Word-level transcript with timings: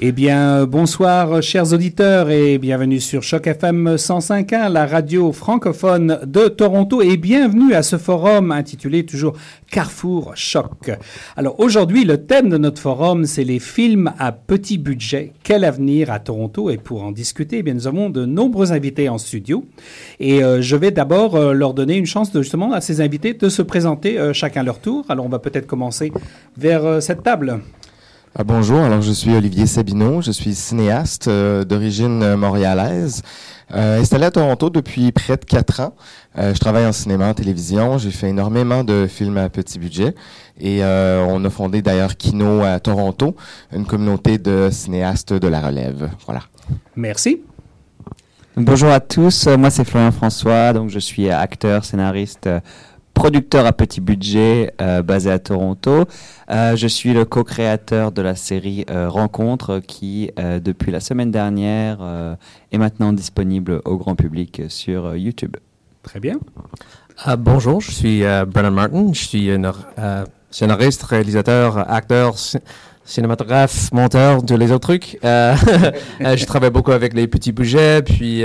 Eh 0.00 0.12
bien, 0.12 0.64
bonsoir, 0.64 1.42
chers 1.42 1.72
auditeurs, 1.72 2.30
et 2.30 2.58
bienvenue 2.58 3.00
sur 3.00 3.24
Choc 3.24 3.48
FM 3.48 3.96
105.1, 3.96 4.70
la 4.70 4.86
radio 4.86 5.32
francophone 5.32 6.20
de 6.24 6.46
Toronto, 6.46 7.02
et 7.02 7.16
bienvenue 7.16 7.74
à 7.74 7.82
ce 7.82 7.98
forum 7.98 8.52
intitulé 8.52 9.04
toujours 9.04 9.32
Carrefour 9.68 10.36
Choc. 10.36 10.92
Alors, 11.36 11.58
aujourd'hui, 11.58 12.04
le 12.04 12.24
thème 12.24 12.48
de 12.48 12.58
notre 12.58 12.80
forum, 12.80 13.24
c'est 13.24 13.42
les 13.42 13.58
films 13.58 14.12
à 14.20 14.30
petit 14.30 14.78
budget. 14.78 15.32
Quel 15.42 15.64
avenir 15.64 16.12
à 16.12 16.20
Toronto? 16.20 16.70
Et 16.70 16.76
pour 16.76 17.02
en 17.02 17.10
discuter, 17.10 17.58
eh 17.58 17.62
bien, 17.64 17.74
nous 17.74 17.88
avons 17.88 18.08
de 18.08 18.24
nombreux 18.24 18.70
invités 18.70 19.08
en 19.08 19.18
studio. 19.18 19.64
Et 20.20 20.44
euh, 20.44 20.62
je 20.62 20.76
vais 20.76 20.92
d'abord 20.92 21.34
euh, 21.34 21.52
leur 21.52 21.74
donner 21.74 21.96
une 21.96 22.06
chance 22.06 22.30
de, 22.30 22.40
justement 22.40 22.72
à 22.72 22.80
ces 22.80 23.00
invités 23.00 23.34
de 23.34 23.48
se 23.48 23.62
présenter 23.62 24.16
euh, 24.16 24.32
chacun 24.32 24.62
leur 24.62 24.78
tour. 24.78 25.06
Alors, 25.08 25.26
on 25.26 25.28
va 25.28 25.40
peut-être 25.40 25.66
commencer 25.66 26.12
vers 26.56 26.86
euh, 26.86 27.00
cette 27.00 27.24
table. 27.24 27.58
Ah, 28.36 28.44
bonjour, 28.44 28.80
alors 28.80 29.00
je 29.00 29.10
suis 29.10 29.34
Olivier 29.34 29.66
Sabineau, 29.66 30.20
je 30.20 30.30
suis 30.30 30.54
cinéaste 30.54 31.28
euh, 31.28 31.64
d'origine 31.64 32.36
montréalaise, 32.36 33.22
euh, 33.74 34.00
installé 34.00 34.26
à 34.26 34.30
Toronto 34.30 34.68
depuis 34.68 35.10
près 35.12 35.38
de 35.38 35.44
quatre 35.44 35.80
ans. 35.80 35.94
Euh, 36.36 36.54
je 36.54 36.60
travaille 36.60 36.86
en 36.86 36.92
cinéma, 36.92 37.30
en 37.30 37.34
télévision, 37.34 37.96
j'ai 37.96 38.10
fait 38.10 38.28
énormément 38.28 38.84
de 38.84 39.06
films 39.08 39.38
à 39.38 39.48
petit 39.48 39.78
budget 39.78 40.14
et 40.60 40.84
euh, 40.84 41.24
on 41.26 41.42
a 41.44 41.50
fondé 41.50 41.80
d'ailleurs 41.80 42.16
Kino 42.16 42.62
à 42.62 42.78
Toronto, 42.80 43.34
une 43.72 43.86
communauté 43.86 44.36
de 44.36 44.68
cinéastes 44.70 45.32
de 45.32 45.48
la 45.48 45.60
relève. 45.60 46.10
Voilà. 46.26 46.42
Merci. 46.96 47.40
Bonjour 48.56 48.90
à 48.90 49.00
tous, 49.00 49.46
moi 49.46 49.70
c'est 49.70 49.84
Florian 49.84 50.10
François, 50.10 50.72
donc 50.72 50.90
je 50.90 50.98
suis 50.98 51.30
acteur, 51.30 51.84
scénariste, 51.84 52.46
euh, 52.46 52.60
producteur 53.22 53.66
à 53.66 53.72
petit 53.72 54.00
budget 54.00 54.72
euh, 54.80 55.02
basé 55.02 55.28
à 55.28 55.40
Toronto. 55.40 56.04
Euh, 56.52 56.76
je 56.76 56.86
suis 56.86 57.12
le 57.12 57.24
co-créateur 57.24 58.12
de 58.12 58.22
la 58.22 58.36
série 58.36 58.84
euh, 58.90 59.08
Rencontre 59.10 59.80
qui 59.84 60.30
euh, 60.38 60.60
depuis 60.60 60.92
la 60.92 61.00
semaine 61.00 61.32
dernière 61.32 61.98
euh, 62.00 62.36
est 62.70 62.78
maintenant 62.78 63.12
disponible 63.12 63.82
au 63.84 63.96
grand 63.96 64.14
public 64.14 64.62
sur 64.68 65.06
euh, 65.06 65.18
YouTube. 65.18 65.56
Très 66.04 66.20
bien. 66.20 66.36
Ah, 67.24 67.34
bonjour, 67.34 67.80
je 67.80 67.90
suis 67.90 68.22
euh, 68.22 68.44
Brennan 68.44 68.70
Martin. 68.72 69.10
Je 69.12 69.18
suis 69.24 69.50
un 69.50 69.62
euh, 69.98 70.24
scénariste, 70.52 71.02
réalisateur, 71.02 71.90
acteur, 71.90 72.38
ci- 72.38 72.58
cinématographe, 73.04 73.90
monteur, 73.92 74.46
tous 74.46 74.56
les 74.56 74.70
autres 74.70 74.86
trucs. 74.94 75.18
Je 75.24 76.44
travaille 76.44 76.70
beaucoup 76.70 76.92
avec 76.92 77.14
les 77.14 77.26
petits 77.26 77.50
budgets, 77.50 78.00
puis 78.02 78.44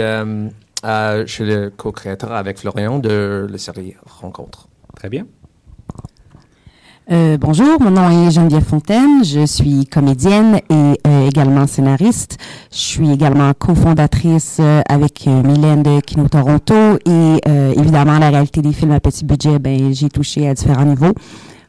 euh, 0.86 1.24
je 1.26 1.32
suis 1.32 1.46
le 1.46 1.70
co-créateur 1.70 2.34
avec 2.34 2.60
Florian 2.60 3.00
de 3.00 3.48
la 3.50 3.58
série 3.58 3.96
Rencontre. 4.06 4.68
Très 4.96 5.10
bien. 5.10 5.26
Euh, 7.12 7.38
bonjour, 7.38 7.82
mon 7.82 7.92
nom 7.92 8.10
est 8.10 8.32
Geneviève 8.32 8.64
Fontaine, 8.64 9.26
je 9.26 9.46
suis 9.46 9.86
comédienne 9.88 10.62
et 10.70 11.00
euh, 11.06 11.28
également 11.28 11.68
scénariste. 11.68 12.38
Je 12.72 12.78
suis 12.78 13.12
également 13.12 13.52
cofondatrice 13.54 14.60
euh, 14.62 14.82
avec 14.88 15.28
euh, 15.28 15.44
Mylène 15.44 15.84
de 15.84 16.00
Kino 16.00 16.30
Toronto 16.30 16.74
et 17.06 17.42
euh, 17.46 17.74
évidemment 17.76 18.20
la 18.20 18.30
réalité 18.30 18.62
des 18.62 18.72
films 18.72 18.94
à 18.94 19.02
petit 19.02 19.26
budget, 19.26 19.60
ben 19.60 19.94
j'ai 19.94 20.08
touché 20.08 20.48
à 20.48 20.54
différents 20.54 20.86
niveaux. 20.86 21.14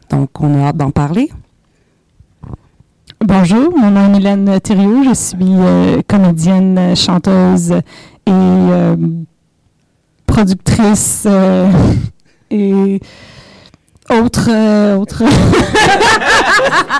Donc 0.09 0.41
on 0.41 0.55
a 0.62 0.69
hâte 0.69 0.77
d'en 0.77 0.92
parler. 0.92 1.33
Bonjour, 3.20 3.77
mon 3.77 3.91
nom 3.91 4.07
est 4.07 4.11
Mylène 4.11 4.61
Thériault, 4.61 5.03
je 5.03 5.15
suis 5.15 5.37
euh, 5.41 6.01
comédienne, 6.07 6.95
chanteuse 6.95 7.75
et 8.27 8.30
euh, 8.30 8.97
productrice 10.27 11.25
euh, 11.27 11.70
et 12.50 13.00
autre... 14.11 14.48
euh, 14.50 14.97
autre... 14.97 15.22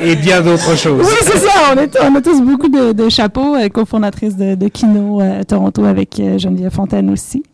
Et 0.01 0.17
bien 0.17 0.41
d'autres 0.41 0.77
choses. 0.77 1.07
oui, 1.07 1.15
c'est 1.23 1.39
ça, 1.39 1.51
on, 1.75 1.79
est, 1.79 1.97
on 2.03 2.15
a 2.17 2.21
tous 2.21 2.41
beaucoup 2.43 2.69
de, 2.69 2.93
de 2.93 3.09
chapeaux, 3.09 3.55
euh, 3.55 3.69
cofondatrice 3.69 4.37
de, 4.37 4.55
de 4.57 4.69
Kino 4.69 5.21
à 5.21 5.45
Toronto 5.45 5.85
avec 5.85 6.21
Geneviève 6.39 6.73
Fontaine 6.73 7.11
aussi. 7.11 7.45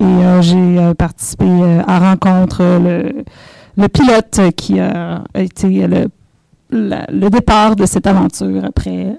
Et 0.00 0.40
j'ai 0.40 0.94
participé 0.98 1.46
à 1.86 1.98
Rencontre, 1.98 2.62
le, 2.62 3.22
le 3.76 3.88
pilote 3.88 4.40
qui 4.56 4.80
a 4.80 5.22
été 5.34 5.86
le 5.86 6.06
la- 6.70 7.06
le 7.12 7.28
départ 7.30 7.76
de 7.76 7.84
cette 7.84 8.06
aventure 8.06 8.64
après 8.64 9.14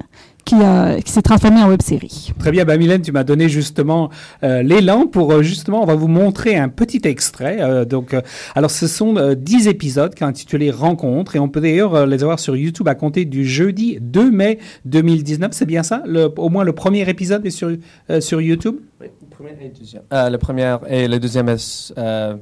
qui, 0.45 0.55
a, 0.55 0.99
qui 1.01 1.11
s'est 1.11 1.21
transformée 1.21 1.61
en 1.61 1.69
web 1.69 1.81
série. 1.81 2.31
Très 2.39 2.51
bien, 2.51 2.65
bah 2.65 2.77
Mylène, 2.77 3.01
tu 3.01 3.11
m'as 3.11 3.23
donné 3.23 3.49
justement 3.49 4.09
euh, 4.43 4.61
l'élan 4.63 5.07
pour 5.07 5.31
euh, 5.31 5.41
justement, 5.41 5.81
on 5.81 5.85
va 5.85 5.95
vous 5.95 6.07
montrer 6.07 6.55
un 6.57 6.69
petit 6.69 7.01
extrait. 7.05 7.57
euh, 7.61 7.85
donc, 7.85 8.13
euh, 8.13 8.21
alors 8.55 8.71
ce 8.71 8.87
sont 8.87 9.17
euh, 9.17 9.35
10 9.35 9.67
épisodes 9.67 10.13
qui 10.13 10.19
sont 10.19 10.25
intitulés 10.25 10.71
Rencontres 10.71 11.35
et 11.35 11.39
on 11.39 11.49
peut 11.49 11.61
d'ailleurs 11.61 11.95
euh, 11.95 12.05
les 12.05 12.23
avoir 12.23 12.39
sur 12.39 12.55
YouTube 12.55 12.87
à 12.87 12.95
compter 12.95 13.25
du 13.25 13.45
jeudi 13.45 13.97
2 14.01 14.31
mai 14.31 14.59
2019. 14.85 15.51
C'est 15.53 15.65
bien 15.65 15.83
ça? 15.83 16.03
Le, 16.05 16.25
Au 16.37 16.49
moins 16.49 16.63
le 16.63 16.73
premier 16.73 17.07
épisode 17.09 17.45
est 17.45 17.49
sur, 17.51 17.71
euh, 18.09 18.21
sur 18.21 18.41
YouTube? 18.41 18.75
Le 18.99 19.07
premier 19.29 19.51
et 19.61 19.67
le 19.67 19.73
deuxième. 19.79 20.03
Euh, 20.13 20.29
le 20.29 20.37
premier 20.37 20.77
et 20.87 21.07
le 21.07 21.19
deuxième 21.19 21.49
est 21.49 21.93
euh, 21.97 22.35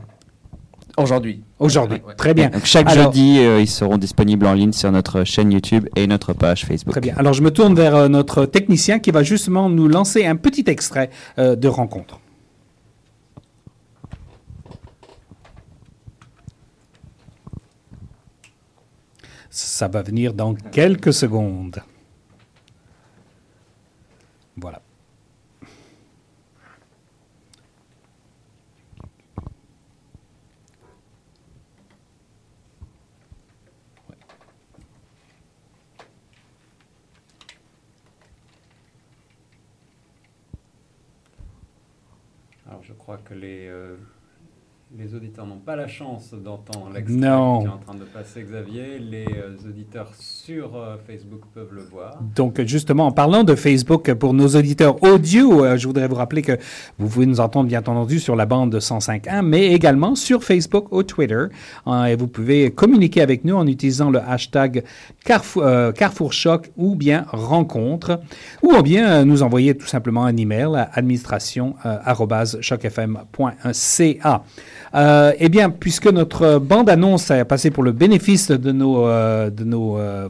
aujourd'hui. 0.97 1.43
Aujourd'hui. 1.59 1.99
Ouais, 1.99 2.09
ouais. 2.09 2.15
Très 2.15 2.33
bien. 2.33 2.49
Donc 2.49 2.65
chaque 2.65 2.87
Alors- 2.89 3.05
jeudi, 3.13 3.39
euh, 3.39 3.61
ils 3.61 3.67
seront 3.67 3.97
disponibles 3.97 4.45
en 4.45 4.53
ligne 4.53 4.73
sur 4.73 4.91
notre 4.91 5.23
chaîne 5.23 5.51
YouTube 5.51 5.87
et 5.95 6.07
notre 6.07 6.33
page 6.33 6.65
Facebook. 6.65 6.91
Très 6.93 7.01
bien. 7.01 7.13
Alors 7.17 7.33
je 7.33 7.41
me 7.41 7.51
tourne 7.51 7.75
vers 7.75 7.95
euh, 7.95 8.07
notre 8.07 8.45
technicien 8.45 8.99
qui 8.99 9.11
va 9.11 9.23
justement 9.23 9.69
nous 9.69 9.87
lancer 9.87 10.25
un 10.25 10.35
petit 10.35 10.63
extrait 10.67 11.09
euh, 11.37 11.55
de 11.55 11.67
Rencontre. 11.67 12.19
Ça 19.49 19.87
va 19.87 20.01
venir 20.01 20.33
dans 20.33 20.53
quelques 20.53 21.13
secondes. 21.13 21.81
Voilà. 24.57 24.81
Alors 43.31 43.41
je 43.41 43.45
crois 43.45 43.59
que 43.59 43.68
les, 44.99 45.15
auditeurs 45.15 45.45
n'ont 45.45 45.59
pas 45.59 45.75
la 45.75 45.87
chance 45.87 46.33
d'entendre 46.33 46.89
l'extrait 46.93 47.17
qui 47.17 47.23
est 47.23 47.27
en 47.27 47.77
train 47.77 47.95
de 47.95 48.03
passer 48.03 48.43
Xavier. 48.43 48.99
Les 48.99 49.25
euh, 49.25 49.55
auditeurs 49.67 50.11
sur 50.17 50.75
euh, 50.75 50.97
Facebook 51.07 51.41
peuvent 51.53 51.73
le 51.73 51.83
voir. 51.83 52.19
Donc, 52.35 52.61
justement, 52.63 53.07
en 53.07 53.11
parlant 53.11 53.43
de 53.43 53.55
Facebook, 53.55 54.13
pour 54.13 54.33
nos 54.33 54.47
auditeurs 54.49 55.01
audio, 55.03 55.63
euh, 55.63 55.77
je 55.77 55.87
voudrais 55.87 56.07
vous 56.07 56.15
rappeler 56.15 56.41
que 56.41 56.57
vous 56.97 57.07
pouvez 57.07 57.25
nous 57.25 57.39
entendre, 57.39 57.67
bien 57.67 57.79
entendu, 57.79 58.19
sur 58.19 58.35
la 58.35 58.45
bande 58.45 58.71
de 58.71 58.79
105.1, 58.79 59.41
mais 59.41 59.67
également 59.67 60.15
sur 60.15 60.43
Facebook 60.43 60.91
ou 60.91 61.03
Twitter. 61.03 61.45
Et 62.07 62.15
vous 62.15 62.27
pouvez 62.27 62.71
communiquer 62.71 63.21
avec 63.21 63.45
nous 63.45 63.55
en 63.55 63.67
utilisant 63.67 64.09
le 64.09 64.19
hashtag 64.19 64.83
Carrefour, 65.23 65.93
Carrefour 65.95 66.33
Choc 66.33 66.71
ou 66.77 66.95
bien 66.95 67.25
Rencontre, 67.29 68.19
ou 68.61 68.81
bien 68.81 69.25
nous 69.25 69.43
envoyer 69.43 69.75
tout 69.75 69.87
simplement 69.87 70.25
un 70.25 70.35
email 70.35 70.75
à 70.75 70.89
administration 70.93 71.75
euh, 74.95 75.33
eh 75.39 75.49
bien, 75.49 75.69
puisque 75.69 76.07
notre 76.07 76.59
bande-annonce 76.59 77.31
a 77.31 77.45
passé 77.45 77.71
pour 77.71 77.83
le 77.83 77.91
bénéfice 77.91 78.51
de 78.51 78.71
nos, 78.71 79.05
euh, 79.05 79.49
de 79.49 79.63
nos, 79.63 79.97
euh, 79.97 80.27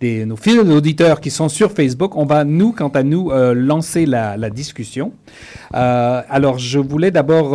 des, 0.00 0.24
nos 0.24 0.36
fidèles 0.36 0.70
auditeurs 0.70 1.20
qui 1.20 1.30
sont 1.30 1.48
sur 1.48 1.72
Facebook, 1.72 2.16
on 2.16 2.24
va, 2.24 2.44
nous, 2.44 2.72
quant 2.72 2.88
à 2.88 3.02
nous, 3.02 3.30
euh, 3.30 3.54
lancer 3.54 4.06
la, 4.06 4.36
discussion. 4.50 5.12
Alors, 5.72 6.58
je 6.58 6.78
voulais 6.78 7.10
d'abord 7.10 7.54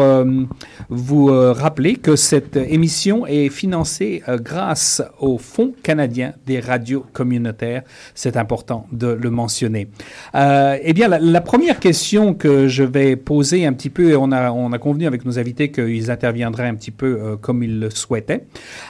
vous 0.89 1.25
rappeler 1.25 1.95
que 1.95 2.15
cette 2.15 2.55
émission 2.55 3.25
est 3.25 3.49
financée 3.49 4.21
grâce 4.27 5.01
au 5.19 5.39
Fonds 5.39 5.73
canadien 5.81 6.33
des 6.45 6.59
radios 6.59 7.03
communautaires. 7.13 7.81
C'est 8.13 8.37
important 8.37 8.85
de 8.91 9.07
le 9.07 9.29
mentionner. 9.31 9.87
Eh 10.35 10.93
bien, 10.93 11.07
la, 11.07 11.17
la 11.19 11.41
première 11.41 11.79
question 11.79 12.35
que 12.35 12.67
je 12.67 12.83
vais 12.83 13.15
poser 13.15 13.65
un 13.65 13.73
petit 13.73 13.89
peu, 13.89 14.15
on 14.15 14.31
a, 14.31 14.51
on 14.51 14.71
a 14.71 14.77
convenu 14.77 15.07
avec 15.07 15.25
nos 15.25 15.39
invités 15.39 15.71
qu'ils 15.71 16.11
un 16.43 16.75
petit 16.75 16.91
peu 16.91 17.19
euh, 17.21 17.37
comme 17.37 17.63
ils 17.63 17.79
le 17.79 17.89
souhaitaient. 17.89 18.45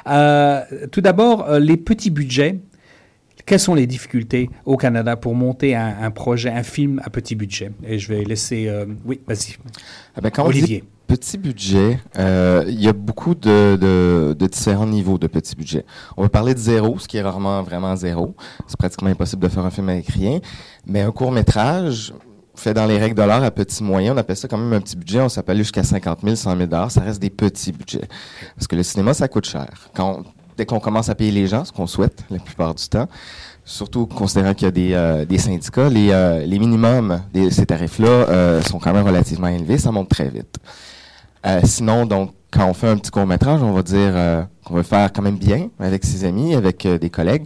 Euh, 0.08 0.62
tout 0.92 1.02
d'abord, 1.02 1.50
euh, 1.50 1.60
les 1.60 1.78
petits 1.78 2.12
budgets. 2.12 2.60
Quelles 3.46 3.60
sont 3.60 3.76
les 3.76 3.88
difficultés 3.88 4.50
au 4.64 4.78
Canada 4.78 5.18
pour 5.18 5.36
monter 5.36 5.76
un, 5.76 5.96
un 6.02 6.12
projet, 6.12 6.50
un 6.50 6.64
film 6.64 7.02
à 7.04 7.10
petit 7.10 7.36
budget? 7.36 7.72
Et 7.86 8.00
je 8.00 8.08
vais 8.08 8.24
laisser. 8.24 8.70
euh, 8.70 8.86
oui, 9.06 9.20
vas-y. 9.28 9.58
Ah 10.16 10.22
ben, 10.22 10.32
Olivier. 10.46 10.86
petit 11.08 11.38
budget, 11.38 12.00
euh, 12.18 12.64
il 12.70 12.82
y 12.82 12.88
a 12.88 12.94
beaucoup 12.94 13.36
de, 13.36 13.76
de, 13.76 14.34
de 14.40 14.48
différents 14.48 14.88
niveaux 14.88 15.18
de 15.18 15.28
petit 15.28 15.58
budget. 15.58 15.84
On 16.16 16.22
va 16.22 16.30
parler 16.30 16.54
de 16.54 16.60
zéro, 16.60 16.98
ce 17.00 17.08
qui 17.08 17.18
est 17.18 17.22
rarement 17.22 17.62
vraiment 17.64 17.94
zéro. 17.98 18.34
C'est 18.66 18.78
pratiquement 18.78 19.10
impossible 19.10 19.42
de 19.44 19.50
faire 19.50 19.66
un 19.66 19.72
film 19.72 19.90
avec 19.90 20.08
rien. 20.08 20.40
Mais 20.88 21.02
un 21.02 21.12
court 21.12 21.34
métrage 21.34 22.14
fait 22.56 22.74
dans 22.74 22.86
les 22.86 22.98
règles 22.98 23.16
de 23.16 23.24
l'art 23.24 23.44
à 23.44 23.52
petit 23.52 23.84
moyen, 23.84 24.14
on 24.14 24.18
appelle 24.18 24.38
ça 24.38 24.48
quand 24.48 24.58
même 24.58 24.74
un 24.74 24.82
petit 24.82 24.96
budget. 24.96 25.22
On 25.22 25.30
s'appelle 25.30 25.58
jusqu'à 25.58 25.84
50 25.84 26.20
000, 26.24 26.36
100 26.36 26.58
000 26.58 26.66
dollars. 26.68 26.92
Ça 26.92 27.02
reste 27.02 27.22
des 27.22 27.30
petits 27.30 27.72
budgets. 27.72 28.08
Parce 28.56 28.68
que 28.68 28.76
le 28.76 28.84
cinéma, 28.84 29.14
ça 29.14 29.28
coûte 29.28 29.46
cher. 29.46 29.68
Quand, 29.94 30.24
dès 30.58 30.66
qu'on 30.66 30.80
commence 30.80 31.10
à 31.10 31.16
payer 31.16 31.32
les 31.32 31.48
gens, 31.48 31.66
ce 31.66 31.72
qu'on 31.72 31.88
souhaite 31.88 32.24
la 32.30 32.40
plupart 32.40 32.76
du 32.76 32.88
temps, 32.88 33.08
Surtout 33.66 34.08
considérant 34.08 34.54
qu'il 34.54 34.66
y 34.66 34.68
a 34.68 34.72
des, 34.72 34.94
euh, 34.94 35.38
syndicats, 35.38 35.88
les, 35.90 36.10
euh, 36.12 36.46
les 36.46 36.60
minimums 36.60 37.22
de 37.34 37.50
ces 37.50 37.66
tarifs-là 37.66 38.08
euh, 38.08 38.62
sont 38.62 38.78
quand 38.78 38.92
même 38.92 39.06
relativement 39.06 39.48
élevés, 39.48 39.78
ça 39.78 39.90
monte 39.92 40.10
très 40.10 40.28
vite. 40.28 40.58
Euh, 41.46 41.62
sinon, 41.64 42.06
donc, 42.06 42.34
quand 42.52 42.68
on 42.68 42.74
fait 42.74 42.90
un 42.90 42.98
petit 42.98 43.10
court-métrage, 43.10 43.64
on 43.64 43.72
va 43.72 43.82
dire 43.82 44.12
euh, 44.16 44.44
qu'on 44.66 44.74
veut 44.74 44.84
faire 44.84 45.14
quand 45.14 45.22
même 45.22 45.38
bien 45.38 45.70
avec 45.80 46.04
ses 46.04 46.26
amis, 46.26 46.56
avec 46.56 46.86
des 46.86 47.10
collègues. 47.10 47.46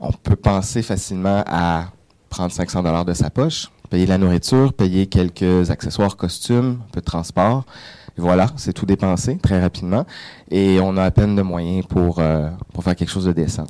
On 0.00 0.12
peut 0.12 0.36
penser 0.36 0.80
facilement 0.80 1.42
à 1.48 1.86
prendre 2.28 2.52
500 2.52 2.84
dollars 2.84 3.04
de 3.04 3.14
sa 3.14 3.28
poche, 3.28 3.68
payer 3.88 4.06
la 4.06 4.18
nourriture, 4.18 4.72
payer 4.72 5.06
quelques 5.06 5.70
accessoires, 5.70 6.16
costumes, 6.16 6.78
un 6.88 6.92
peu 6.92 7.00
de 7.00 7.06
transport. 7.06 7.64
Voilà, 8.16 8.48
c'est 8.56 8.72
tout 8.72 8.86
dépensé 8.86 9.38
très 9.38 9.60
rapidement. 9.60 10.04
Et 10.50 10.80
on 10.82 10.96
a 10.96 11.04
à 11.04 11.10
peine 11.10 11.36
de 11.36 11.42
moyens 11.42 11.86
pour, 11.86 12.18
euh, 12.18 12.50
pour 12.74 12.82
faire 12.82 12.96
quelque 12.96 13.10
chose 13.10 13.26
de 13.26 13.32
décent. 13.32 13.66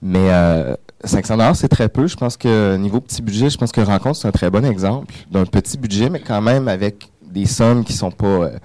Mais 0.00 0.30
euh, 0.30 0.74
500 1.04 1.36
dollars, 1.36 1.56
c'est 1.56 1.68
très 1.68 1.88
peu. 1.88 2.06
Je 2.06 2.16
pense 2.16 2.36
que 2.36 2.76
niveau 2.76 3.00
petit 3.00 3.20
budget, 3.20 3.50
je 3.50 3.58
pense 3.58 3.72
que 3.72 3.80
Rencontre, 3.82 4.16
c'est 4.16 4.28
un 4.28 4.32
très 4.32 4.50
bon 4.50 4.64
exemple 4.64 5.14
d'un 5.30 5.44
petit 5.44 5.76
budget, 5.76 6.08
mais 6.08 6.20
quand 6.20 6.40
même 6.40 6.68
avec 6.68 7.10
des 7.22 7.44
sommes 7.44 7.84
qui 7.84 7.92
sont 7.92 8.10
pas 8.10 8.26
euh, 8.26 8.58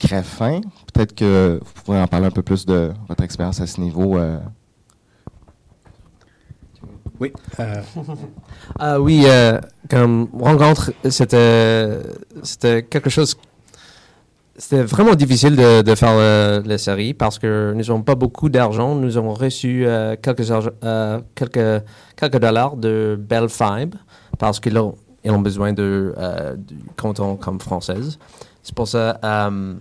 crève 0.00 0.24
fin. 0.24 0.60
Peut-être 0.92 1.14
que 1.14 1.60
vous 1.62 1.82
pourrez 1.84 2.00
en 2.00 2.08
parler 2.08 2.26
un 2.26 2.30
peu 2.32 2.42
plus 2.42 2.66
de 2.66 2.92
votre 3.08 3.22
expérience 3.22 3.60
à 3.60 3.66
ce 3.68 3.80
niveau. 3.80 4.18
Euh. 7.22 7.28
Oui. 7.28 7.32
euh, 7.60 7.82
Ah 8.78 9.00
oui, 9.00 9.24
euh, 9.26 9.58
comme 9.90 10.28
rencontre, 10.38 10.92
c'était 11.10 11.98
c'était 12.42 12.82
quelque 12.82 13.10
chose. 13.10 13.36
C'était 14.56 14.82
vraiment 14.82 15.14
difficile 15.14 15.56
de, 15.56 15.80
de 15.82 15.94
faire 15.94 16.12
le- 16.14 16.62
la 16.66 16.78
série 16.78 17.14
parce 17.14 17.38
que 17.38 17.72
nous 17.72 17.80
n'avons 17.84 18.02
pas 18.02 18.14
beaucoup 18.14 18.48
d'argent. 18.50 18.94
Nous 18.94 19.16
avons 19.16 19.32
reçu 19.34 19.84
euh, 19.86 20.14
quelques, 20.20 20.50
euh, 20.84 21.18
dollars 22.38 22.76
de 22.76 23.18
Bell 23.18 23.48
Fibe 23.48 23.94
parce 24.38 24.60
qu'ils 24.60 24.76
ont, 24.78 24.94
ils 25.24 25.30
ont 25.30 25.40
besoin 25.40 25.72
de, 25.72 26.14
euh, 26.18 26.54
canton 26.96 27.36
comme 27.36 27.60
française. 27.60 28.18
C'est 28.62 28.74
pour 28.74 28.86
ça. 28.86 29.18
euh, 29.24 29.74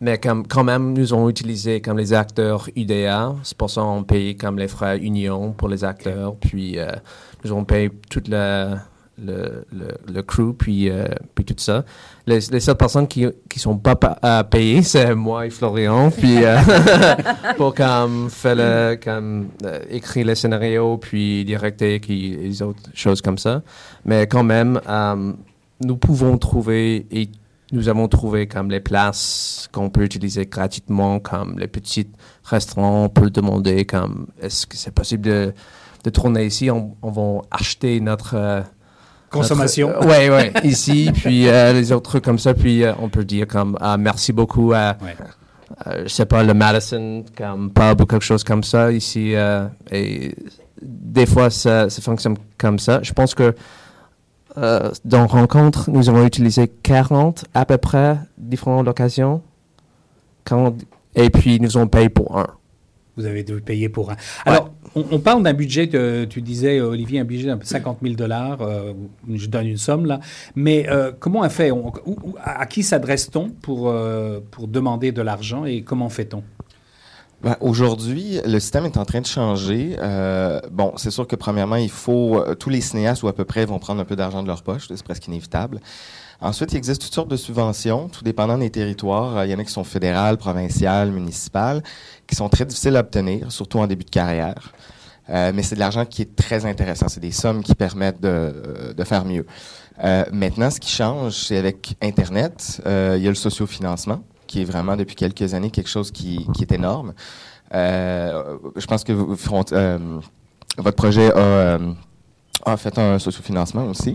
mais 0.00 0.18
quand 0.18 0.64
même, 0.64 0.92
nous 0.92 1.12
avons 1.12 1.28
utilisé 1.30 1.80
comme 1.80 1.98
les 1.98 2.12
acteurs 2.12 2.68
UDA. 2.76 3.34
C'est 3.42 3.56
pour 3.56 3.70
ça 3.70 3.80
qu'on 3.82 4.04
paye 4.04 4.36
comme 4.36 4.58
les 4.58 4.68
frais 4.68 4.98
Union 4.98 5.52
pour 5.52 5.68
les 5.68 5.84
acteurs. 5.84 6.34
Puis 6.36 6.78
euh, 6.78 6.90
nous 7.44 7.50
avons 7.52 7.64
payé 7.64 7.90
toute 8.10 8.28
la, 8.28 8.78
le, 9.18 9.64
le, 9.72 9.88
le 10.12 10.22
crew, 10.22 10.52
puis, 10.52 10.90
euh, 10.90 11.06
puis 11.34 11.44
tout 11.46 11.54
ça. 11.56 11.84
Les, 12.26 12.40
les 12.50 12.60
seules 12.60 12.76
personnes 12.76 13.08
qui 13.08 13.24
qui 13.48 13.58
sont 13.58 13.78
pas 13.78 13.96
pa- 13.96 14.44
payées, 14.44 14.82
c'est 14.82 15.14
moi 15.14 15.46
et 15.46 15.50
Florian, 15.50 16.10
puis 16.10 16.44
euh, 16.44 16.58
pour 17.56 17.74
comme 17.74 18.28
faire 18.28 18.56
le, 18.56 18.96
comme 19.02 19.48
écrire 19.88 20.26
le 20.26 20.34
scénario, 20.34 20.98
puis 20.98 21.44
directer, 21.46 22.00
puis 22.00 22.36
les 22.36 22.60
autres 22.62 22.82
choses 22.92 23.22
comme 23.22 23.38
ça. 23.38 23.62
Mais 24.04 24.26
quand 24.26 24.44
même, 24.44 24.78
nous 25.80 25.96
pouvons 25.96 26.36
trouver 26.36 27.06
nous 27.72 27.88
avons 27.88 28.06
trouvé 28.08 28.46
comme 28.46 28.70
les 28.70 28.80
places 28.80 29.68
qu'on 29.72 29.90
peut 29.90 30.04
utiliser 30.04 30.46
gratuitement, 30.46 31.18
comme 31.18 31.58
les 31.58 31.66
petits 31.66 32.08
restaurants. 32.44 33.04
On 33.04 33.08
peut 33.08 33.30
demander 33.30 33.84
comme 33.84 34.28
est-ce 34.40 34.66
que 34.66 34.76
c'est 34.76 34.94
possible 34.94 35.24
de, 35.24 35.52
de 36.04 36.10
tourner 36.10 36.46
ici? 36.46 36.70
On, 36.70 36.96
on 37.02 37.10
va 37.10 37.42
acheter 37.50 37.98
notre 38.00 38.34
euh, 38.34 38.62
Consommation. 39.30 39.88
notre- 39.88 40.06
ouais, 40.06 40.30
ouais, 40.30 40.52
ici, 40.62 41.10
puis 41.14 41.48
euh, 41.48 41.72
les 41.72 41.90
autres 41.92 42.10
trucs 42.10 42.24
comme 42.24 42.38
ça. 42.38 42.54
Puis 42.54 42.84
euh, 42.84 42.92
on 43.00 43.08
peut 43.08 43.24
dire 43.24 43.46
comme 43.48 43.76
ah, 43.80 43.96
merci 43.96 44.32
beaucoup 44.32 44.72
à, 44.72 44.96
Ouais. 45.02 45.16
euh, 45.88 46.02
je 46.04 46.08
sais 46.08 46.26
pas, 46.26 46.44
le 46.44 46.54
Madison, 46.54 47.24
comme 47.36 47.72
pub 47.72 48.00
ou 48.00 48.06
quelque 48.06 48.24
chose 48.24 48.44
comme 48.44 48.62
ça 48.62 48.92
ici. 48.92 49.34
euh, 49.34 49.66
et 49.90 50.34
des 50.80 51.26
fois, 51.26 51.50
ça, 51.50 51.90
ça 51.90 52.00
fonctionne 52.02 52.36
comme 52.58 52.78
ça. 52.78 53.00
Je 53.02 53.12
pense 53.12 53.34
que 53.34 53.54
euh, 54.58 54.90
dans 55.04 55.26
Rencontre, 55.26 55.90
nous 55.90 56.08
avons 56.08 56.24
utilisé 56.26 56.68
40 56.82 57.44
à 57.54 57.64
peu 57.64 57.76
près 57.78 58.18
différentes 58.38 58.88
occasions. 58.88 59.42
40, 60.44 60.82
et 61.14 61.30
puis 61.30 61.60
nous 61.60 61.76
avons 61.76 61.88
payé 61.88 62.08
pour 62.08 62.38
un. 62.38 62.46
Vous 63.16 63.24
avez 63.24 63.42
dû 63.44 63.60
payer 63.62 63.88
pour 63.88 64.10
un. 64.10 64.16
Alors, 64.44 64.70
on, 64.94 65.02
on 65.10 65.18
parle 65.18 65.42
d'un 65.42 65.54
budget, 65.54 65.86
de- 65.86 66.26
tu 66.28 66.42
disais, 66.42 66.80
Olivier, 66.80 67.18
un 67.20 67.24
budget 67.24 67.46
de 67.54 67.64
50 67.64 67.98
000 68.02 68.14
dollars. 68.14 68.60
euh, 68.60 68.92
je 69.32 69.46
donne 69.46 69.66
une 69.66 69.78
somme 69.78 70.04
là. 70.06 70.20
Mais 70.54 70.86
euh, 70.90 71.12
comment 71.18 71.40
on 71.40 71.48
fait? 71.48 71.70
On- 71.70 71.88
où- 72.04 72.16
où- 72.22 72.34
À 72.42 72.66
qui 72.66 72.82
s'adresse-t-on 72.82 73.48
pour, 73.50 73.92
pour 74.50 74.68
demander 74.68 75.12
de 75.12 75.22
l'argent 75.22 75.64
et 75.64 75.80
comment 75.82 76.10
fait-on? 76.10 76.42
Ben, 77.42 77.56
Aujourd'hui, 77.60 78.40
le 78.46 78.58
système 78.58 78.86
est 78.86 78.96
en 78.96 79.04
train 79.04 79.20
de 79.20 79.26
changer. 79.26 79.96
Euh, 79.98 80.60
bon, 80.70 80.92
c'est 80.96 81.10
sûr 81.10 81.26
que 81.26 81.36
premièrement, 81.36 81.76
il 81.76 81.90
faut 81.90 82.38
euh, 82.38 82.54
tous 82.54 82.70
les 82.70 82.80
cinéastes 82.80 83.22
ou 83.22 83.28
à 83.28 83.34
peu 83.34 83.44
près 83.44 83.66
vont 83.66 83.78
prendre 83.78 84.00
un 84.00 84.04
peu 84.04 84.16
d'argent 84.16 84.42
de 84.42 84.48
leur 84.48 84.62
poche, 84.62 84.88
c'est 84.88 85.02
presque 85.02 85.26
inévitable. 85.26 85.80
Ensuite, 86.40 86.72
il 86.72 86.76
existe 86.76 87.02
toutes 87.02 87.14
sortes 87.14 87.30
de 87.30 87.36
subventions, 87.36 88.08
tout 88.08 88.24
dépendant 88.24 88.58
des 88.58 88.70
territoires. 88.70 89.38
Euh, 89.38 89.46
Il 89.46 89.50
y 89.50 89.54
en 89.54 89.58
a 89.58 89.64
qui 89.64 89.72
sont 89.72 89.84
fédérales, 89.84 90.38
provinciales, 90.38 91.10
municipales, 91.10 91.82
qui 92.26 92.36
sont 92.36 92.48
très 92.48 92.64
difficiles 92.64 92.96
à 92.96 93.00
obtenir, 93.00 93.52
surtout 93.52 93.78
en 93.78 93.86
début 93.86 94.04
de 94.04 94.10
carrière. 94.10 94.72
Euh, 95.28 95.52
mais 95.54 95.62
c'est 95.62 95.74
de 95.74 95.80
l'argent 95.80 96.04
qui 96.04 96.22
est 96.22 96.36
très 96.36 96.64
intéressant. 96.66 97.08
C'est 97.08 97.20
des 97.20 97.32
sommes 97.32 97.62
qui 97.62 97.74
permettent 97.74 98.20
de, 98.20 98.94
de 98.96 99.04
faire 99.04 99.24
mieux. 99.24 99.44
Euh, 100.04 100.24
maintenant, 100.32 100.70
ce 100.70 100.78
qui 100.80 100.90
change, 100.90 101.32
c'est 101.32 101.56
avec 101.56 101.96
Internet. 102.02 102.80
Euh, 102.86 103.14
il 103.16 103.24
y 103.24 103.26
a 103.26 103.30
le 103.30 103.34
sociofinancement, 103.34 104.22
qui 104.46 104.62
est 104.62 104.64
vraiment 104.64 104.96
depuis 104.96 105.16
quelques 105.16 105.54
années 105.54 105.70
quelque 105.70 105.90
chose 105.90 106.10
qui, 106.10 106.46
qui 106.54 106.62
est 106.62 106.72
énorme. 106.72 107.12
Euh, 107.74 108.58
je 108.76 108.86
pense 108.86 109.04
que 109.04 109.12
euh, 109.12 110.20
votre 110.78 110.96
projet 110.96 111.32
a, 111.32 111.38
euh, 111.38 111.78
fait 112.76 112.98
un 112.98 113.18
sociofinancement 113.18 113.86
aussi. 113.86 114.14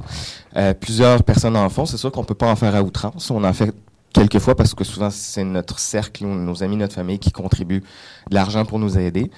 Plusieurs 0.79 1.23
personnes 1.23 1.55
en 1.55 1.69
font. 1.69 1.85
C'est 1.85 1.97
sûr 1.97 2.11
qu'on 2.11 2.23
peut 2.23 2.35
pas 2.35 2.49
en 2.49 2.55
faire 2.55 2.75
à 2.75 2.81
outrance. 2.81 3.29
On 3.31 3.43
en 3.43 3.53
fait 3.53 3.73
quelques 4.13 4.39
fois 4.39 4.55
parce 4.55 4.73
que 4.73 4.83
souvent 4.83 5.09
c'est 5.09 5.43
notre 5.43 5.79
cercle, 5.79 6.25
nos 6.25 6.63
amis, 6.63 6.75
notre 6.75 6.95
famille 6.95 7.19
qui 7.19 7.31
contribuent 7.31 7.83
de 8.29 8.35
l'argent 8.35 8.65
pour 8.65 8.79
nous 8.79 8.97
aider. 8.97 9.31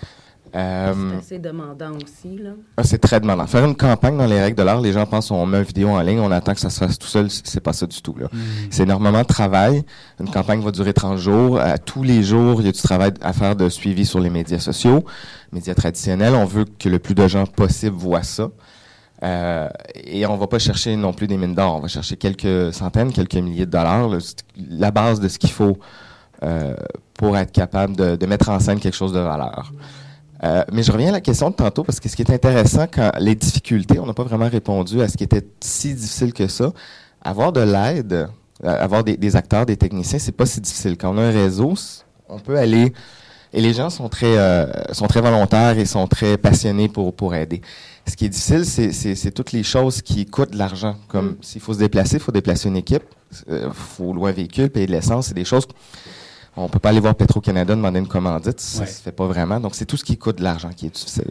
Euh, 0.55 0.93
C'est 1.11 1.17
assez 1.17 1.39
demandant 1.39 1.93
aussi, 1.95 2.37
là. 2.37 2.51
ah, 2.77 2.83
C'est 2.83 2.99
très 2.99 3.19
demandant. 3.19 3.47
Faire 3.47 3.65
une 3.65 3.75
campagne 3.75 4.17
dans 4.17 4.27
les 4.27 4.39
règles 4.39 4.57
de 4.57 4.61
l'art, 4.63 4.81
les 4.81 4.93
gens 4.93 5.05
pensent 5.07 5.31
on 5.31 5.45
met 5.47 5.57
une 5.57 5.63
vidéo 5.63 5.89
en 5.89 5.99
ligne, 6.01 6.19
on 6.19 6.29
attend 6.31 6.53
que 6.53 6.59
ça 6.59 6.69
se 6.69 6.77
fasse 6.77 6.99
tout 6.99 7.07
seul. 7.07 7.27
C'est 7.31 7.59
pas 7.59 7.73
ça 7.73 7.87
du 7.87 8.01
tout. 8.01 8.15
Là. 8.19 8.27
C'est 8.69 8.83
énormément 8.83 9.21
de 9.21 9.27
travail. 9.27 9.83
Une 10.19 10.29
campagne 10.29 10.61
va 10.61 10.69
durer 10.71 10.93
30 10.93 11.17
jours. 11.17 11.59
À 11.59 11.77
tous 11.79 12.03
les 12.03 12.21
jours, 12.21 12.61
il 12.61 12.65
y 12.67 12.69
a 12.69 12.71
du 12.71 12.81
travail 12.81 13.13
à 13.21 13.33
faire 13.33 13.55
de 13.55 13.67
suivi 13.69 14.05
sur 14.05 14.19
les 14.19 14.29
médias 14.29 14.59
sociaux, 14.59 15.03
médias 15.51 15.73
traditionnels. 15.73 16.35
On 16.35 16.45
veut 16.45 16.65
que 16.65 16.87
le 16.87 16.99
plus 16.99 17.15
de 17.15 17.27
gens 17.27 17.45
possible 17.47 17.95
voient 17.95 18.21
ça. 18.23 18.49
Euh, 19.23 19.69
et 19.95 20.25
on 20.27 20.35
va 20.37 20.47
pas 20.47 20.59
chercher 20.59 20.95
non 20.97 21.13
plus 21.13 21.27
des 21.27 21.37
mines 21.37 21.55
d'or. 21.55 21.77
On 21.77 21.79
va 21.79 21.87
chercher 21.87 22.17
quelques 22.17 22.73
centaines, 22.73 23.11
quelques 23.11 23.35
milliers 23.35 23.65
de 23.65 23.71
dollars. 23.71 24.07
là. 24.09 24.17
C'est 24.19 24.35
la 24.69 24.91
base 24.91 25.19
de 25.19 25.29
ce 25.29 25.39
qu'il 25.39 25.49
faut 25.51 25.77
euh, 26.43 26.75
pour 27.15 27.37
être 27.37 27.51
capable 27.53 27.95
de, 27.95 28.17
de 28.17 28.25
mettre 28.25 28.49
en 28.49 28.59
scène 28.59 28.79
quelque 28.79 28.95
chose 28.97 29.13
de 29.13 29.19
valeur. 29.19 29.71
Euh, 30.43 30.63
mais 30.71 30.83
je 30.83 30.91
reviens 30.91 31.09
à 31.09 31.13
la 31.13 31.21
question 31.21 31.49
de 31.49 31.55
tantôt 31.55 31.83
parce 31.83 31.99
que 31.99 32.09
ce 32.09 32.15
qui 32.15 32.21
est 32.21 32.31
intéressant 32.31 32.85
quand 32.91 33.11
les 33.19 33.35
difficultés, 33.35 33.99
on 33.99 34.05
n'a 34.05 34.13
pas 34.13 34.23
vraiment 34.23 34.49
répondu 34.49 35.01
à 35.01 35.07
ce 35.07 35.15
qui 35.15 35.23
était 35.23 35.45
si 35.61 35.93
difficile 35.93 36.33
que 36.33 36.47
ça. 36.47 36.73
Avoir 37.21 37.53
de 37.53 37.61
l'aide, 37.61 38.27
euh, 38.65 38.83
avoir 38.83 39.03
des, 39.05 39.15
des 39.15 39.35
acteurs, 39.37 39.65
des 39.65 39.77
techniciens, 39.77 40.19
c'est 40.19 40.33
pas 40.33 40.45
si 40.45 40.59
difficile. 40.59 40.97
Quand 40.97 41.13
on 41.13 41.17
a 41.17 41.21
un 41.21 41.31
réseau, 41.31 41.73
on 42.27 42.39
peut 42.39 42.57
aller 42.57 42.91
et 43.53 43.61
les 43.61 43.73
gens 43.73 43.89
sont 43.89 44.09
très 44.09 44.37
euh, 44.37 44.65
sont 44.91 45.07
très 45.07 45.21
volontaires 45.21 45.77
et 45.77 45.85
sont 45.85 46.07
très 46.07 46.37
passionnés 46.37 46.89
pour 46.89 47.15
pour 47.15 47.35
aider. 47.35 47.61
Ce 48.05 48.17
qui 48.17 48.25
est 48.25 48.29
difficile, 48.29 48.65
c'est 48.65 48.91
c'est 48.91 49.15
c'est 49.15 49.31
toutes 49.31 49.53
les 49.53 49.63
choses 49.63 50.01
qui 50.01 50.25
coûtent 50.25 50.51
de 50.51 50.57
l'argent. 50.57 50.95
Comme 51.07 51.37
s'il 51.41 51.61
faut 51.61 51.73
se 51.73 51.79
déplacer, 51.79 52.15
il 52.15 52.19
faut 52.19 52.31
déplacer 52.33 52.67
une 52.67 52.75
équipe, 52.75 53.03
il 53.47 53.69
faut 53.71 54.11
louer 54.11 54.31
un 54.31 54.33
véhicule, 54.33 54.69
payer 54.69 54.87
de 54.87 54.91
l'essence, 54.91 55.27
c'est 55.27 55.35
des 55.35 55.45
choses 55.45 55.67
on 56.55 56.67
peut 56.69 56.79
pas 56.79 56.89
aller 56.89 56.99
voir 56.99 57.15
Petro-Canada 57.15 57.75
demander 57.75 57.99
une 57.99 58.07
commandite, 58.07 58.59
ça 58.59 58.81
Ouais. 58.81 58.87
se 58.87 59.01
fait 59.01 59.11
pas 59.11 59.25
vraiment. 59.27 59.59
Donc, 59.59 59.75
c'est 59.75 59.85
tout 59.85 59.97
ce 59.97 60.03
qui 60.03 60.17
coûte 60.17 60.37
de 60.37 60.43
l'argent 60.43 60.69
qui 60.75 60.85
est 60.87 60.89
difficile. 60.95 61.25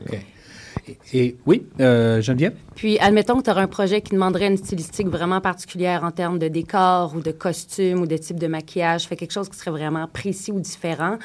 Et, 0.88 0.96
et- 1.12 1.36
oui, 1.46 1.66
euh, 1.80 2.20
Geneviève? 2.20 2.54
Puis, 2.74 2.98
admettons 2.98 3.36
que 3.38 3.42
tu 3.44 3.50
aurais 3.50 3.60
un 3.62 3.66
projet 3.68 4.00
qui 4.00 4.12
demanderait 4.12 4.48
une 4.48 4.56
stylistique 4.56 5.06
vraiment 5.08 5.40
particulière 5.40 6.02
en 6.02 6.10
termes 6.10 6.38
de 6.38 6.48
décor 6.48 7.14
ou 7.14 7.20
de 7.20 7.30
costume 7.30 8.00
ou 8.00 8.06
de 8.06 8.16
type 8.16 8.40
de 8.40 8.46
maquillage, 8.48 9.06
fait 9.06 9.16
quelque 9.16 9.32
chose 9.32 9.48
qui 9.48 9.56
serait 9.56 9.70
vraiment 9.70 10.08
précis 10.08 10.50
ou 10.50 10.58
différent. 10.60 11.18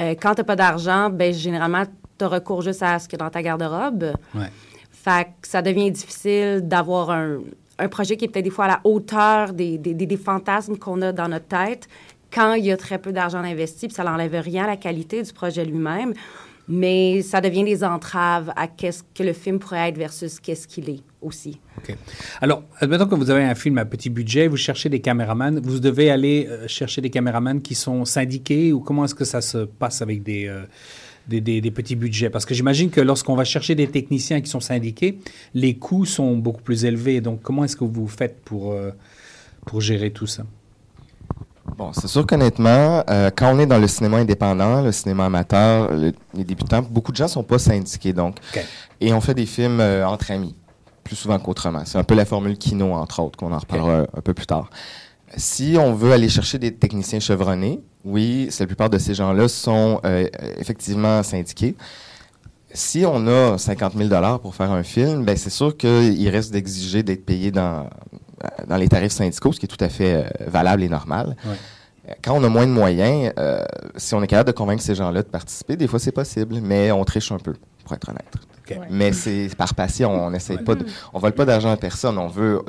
Euh, 0.00 0.14
quand 0.20 0.34
tu 0.34 0.40
n'as 0.40 0.44
pas 0.44 0.56
d'argent, 0.56 1.08
ben 1.10 1.32
généralement, 1.32 1.84
tu 2.18 2.24
recours 2.24 2.62
juste 2.62 2.82
à 2.82 2.98
ce 2.98 3.08
qu'il 3.08 3.18
y 3.18 3.22
a 3.22 3.24
dans 3.24 3.30
ta 3.30 3.42
garde-robe. 3.42 4.12
Ouais. 4.34 4.50
Fait 4.90 5.28
que 5.40 5.48
ça 5.48 5.62
devient 5.62 5.90
difficile 5.90 6.60
d'avoir 6.64 7.10
un, 7.10 7.38
un 7.78 7.88
projet 7.88 8.16
qui 8.16 8.24
est 8.24 8.28
peut-être 8.28 8.44
des 8.44 8.50
fois 8.50 8.64
à 8.66 8.68
la 8.68 8.80
hauteur 8.84 9.52
des, 9.52 9.78
des, 9.78 9.94
des- 9.94 10.06
des 10.06 10.16
fantasmes 10.16 10.76
qu'on 10.76 11.00
a 11.02 11.12
dans 11.12 11.28
notre 11.28 11.46
tête 11.46 11.88
quand 12.32 12.54
il 12.54 12.64
y 12.66 12.72
a 12.72 12.76
très 12.76 12.98
peu 12.98 13.12
d'argent 13.12 13.38
investi, 13.38 13.86
puis 13.88 13.94
ça 13.94 14.04
n'enlève 14.04 14.34
rien 14.34 14.64
à 14.64 14.68
la 14.68 14.76
qualité 14.76 15.22
du 15.22 15.32
projet 15.32 15.64
lui-même, 15.64 16.12
mais 16.68 17.22
ça 17.22 17.40
devient 17.40 17.64
des 17.64 17.82
entraves 17.82 18.52
à 18.54 18.66
qu'est-ce 18.66 19.02
que 19.14 19.22
le 19.22 19.32
film 19.32 19.58
pourrait 19.58 19.88
être 19.88 19.96
versus 19.96 20.38
qu'est-ce 20.38 20.68
qu'il 20.68 20.90
est 20.90 21.00
aussi. 21.22 21.58
OK. 21.78 21.96
Alors, 22.40 22.62
admettons 22.78 23.06
que 23.06 23.14
vous 23.14 23.30
avez 23.30 23.42
un 23.42 23.54
film 23.54 23.78
à 23.78 23.86
petit 23.86 24.10
budget, 24.10 24.48
vous 24.48 24.58
cherchez 24.58 24.88
des 24.90 25.00
caméramans, 25.00 25.60
vous 25.60 25.80
devez 25.80 26.10
aller 26.10 26.46
euh, 26.48 26.68
chercher 26.68 27.00
des 27.00 27.10
caméramans 27.10 27.62
qui 27.62 27.74
sont 27.74 28.04
syndiqués 28.04 28.72
ou 28.72 28.80
comment 28.80 29.06
est-ce 29.06 29.14
que 29.14 29.24
ça 29.24 29.40
se 29.40 29.58
passe 29.58 30.02
avec 30.02 30.22
des, 30.22 30.46
euh, 30.46 30.64
des 31.28 31.70
petits 31.70 31.96
budgets? 31.96 32.28
Parce 32.28 32.44
que 32.44 32.54
j'imagine 32.54 32.90
que 32.90 33.00
lorsqu'on 33.00 33.34
va 33.34 33.44
chercher 33.44 33.74
des 33.74 33.88
techniciens 33.88 34.42
qui 34.42 34.50
sont 34.50 34.60
syndiqués, 34.60 35.18
les 35.54 35.74
coûts 35.74 36.04
sont 36.04 36.36
beaucoup 36.36 36.62
plus 36.62 36.84
élevés. 36.84 37.22
Donc, 37.22 37.40
comment 37.40 37.64
est-ce 37.64 37.76
que 37.76 37.84
vous 37.84 38.08
faites 38.08 38.40
pour, 38.42 38.72
euh, 38.72 38.90
pour 39.64 39.80
gérer 39.80 40.10
tout 40.10 40.26
ça? 40.26 40.44
Bon, 41.76 41.92
c'est 41.92 42.08
sûr 42.08 42.26
qu'honnêtement, 42.26 43.04
euh, 43.08 43.30
quand 43.34 43.54
on 43.54 43.58
est 43.58 43.66
dans 43.66 43.78
le 43.78 43.86
cinéma 43.86 44.18
indépendant, 44.18 44.82
le 44.82 44.90
cinéma 44.92 45.26
amateur, 45.26 45.92
le- 45.92 46.12
les 46.34 46.44
débutants, 46.44 46.82
beaucoup 46.82 47.12
de 47.12 47.16
gens 47.16 47.28
sont 47.28 47.42
pas 47.44 47.58
syndiqués, 47.58 48.12
donc. 48.12 48.36
OK. 48.54 48.64
Et 49.00 49.12
on 49.12 49.20
fait 49.20 49.34
des 49.34 49.46
films 49.46 49.80
euh, 49.80 50.06
entre 50.06 50.30
amis, 50.32 50.54
plus 51.04 51.14
souvent 51.16 51.38
qu'autrement. 51.38 51.82
C'est 51.84 51.98
un 51.98 52.04
peu 52.04 52.14
la 52.14 52.24
formule 52.24 52.58
Kino, 52.58 52.92
entre 52.94 53.20
autres, 53.22 53.38
qu'on 53.38 53.52
en 53.52 53.58
reparlera 53.58 54.06
un 54.16 54.20
peu 54.20 54.34
plus 54.34 54.46
tard. 54.46 54.70
Si 55.36 55.76
on 55.78 55.94
veut 55.94 56.12
aller 56.12 56.28
chercher 56.28 56.58
des 56.58 56.74
techniciens 56.74 57.20
chevronnés, 57.20 57.80
oui, 58.04 58.48
la 58.58 58.66
plupart 58.66 58.90
de 58.90 58.98
ces 58.98 59.14
gens-là 59.14 59.46
sont 59.46 60.00
euh, 60.04 60.26
effectivement 60.58 61.22
syndiqués. 61.22 61.76
Si 62.72 63.04
on 63.06 63.26
a 63.26 63.56
50 63.56 63.94
000 63.96 64.08
dollars 64.08 64.40
pour 64.40 64.54
faire 64.54 64.70
un 64.72 64.82
film, 64.82 65.24
ben 65.24 65.36
c'est 65.36 65.50
sûr 65.50 65.76
qu'il 65.76 66.28
reste 66.28 66.52
d'exiger 66.52 67.02
d'être 67.02 67.24
payé 67.24 67.50
dans, 67.50 67.88
dans 68.66 68.76
les 68.76 68.88
tarifs 68.88 69.12
syndicaux, 69.12 69.52
ce 69.52 69.60
qui 69.60 69.66
est 69.66 69.68
tout 69.68 69.84
à 69.84 69.88
fait 69.88 70.14
euh, 70.14 70.44
valable 70.46 70.82
et 70.82 70.88
normal. 70.88 71.36
Ouais. 71.44 71.52
Euh, 72.08 72.12
Quand 72.22 72.34
on 72.34 72.44
a 72.44 72.48
moins 72.48 72.66
de 72.66 72.72
moyens, 72.72 73.32
euh, 73.38 73.64
si 73.96 74.14
on 74.14 74.22
est 74.22 74.26
capable 74.26 74.48
de 74.48 74.56
convaincre 74.56 74.82
ces 74.82 74.94
gens-là 74.94 75.22
de 75.22 75.28
participer, 75.28 75.76
des 75.76 75.86
fois 75.86 75.98
c'est 75.98 76.12
possible, 76.12 76.56
mais 76.62 76.90
on 76.92 77.04
triche 77.04 77.30
un 77.32 77.38
peu, 77.38 77.54
pour 77.84 77.94
être 77.94 78.08
honnête. 78.08 78.32
Mais 78.90 79.12
c'est 79.14 79.48
par 79.56 79.74
passion, 79.74 80.10
on 80.10 80.30
n'essaye 80.30 80.58
pas 80.58 80.74
de, 80.74 80.84
on 81.14 81.18
vole 81.18 81.32
pas 81.32 81.46
d'argent 81.46 81.70
à 81.72 81.76
personne, 81.78 82.18
on 82.18 82.28
veut, 82.28 82.60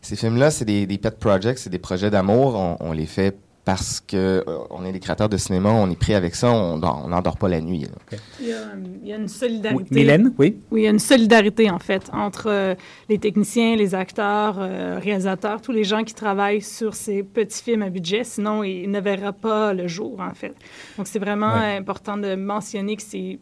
ces 0.00 0.16
films-là, 0.16 0.50
c'est 0.50 0.64
des, 0.64 0.86
des 0.86 0.96
pet 0.96 1.18
projects, 1.18 1.58
c'est 1.58 1.68
des 1.68 1.78
projets 1.78 2.10
d'amour, 2.10 2.54
on, 2.54 2.76
on 2.80 2.92
les 2.92 3.04
fait 3.04 3.36
parce 3.66 4.00
que 4.00 4.44
euh, 4.46 4.58
on 4.70 4.84
est 4.84 4.92
des 4.92 5.00
créateurs 5.00 5.28
de 5.28 5.36
cinéma, 5.36 5.70
on 5.70 5.90
est 5.90 5.98
pris 5.98 6.14
avec 6.14 6.36
ça, 6.36 6.50
on 6.52 6.78
dort- 6.78 7.02
on 7.04 7.08
n'endort 7.08 7.36
pas 7.36 7.48
la 7.48 7.60
nuit. 7.60 7.80
là. 7.82 8.16
Il 8.40 8.46
y 8.46 8.52
a, 8.52 8.56
euh, 8.58 8.60
il 9.02 9.08
y 9.08 9.12
a 9.12 9.16
une 9.16 9.22
Oui, 9.24 9.28
solidarité. 9.28 9.94
Mylène, 9.94 10.32
oui? 10.38 10.60
Oui, 10.70 10.82
il 10.82 10.84
y 10.84 10.86
a 10.86 10.90
une 10.90 11.00
solidarité, 11.00 11.68
en 11.68 11.80
fait, 11.80 12.08
entre 12.12 12.46
euh, 12.48 12.74
les 13.08 13.18
techniciens, 13.18 13.74
les 13.74 13.92
acteurs, 13.96 14.56
euh, 14.60 15.00
réalisateurs, 15.02 15.60
tous 15.60 15.72
les 15.72 15.82
gens 15.82 16.04
qui 16.04 16.14
travaillent 16.14 16.62
sur 16.62 16.94
ces 16.94 17.24
petits 17.24 17.60
films 17.64 17.82
à 17.82 17.90
budget. 17.90 18.22
Sinon, 18.22 18.62
ils 18.62 18.88
ne 18.88 19.00
verraient 19.00 19.32
pas 19.32 19.74
le 19.74 19.88
jour, 19.88 20.20
en 20.20 20.32
fait. 20.32 20.54
Donc, 20.96 21.08
c'est 21.08 21.18
vraiment 21.18 21.54
Ouais. 21.54 21.76
important 21.76 22.16
de 22.16 22.36
mentionner 22.36 22.94
que 22.94 23.02
c'est 23.02 23.40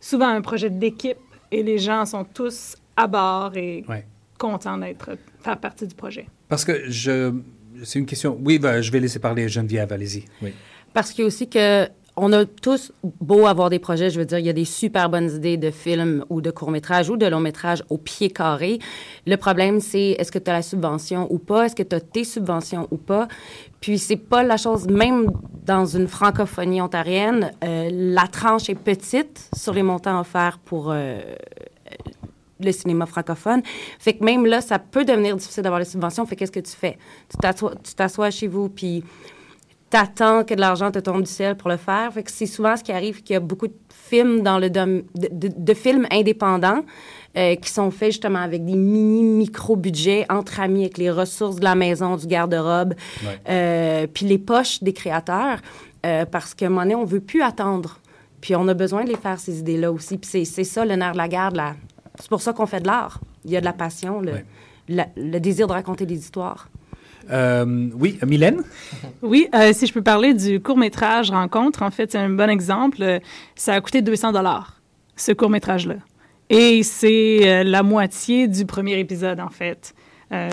souvent 0.00 0.28
un 0.28 0.42
projet 0.42 0.68
d'équipe 0.68 1.16
et 1.50 1.62
les 1.62 1.78
gens 1.78 2.04
sont 2.04 2.24
tous 2.24 2.76
à 2.94 3.06
bord 3.06 3.56
et 3.56 3.84
Ouais. 3.88 4.04
contents 4.38 4.76
d'être 4.76 5.12
faire 5.42 5.58
partie 5.58 5.86
du 5.86 5.94
projet. 5.94 6.26
Parce 6.48 6.66
que 6.66 6.90
je. 6.90 7.32
C'est 7.84 7.98
une 7.98 8.06
question. 8.06 8.38
Oui, 8.42 8.58
ben, 8.58 8.80
je 8.80 8.90
vais 8.90 9.00
laisser 9.00 9.18
parler 9.18 9.48
Geneviève, 9.48 9.92
allez-y. 9.92 10.24
Oui. 10.42 10.52
Parce 10.92 11.10
qu'il 11.10 11.22
y 11.22 11.24
a 11.24 11.26
aussi 11.26 11.48
que 11.48 11.88
on 12.16 12.32
a 12.32 12.44
tous 12.44 12.92
beau 13.02 13.46
avoir 13.46 13.70
des 13.70 13.78
projets, 13.78 14.10
je 14.10 14.18
veux 14.18 14.26
dire, 14.26 14.38
il 14.38 14.44
y 14.44 14.50
a 14.50 14.52
des 14.52 14.66
super 14.66 15.08
bonnes 15.08 15.30
idées 15.30 15.56
de 15.56 15.70
films 15.70 16.24
ou 16.28 16.42
de 16.42 16.50
courts-métrages 16.50 17.08
ou 17.08 17.16
de 17.16 17.26
longs-métrages 17.26 17.82
au 17.88 17.96
pied 17.96 18.30
carré. 18.30 18.80
Le 19.26 19.36
problème, 19.36 19.80
c'est 19.80 20.10
est-ce 20.18 20.30
que 20.30 20.38
tu 20.38 20.50
as 20.50 20.54
la 20.54 20.62
subvention 20.62 21.26
ou 21.32 21.38
pas? 21.38 21.64
Est-ce 21.64 21.76
que 21.76 21.82
tu 21.82 21.96
as 21.96 22.00
tes 22.00 22.24
subventions 22.24 22.86
ou 22.90 22.98
pas? 22.98 23.28
Puis 23.80 23.98
c'est 23.98 24.16
pas 24.16 24.42
la 24.42 24.58
chose, 24.58 24.86
même 24.88 25.30
dans 25.64 25.86
une 25.86 26.06
francophonie 26.06 26.82
ontarienne, 26.82 27.50
euh, 27.64 27.88
la 27.90 28.26
tranche 28.26 28.68
est 28.68 28.74
petite 28.74 29.48
sur 29.56 29.72
les 29.72 29.82
montants 29.82 30.20
offerts 30.20 30.58
pour 30.58 30.90
euh, 30.90 31.18
le 32.64 32.72
cinéma 32.72 33.06
francophone. 33.06 33.62
Fait 33.98 34.14
que 34.14 34.24
même 34.24 34.46
là, 34.46 34.60
ça 34.60 34.78
peut 34.78 35.04
devenir 35.04 35.36
difficile 35.36 35.62
d'avoir 35.62 35.78
les 35.80 35.84
subventions. 35.86 36.24
Fait 36.26 36.36
qu'est-ce 36.36 36.52
que 36.52 36.60
tu 36.60 36.72
fais? 36.72 36.98
Tu 37.28 37.94
t'assois, 37.94 38.30
chez 38.30 38.46
vous, 38.48 38.68
puis 38.68 39.04
t'attends 39.90 40.42
que 40.44 40.54
de 40.54 40.60
l'argent 40.60 40.90
te 40.90 40.98
tombe 40.98 41.22
du 41.22 41.30
ciel 41.30 41.54
pour 41.56 41.68
le 41.68 41.76
faire. 41.76 42.12
Fait 42.12 42.22
que 42.22 42.30
c'est 42.30 42.46
souvent 42.46 42.76
ce 42.76 42.82
qui 42.82 42.92
arrive 42.92 43.22
qu'il 43.22 43.34
y 43.34 43.36
a 43.36 43.40
beaucoup 43.40 43.68
de 43.68 43.74
films 43.90 44.42
dans 44.42 44.58
le 44.58 44.70
dom- 44.70 45.02
de, 45.14 45.28
de- 45.30 45.52
de 45.54 45.74
films 45.74 46.06
indépendants 46.10 46.82
euh, 47.36 47.54
qui 47.56 47.70
sont 47.70 47.90
faits 47.90 48.12
justement 48.12 48.38
avec 48.40 48.64
des 48.64 48.74
mini 48.74 49.22
micro 49.22 49.76
budgets 49.76 50.24
entre 50.30 50.60
amis 50.60 50.82
avec 50.82 50.96
les 50.98 51.10
ressources 51.10 51.56
de 51.56 51.64
la 51.64 51.74
maison, 51.74 52.16
du 52.16 52.26
garde-robe, 52.26 52.94
Ouais. 53.24 53.38
euh, 53.48 54.06
puis 54.12 54.24
les 54.26 54.38
poches 54.38 54.82
des 54.82 54.92
créateurs, 54.94 55.58
euh, 56.06 56.24
parce 56.24 56.54
qu'à 56.54 56.66
un 56.66 56.68
moment 56.70 56.82
donné, 56.82 56.94
on 56.94 57.04
veut 57.04 57.20
plus 57.20 57.42
attendre. 57.42 57.98
Puis 58.40 58.56
on 58.56 58.66
a 58.68 58.74
besoin 58.74 59.04
de 59.04 59.08
les 59.10 59.16
faire 59.16 59.38
ces 59.38 59.60
idées-là 59.60 59.92
aussi. 59.92 60.16
Puis 60.18 60.44
c'est, 60.44 60.64
ça 60.64 60.84
le 60.84 60.96
nerf 60.96 61.12
de 61.12 61.18
la 61.18 61.28
guerre. 61.28 61.50
la- 61.52 61.74
C'est 62.18 62.28
pour 62.28 62.40
ça 62.42 62.52
qu'on 62.52 62.66
fait 62.66 62.80
de 62.80 62.86
l'art. 62.86 63.20
Il 63.44 63.50
y 63.50 63.56
a 63.56 63.60
de 63.60 63.64
la 63.64 63.72
passion, 63.72 64.20
le, 64.20 64.32
Ouais. 64.32 64.44
la- 64.88 65.08
le 65.16 65.38
désir 65.40 65.66
de 65.66 65.72
raconter 65.72 66.06
des 66.06 66.16
histoires. 66.18 66.68
Euh, 67.30 67.88
oui, 67.94 68.18
Mylène? 68.26 68.62
Oui, 69.22 69.48
euh, 69.54 69.72
si 69.72 69.86
je 69.86 69.92
peux 69.92 70.02
parler 70.02 70.34
du 70.34 70.60
court-métrage 70.60 71.30
Rencontre, 71.30 71.82
en 71.82 71.90
fait, 71.90 72.10
c'est 72.12 72.18
un 72.18 72.30
bon 72.30 72.50
exemple. 72.50 73.20
Ça 73.54 73.74
a 73.74 73.80
coûté 73.80 74.02
200 74.02 74.32
dollars, 74.32 74.80
ce 75.16 75.32
court-métrage-là. 75.32 75.96
Et 76.50 76.82
c'est 76.82 77.40
euh, 77.48 77.64
la 77.64 77.82
moitié 77.82 78.48
du 78.48 78.66
premier 78.66 78.98
épisode, 78.98 79.40
en 79.40 79.48
fait, 79.48 79.94
euh, 80.32 80.50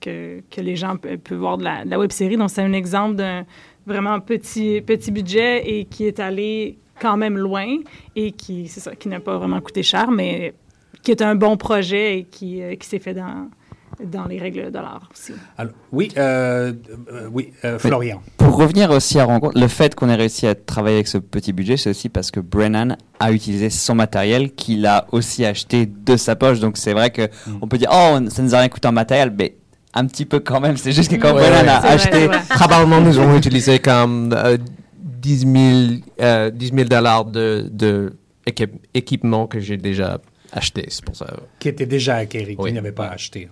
que, 0.00 0.40
que 0.50 0.60
les 0.60 0.76
gens 0.76 0.96
pe- 0.96 1.16
peuvent 1.16 1.38
voir 1.38 1.58
de 1.58 1.64
la, 1.64 1.84
de 1.84 1.90
la 1.90 1.98
web-série. 1.98 2.36
Donc, 2.36 2.50
c'est 2.50 2.62
un 2.62 2.72
exemple 2.72 3.16
d'un 3.16 3.44
vraiment 3.86 4.20
petit, 4.20 4.80
petit 4.80 5.10
budget 5.10 5.68
et 5.68 5.84
qui 5.84 6.06
est 6.06 6.20
allé 6.20 6.78
quand 7.00 7.16
même 7.16 7.36
loin 7.36 7.66
et 8.14 8.30
qui, 8.32 8.68
c'est 8.68 8.80
ça, 8.80 8.94
qui 8.94 9.08
n'a 9.08 9.20
pas 9.20 9.36
vraiment 9.36 9.60
coûté 9.60 9.82
cher, 9.82 10.10
mais 10.10 10.54
qui 11.04 11.10
est 11.10 11.22
un 11.22 11.34
bon 11.34 11.56
projet 11.56 12.18
et 12.18 12.24
qui, 12.24 12.62
euh, 12.62 12.74
qui 12.76 12.88
s'est 12.88 12.98
fait 12.98 13.14
dans, 13.14 13.48
dans 14.04 14.24
les 14.26 14.38
règles 14.38 14.70
de 14.72 14.78
l'art 14.78 15.08
aussi. 15.12 15.32
Alors, 15.58 15.72
oui, 15.92 16.08
euh, 16.16 16.72
euh, 17.12 17.28
oui, 17.32 17.52
euh, 17.64 17.78
Florian. 17.78 18.22
Pour 18.38 18.56
revenir 18.56 18.90
aussi 18.90 19.18
à 19.20 19.24
Rencontre, 19.24 19.58
le 19.58 19.68
fait 19.68 19.94
qu'on 19.94 20.08
ait 20.08 20.14
réussi 20.16 20.46
à 20.46 20.54
travailler 20.54 20.96
avec 20.96 21.06
ce 21.08 21.18
petit 21.18 21.52
budget, 21.52 21.76
c'est 21.76 21.90
aussi 21.90 22.08
parce 22.08 22.30
que 22.30 22.40
Brennan 22.40 22.96
a 23.20 23.32
utilisé 23.32 23.70
son 23.70 23.94
matériel 23.94 24.52
qu'il 24.54 24.86
a 24.86 25.06
aussi 25.12 25.44
acheté 25.44 25.86
de 25.86 26.16
sa 26.16 26.34
poche. 26.36 26.58
Donc 26.60 26.76
c'est 26.76 26.92
vrai 26.92 27.10
que 27.10 27.22
Mm. 27.46 27.58
on 27.62 27.68
peut 27.68 27.78
dire, 27.78 27.90
oh, 27.92 28.18
ça 28.30 28.42
nous 28.42 28.54
a 28.54 28.58
rien 28.58 28.68
coûté 28.68 28.88
en 28.88 28.92
matériel, 28.92 29.32
mais 29.38 29.56
un 29.94 30.06
petit 30.06 30.24
peu 30.24 30.40
quand 30.40 30.60
même. 30.60 30.76
C'est 30.76 30.90
juste 30.92 31.10
que 31.10 31.16
quand 31.16 31.34
Ouais, 31.34 31.42
Brennan 31.48 31.64
ouais. 31.66 31.68
a 31.70 31.92
acheté, 31.92 32.26
vrai. 32.26 32.40
Probablement, 32.48 33.00
nous 33.00 33.18
avons 33.18 33.36
utilisé 33.36 33.78
comme 33.78 34.32
euh, 34.32 34.56
10 34.98 35.38
000 35.38 35.52
euh, 36.20 36.50
10 36.50 36.68
000 36.74 36.88
dollars 36.88 37.24
de, 37.26 37.68
de 37.70 38.12
équip- 38.46 38.80
équipement 38.92 39.46
que 39.46 39.60
j'ai 39.60 39.76
déjà 39.76 40.18
acheté. 40.54 40.86
C'est 40.88 41.04
pour 41.04 41.16
ça. 41.16 41.26
Qui 41.58 41.68
était 41.68 41.86
déjà 41.86 42.16
acquéri, 42.16 42.56
qui 42.56 42.62
Oui. 42.62 42.72
n'avait 42.72 42.92
pas 42.92 43.08
acheté. 43.08 43.48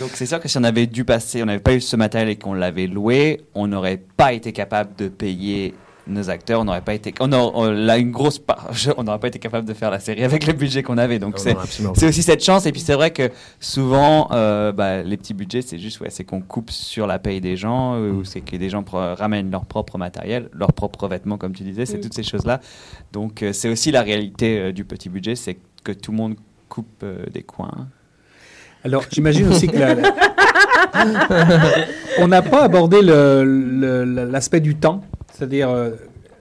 Donc 0.00 0.10
c'est 0.14 0.26
sûr 0.26 0.40
que 0.40 0.48
si 0.48 0.58
on 0.58 0.64
avait 0.64 0.86
dû 0.86 1.04
passer, 1.04 1.42
on 1.42 1.46
n'avait 1.46 1.60
pas 1.60 1.74
eu 1.74 1.80
ce 1.80 1.96
matériel 1.96 2.28
et 2.30 2.36
qu'on 2.36 2.54
l'avait 2.54 2.86
loué, 2.86 3.42
on 3.54 3.66
n'aurait 3.68 4.02
pas 4.16 4.32
été 4.32 4.52
capable 4.52 4.96
de 4.96 5.08
payer 5.08 5.74
nos 6.08 6.30
acteurs, 6.30 6.60
on 6.60 6.64
n'aurait 6.64 6.82
pas 6.82 6.94
été, 6.94 7.12
on, 7.18 7.32
a, 7.32 7.36
on 7.36 7.88
a 7.88 7.98
une 7.98 8.12
grosse 8.12 8.38
part, 8.38 8.70
on 8.96 9.02
n'aurait 9.02 9.18
pas 9.18 9.26
été 9.26 9.40
capable 9.40 9.66
de 9.66 9.74
faire 9.74 9.90
la 9.90 9.98
série 9.98 10.22
avec 10.22 10.46
le 10.46 10.52
budget 10.52 10.84
qu'on 10.84 10.98
avait. 10.98 11.18
Donc 11.18 11.34
Non, 11.44 11.92
c'est 11.96 12.06
aussi 12.06 12.22
cette 12.22 12.44
chance. 12.44 12.64
Et 12.64 12.70
puis 12.70 12.80
c'est 12.80 12.94
vrai 12.94 13.10
que 13.10 13.28
souvent, 13.58 14.28
euh, 14.30 14.70
bah, 14.70 15.02
les 15.02 15.16
petits 15.16 15.34
budgets, 15.34 15.62
c'est 15.62 15.78
juste, 15.78 15.98
ouais, 16.00 16.10
c'est 16.10 16.22
qu'on 16.22 16.40
coupe 16.40 16.70
sur 16.70 17.08
la 17.08 17.18
paye 17.18 17.40
des 17.40 17.56
gens, 17.56 17.96
euh, 17.96 18.12
ou 18.12 18.24
c'est 18.24 18.40
que 18.40 18.54
des 18.56 18.70
gens 18.70 18.84
ramènent 18.88 19.50
leur 19.50 19.64
propre 19.64 19.98
matériel, 19.98 20.48
leurs 20.52 20.72
propres 20.72 21.08
vêtements, 21.08 21.38
comme 21.38 21.52
tu 21.54 21.64
disais, 21.64 21.86
c'est 21.86 21.98
Mm. 21.98 22.02
toutes 22.02 22.14
ces 22.14 22.22
choses-là. 22.22 22.60
Donc 23.12 23.42
euh, 23.42 23.52
c'est 23.52 23.68
aussi 23.68 23.90
la 23.90 24.02
réalité 24.02 24.58
euh, 24.60 24.72
du 24.72 24.84
petit 24.84 25.08
budget, 25.08 25.34
c'est 25.34 25.54
que 25.54 25.60
tout 25.92 26.10
le 26.12 26.16
monde 26.16 26.36
coupe 26.68 27.02
euh, 27.02 27.24
des 27.32 27.42
coins. 27.42 27.88
Alors, 28.84 29.04
j'imagine 29.10 29.48
aussi 29.48 29.66
que 29.68 29.76
la- 29.78 29.94
la- 29.94 30.14
on 32.18 32.28
n'a 32.28 32.42
pas 32.42 32.62
abordé 32.64 32.98
l'aspect 33.02 34.60
du 34.60 34.76
temps, 34.76 35.02
c'est-à-dire 35.32 35.68
euh, 35.70 35.90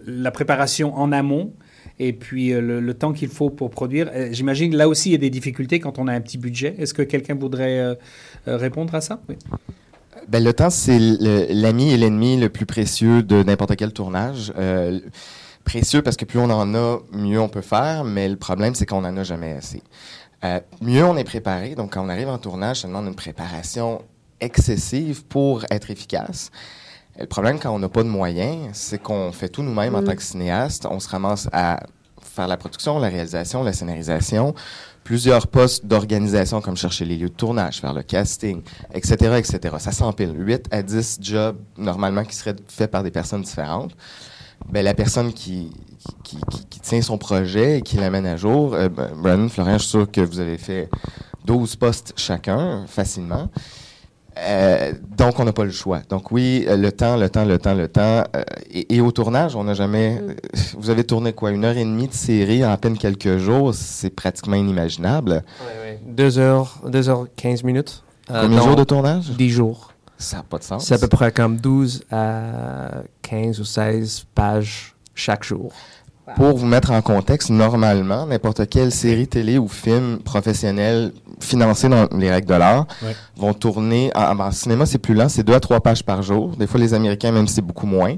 la 0.05 0.31
préparation 0.31 0.95
en 0.95 1.11
amont 1.11 1.53
et 1.97 2.13
puis 2.13 2.53
euh, 2.53 2.61
le, 2.61 2.79
le 2.81 2.93
temps 2.93 3.13
qu'il 3.13 3.29
faut 3.29 3.49
pour 3.49 3.69
produire. 3.69 4.09
Euh, 4.13 4.29
J'imagine 4.31 4.71
que 4.71 4.77
là 4.77 4.87
aussi, 4.87 5.09
il 5.09 5.11
y 5.13 5.15
a 5.15 5.19
des 5.19 5.29
difficultés 5.29 5.79
quand 5.79 5.97
on 5.97 6.07
a 6.07 6.13
un 6.13 6.21
petit 6.21 6.37
budget. 6.37 6.75
Est-ce 6.77 6.93
que 6.93 7.01
quelqu'un 7.01 7.35
voudrait 7.35 7.97
répondre 8.45 8.93
à 8.95 9.01
ça? 9.01 9.21
Oui. 9.29 9.35
Ben, 10.27 10.43
le 10.43 10.53
temps, 10.53 10.69
c'est 10.69 10.97
l'ami 10.99 11.91
et 11.93 11.97
l'ennemi 11.97 12.37
le 12.37 12.49
plus 12.49 12.65
précieux 12.65 13.21
de 13.23 13.43
n'importe 13.43 13.75
quel 13.75 13.91
tournage. 13.93 14.51
Précieux 15.65 16.01
parce 16.01 16.15
que 16.15 16.25
plus 16.25 16.39
on 16.39 16.49
en 16.49 16.73
a, 16.75 16.99
mieux 17.11 17.39
on 17.39 17.49
peut 17.49 17.61
faire, 17.61 18.03
mais 18.03 18.29
le 18.29 18.37
problème, 18.37 18.75
c'est 18.75 18.85
qu'on 18.85 19.01
n'en 19.01 19.17
a 19.17 19.23
jamais 19.23 19.53
assez. 19.53 19.81
Euh, 20.43 20.59
mieux 20.81 21.03
on 21.03 21.17
est 21.17 21.23
préparé, 21.23 21.75
donc 21.75 21.93
quand 21.93 22.05
on 22.05 22.09
arrive 22.09 22.29
en 22.29 22.37
tournage, 22.37 22.81
ça 22.81 22.87
demande 22.87 23.07
une 23.07 23.15
préparation 23.15 24.01
excessive 24.39 25.25
pour 25.25 25.65
être 25.71 25.89
efficace. 25.89 26.51
Le 27.19 27.25
problème, 27.25 27.59
quand 27.59 27.73
on 27.73 27.79
n'a 27.79 27.89
pas 27.89 28.03
de 28.03 28.09
moyens, 28.09 28.69
c'est 28.73 29.01
qu'on 29.01 29.31
fait 29.31 29.49
tout 29.49 29.63
nous-mêmes 29.63 29.95
en 29.95 30.03
tant 30.03 30.15
que 30.15 30.21
cinéaste. 30.21 30.85
On 30.89 30.99
se 30.99 31.07
ramasse 31.09 31.47
à 31.53 31.79
faire 32.21 32.47
la 32.47 32.57
production, 32.57 32.99
la 32.99 33.07
réalisation, 33.07 33.63
la 33.63 33.71
scénarisation, 33.71 34.53
plusieurs 35.05 35.47
postes 35.47 35.85
d'organisation 35.85 36.59
comme 36.59 36.75
chercher 36.75 37.05
les 37.05 37.15
lieux 37.15 37.29
de 37.29 37.33
tournage, 37.33 37.79
faire 37.79 37.93
le 37.93 38.03
casting, 38.03 38.61
etc., 38.93 39.37
etc. 39.37 39.75
Ça 39.79 39.91
s'empile. 39.93 40.33
8 40.35 40.67
à 40.71 40.83
10 40.83 41.19
jobs, 41.21 41.57
normalement, 41.77 42.23
qui 42.23 42.35
seraient 42.35 42.55
faits 42.67 42.91
par 42.91 43.03
des 43.03 43.11
personnes 43.11 43.43
différentes. 43.43 43.95
Ben, 44.71 44.83
la 44.83 44.93
personne 44.93 45.31
qui, 45.33 45.71
qui, 46.23 46.37
qui- 46.51 46.65
qui 46.69 46.79
tient 46.79 47.01
son 47.01 47.17
projet 47.17 47.77
et 47.79 47.81
qui 47.81 47.97
l'amène 47.97 48.25
à 48.25 48.35
jour, 48.35 48.73
euh, 48.73 48.89
ben, 48.89 49.09
Brandon, 49.15 49.49
Florian, 49.49 49.73
je 49.77 49.83
suis 49.83 49.89
sûr 49.91 50.11
que 50.11 50.21
vous 50.21 50.39
avez 50.39 50.57
fait 50.57 50.89
12 51.45 51.75
postes 51.75 52.13
chacun, 52.17 52.85
facilement. 52.87 53.47
Euh, 54.37 54.91
donc, 55.17 55.39
on 55.39 55.45
n'a 55.45 55.53
pas 55.53 55.63
le 55.63 55.71
choix. 55.71 56.01
Donc, 56.09 56.29
oui, 56.31 56.65
euh, 56.67 56.75
le 56.75 56.91
temps, 56.91 57.15
le 57.15 57.29
temps, 57.29 57.45
le 57.45 57.57
temps, 57.57 57.73
le 57.73 57.87
temps. 57.87 58.23
Euh, 58.35 58.43
et, 58.69 58.95
et, 58.95 58.99
au 58.99 59.11
tournage, 59.13 59.55
on 59.55 59.63
n'a 59.63 59.73
jamais. 59.73 60.15
Mm. 60.19 60.29
euh, 60.29 60.33
Vous 60.77 60.89
avez 60.89 61.05
tourné 61.05 61.31
quoi 61.31 61.51
Une 61.51 61.63
heure 61.63 61.77
et 61.77 61.85
demie 61.85 62.09
de 62.09 62.13
série 62.13 62.65
en 62.65 62.71
à 62.71 62.77
peine 62.77 62.97
quelques 62.97 63.37
jours 63.37 63.73
C'est 63.73 64.09
pratiquement 64.09 64.57
inimaginable. 64.57 65.41
Deux 66.05 66.37
heures, 66.37 66.79
deux 66.85 67.07
heures 67.07 67.27
15 67.37 67.63
minutes. 67.63 68.03
Euh, 68.29 68.41
Combien 68.41 68.57
de 68.59 68.63
jours 68.63 68.75
de 68.75 68.83
tournage? 68.83 69.29
10 69.29 69.49
jours. 69.51 69.93
Ça 70.17 70.37
n'a 70.37 70.43
pas 70.43 70.57
de 70.57 70.63
sens. 70.63 70.85
C'est 70.85 70.93
à 70.95 70.97
peu 70.97 71.07
près 71.07 71.31
comme 71.31 71.57
12 71.57 72.05
à 72.11 72.89
15 73.21 73.59
ou 73.59 73.65
16 73.65 74.25
pages 74.33 74.95
chaque 75.13 75.43
jour. 75.43 75.71
Pour 76.37 76.57
vous 76.57 76.65
mettre 76.65 76.89
en 76.91 77.01
contexte, 77.03 77.51
normalement, 77.51 78.25
n'importe 78.25 78.67
quelle 78.67 78.91
série 78.91 79.27
télé 79.27 79.59
ou 79.59 79.67
film 79.67 80.17
professionnel 80.19 81.11
financé 81.39 81.87
dans 81.87 82.07
les 82.17 82.31
règles 82.31 82.47
de 82.47 82.55
l'art 82.55 82.87
Ouais. 83.03 83.15
vont 83.37 83.53
tourner. 83.53 84.11
En, 84.15 84.39
en 84.39 84.51
cinéma, 84.51 84.87
c'est 84.87 84.97
plus 84.97 85.13
lent, 85.13 85.29
c'est 85.29 85.43
deux 85.43 85.53
à 85.53 85.59
trois 85.59 85.81
pages 85.81 86.03
par 86.03 86.23
jour. 86.23 86.55
Des 86.57 86.65
fois, 86.65 86.79
les 86.79 86.95
Américains, 86.95 87.31
même, 87.31 87.47
c'est 87.47 87.61
beaucoup 87.61 87.85
moins. 87.85 88.15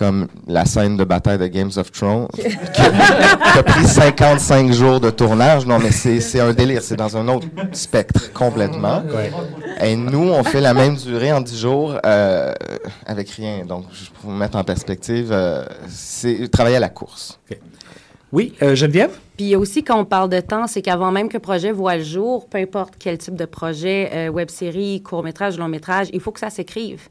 Comme 0.00 0.26
la 0.48 0.64
scène 0.64 0.96
de 0.96 1.04
bataille 1.04 1.38
de 1.38 1.46
Games 1.46 1.70
of 1.76 1.92
Thrones, 1.92 2.26
qui, 2.34 2.42
qui 2.72 3.58
a 3.58 3.62
pris 3.62 3.84
55 3.84 4.72
jours 4.72 4.98
de 4.98 5.10
tournage. 5.10 5.66
Non, 5.66 5.78
mais 5.78 5.92
c'est 5.92 6.20
c'est 6.20 6.40
un 6.40 6.52
délire. 6.52 6.82
C'est 6.82 6.96
dans 6.96 7.16
un 7.16 7.28
autre 7.28 7.46
spectre 7.72 8.32
complètement. 8.32 9.02
Ouais. 9.14 9.30
Et 9.86 9.96
nous, 9.96 10.30
on 10.30 10.42
fait 10.42 10.62
la 10.62 10.74
même 10.74 10.96
durée 10.96 11.32
en 11.32 11.42
10 11.42 11.60
jours 11.60 11.98
euh, 12.06 12.52
avec 13.04 13.28
rien. 13.28 13.66
Donc, 13.66 13.84
pour 14.14 14.30
vous 14.30 14.36
mettre 14.36 14.56
en 14.56 14.64
perspective, 14.64 15.28
euh, 15.30 15.66
c'est 15.86 16.50
travailler 16.50 16.76
à 16.76 16.80
la 16.80 16.88
course. 16.88 17.38
Oui, 18.32 18.54
euh, 18.62 18.74
Geneviève? 18.74 19.18
Puis 19.36 19.56
aussi, 19.56 19.82
quand 19.82 19.98
on 19.98 20.04
parle 20.04 20.28
de 20.28 20.40
temps, 20.40 20.66
c'est 20.66 20.82
qu'avant 20.82 21.10
même 21.10 21.28
que 21.28 21.34
le 21.34 21.40
projet 21.40 21.72
voit 21.72 21.96
le 21.96 22.04
jour, 22.04 22.46
peu 22.48 22.58
importe 22.58 22.94
quel 22.98 23.18
type 23.18 23.34
de 23.34 23.44
projet, 23.44 24.10
euh, 24.12 24.28
web-série, 24.28 25.02
court-métrage, 25.02 25.58
long-métrage, 25.58 26.08
il 26.12 26.20
faut 26.20 26.30
que 26.30 26.40
ça 26.40 26.50
s'écrive. 26.50 27.08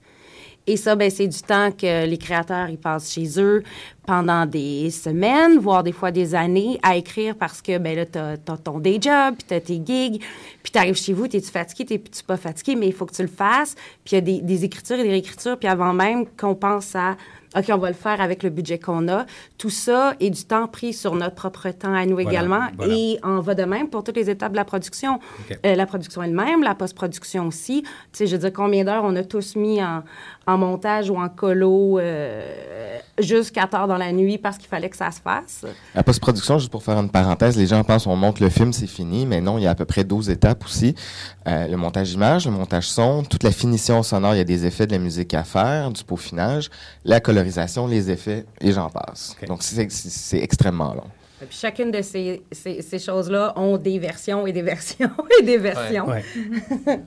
Et 0.67 0.77
ça, 0.77 0.95
ben, 0.95 1.09
c'est 1.09 1.27
du 1.27 1.41
temps 1.41 1.71
que 1.71 2.05
les 2.05 2.17
créateurs 2.17 2.69
ils 2.69 2.77
passent 2.77 3.11
chez 3.11 3.39
eux 3.41 3.63
pendant 4.05 4.45
des 4.45 4.89
semaines, 4.91 5.59
voire 5.59 5.83
des 5.83 5.91
fois 5.91 6.11
des 6.11 6.35
années, 6.35 6.79
à 6.83 6.95
écrire 6.95 7.35
parce 7.35 7.61
que 7.61 7.77
ben 7.77 7.95
là, 7.95 8.05
t'as 8.05 8.33
as 8.33 8.57
ton 8.57 8.79
day 8.79 8.97
job, 9.01 9.35
puis 9.37 9.45
t'as 9.47 9.59
tes 9.59 9.81
gigs, 9.83 10.21
puis 10.63 10.71
t'arrives 10.71 10.95
chez 10.95 11.13
vous, 11.13 11.27
t'es-tu 11.27 11.51
fatigué, 11.51 11.85
t'es-tu 11.85 12.23
pas 12.23 12.37
fatigué, 12.37 12.75
mais 12.75 12.87
il 12.87 12.93
faut 12.93 13.05
que 13.05 13.13
tu 13.15 13.21
le 13.21 13.27
fasses. 13.27 13.75
Puis 14.03 14.13
il 14.13 14.15
y 14.15 14.17
a 14.17 14.21
des, 14.21 14.41
des 14.41 14.65
écritures 14.65 14.99
et 14.99 15.03
des 15.03 15.09
réécritures, 15.09 15.57
puis 15.57 15.67
avant 15.67 15.93
même 15.93 16.25
qu'on 16.37 16.55
pense 16.55 16.95
à 16.95 17.17
OK, 17.57 17.65
on 17.69 17.77
va 17.77 17.87
le 17.87 17.95
faire 17.95 18.21
avec 18.21 18.43
le 18.43 18.51
budget 18.51 18.77
qu'on 18.77 19.07
a. 19.07 19.25
Tout 19.57 19.71
ça 19.71 20.13
est 20.19 20.29
du 20.29 20.43
temps 20.43 20.67
pris 20.67 20.93
sur 20.93 21.15
notre 21.15 21.33
propre 21.33 21.69
temps 21.71 21.93
à 21.93 22.05
nous 22.05 22.13
Voilà, 22.13 22.29
également. 22.29 22.61
voilà. 22.77 22.93
Et 22.93 23.17
en 23.23 23.41
va 23.41 23.55
de 23.55 23.63
même 23.63 23.89
pour 23.89 24.03
toutes 24.03 24.17
les 24.17 24.29
étapes 24.29 24.51
de 24.51 24.57
la 24.57 24.65
production. 24.65 25.19
Euh, 25.65 25.75
la 25.75 25.85
production 25.87 26.21
elle-même, 26.21 26.61
la 26.61 26.75
post-production 26.75 27.47
aussi. 27.47 27.81
Tu 27.81 27.89
sais, 28.13 28.27
je 28.27 28.33
veux 28.33 28.41
dire, 28.41 28.53
combien 28.53 28.83
d'heures 28.83 29.03
on 29.03 29.15
a 29.15 29.23
tous 29.23 29.55
mis 29.55 29.81
en, 29.83 30.03
en 30.49 30.57
montage 30.57 31.09
ou 31.09 31.17
en 31.17 31.29
colo 31.29 31.99
euh, 31.99 32.97
jusqu'à 33.19 33.67
tard 33.67 33.87
dans 33.87 33.97
la 33.97 34.11
nuit 34.11 34.37
parce 34.37 34.57
qu'il 34.57 34.67
fallait 34.67 34.89
que 34.89 34.97
ça 34.97 35.11
se 35.11 35.21
fasse. 35.21 35.65
La 35.93 36.03
post-production, 36.03 36.57
juste 36.57 36.71
pour 36.71 36.83
faire 36.83 36.97
une 36.97 37.09
parenthèse, 37.09 37.55
les 37.57 37.67
gens 37.67 37.83
pensent 37.83 38.07
on 38.07 38.15
monte 38.15 38.39
le 38.39 38.49
film, 38.49 38.73
c'est 38.73 38.87
fini, 38.87 39.25
mais 39.25 39.41
non, 39.41 39.57
il 39.57 39.63
y 39.63 39.67
a 39.67 39.71
à 39.71 39.75
peu 39.75 39.85
près 39.85 40.03
12 40.03 40.29
étapes 40.29 40.65
aussi. 40.65 40.95
Euh, 41.47 41.67
le 41.67 41.77
montage 41.77 42.13
image, 42.13 42.45
le 42.45 42.51
montage 42.51 42.89
son, 42.89 43.23
toute 43.23 43.43
la 43.43 43.51
finition 43.51 44.01
sonore, 44.01 44.33
il 44.33 44.37
y 44.39 44.41
a 44.41 44.45
des 44.45 44.65
effets 44.65 44.87
de 44.87 44.91
la 44.91 44.99
musique 44.99 45.33
à 45.33 45.43
faire, 45.43 45.91
du 45.91 46.03
peaufinage, 46.03 46.69
la 47.05 47.19
colorisation, 47.19 47.85
les 47.85 48.09
effets, 48.09 48.45
et 48.59 48.71
j'en 48.71 48.89
passe. 48.89 49.35
Donc, 49.47 49.61
c'est 49.61 50.37
extrêmement 50.37 50.93
long. 50.93 51.07
Et 51.41 51.45
puis 51.45 51.57
chacune 51.57 51.89
de 51.89 52.01
ces, 52.01 52.41
ces, 52.51 52.81
ces 52.81 52.99
choses-là 52.99 53.53
ont 53.55 53.77
des 53.77 53.97
versions 53.97 54.45
et 54.45 54.51
des 54.51 54.61
versions 54.61 55.09
et 55.39 55.43
des 55.43 55.57
versions. 55.57 56.07
Ouais. 56.07 56.23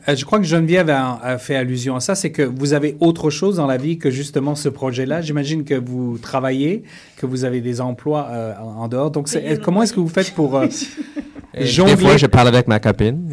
Euh, 0.08 0.16
je 0.16 0.24
crois 0.24 0.38
que 0.38 0.44
Geneviève 0.44 0.88
a, 0.88 1.18
a 1.22 1.38
fait 1.38 1.54
allusion 1.54 1.96
à 1.96 2.00
ça, 2.00 2.14
c'est 2.14 2.32
que 2.32 2.42
vous 2.42 2.72
avez 2.72 2.96
autre 3.00 3.30
chose 3.30 3.56
dans 3.56 3.66
la 3.66 3.76
vie 3.76 3.98
que 3.98 4.10
justement 4.10 4.54
ce 4.54 4.68
projet-là. 4.68 5.20
J'imagine 5.20 5.64
que 5.64 5.74
vous 5.74 6.18
travaillez, 6.18 6.82
que 7.16 7.26
vous 7.26 7.44
avez 7.44 7.60
des 7.60 7.80
emplois 7.80 8.28
euh, 8.30 8.54
en 8.58 8.88
dehors. 8.88 9.10
Donc, 9.10 9.28
comment 9.62 9.82
est-ce 9.82 9.92
que 9.92 10.00
vous 10.00 10.08
faites 10.08 10.32
pour 10.34 10.56
euh, 10.56 10.66
jongler 11.60 11.94
Des 11.96 12.00
fois, 12.04 12.16
je 12.16 12.26
parle 12.26 12.48
avec 12.48 12.66
ma 12.68 12.78
copine. 12.80 13.30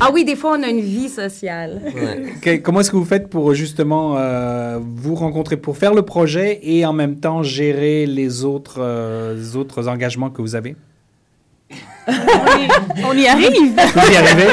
Ah 0.00 0.10
oui, 0.12 0.24
des 0.24 0.36
fois, 0.36 0.56
on 0.58 0.62
a 0.62 0.68
une 0.68 0.80
vie 0.80 1.08
sociale. 1.08 1.80
que- 2.40 2.56
comment 2.56 2.80
est-ce 2.80 2.90
que 2.90 2.96
vous 2.96 3.04
faites 3.04 3.28
pour 3.28 3.54
justement 3.54 4.16
euh, 4.18 4.78
vous 4.80 5.14
rencontrer 5.14 5.56
pour 5.56 5.76
faire 5.76 5.94
le 5.94 6.02
projet 6.02 6.60
et 6.62 6.84
en 6.86 6.92
même 6.92 7.16
temps 7.20 7.42
gérer 7.42 8.06
les 8.06 8.44
autres 8.44 8.76
euh, 8.80 9.34
les 9.34 9.56
autres 9.56 9.88
engagements 9.88 10.30
que 10.30 10.40
vous 10.42 10.54
avez? 10.54 10.76
On 12.08 13.16
y 13.16 13.26
arrive. 13.28 13.74
Vous 13.94 14.12
y 14.12 14.16
arrivez 14.16 14.48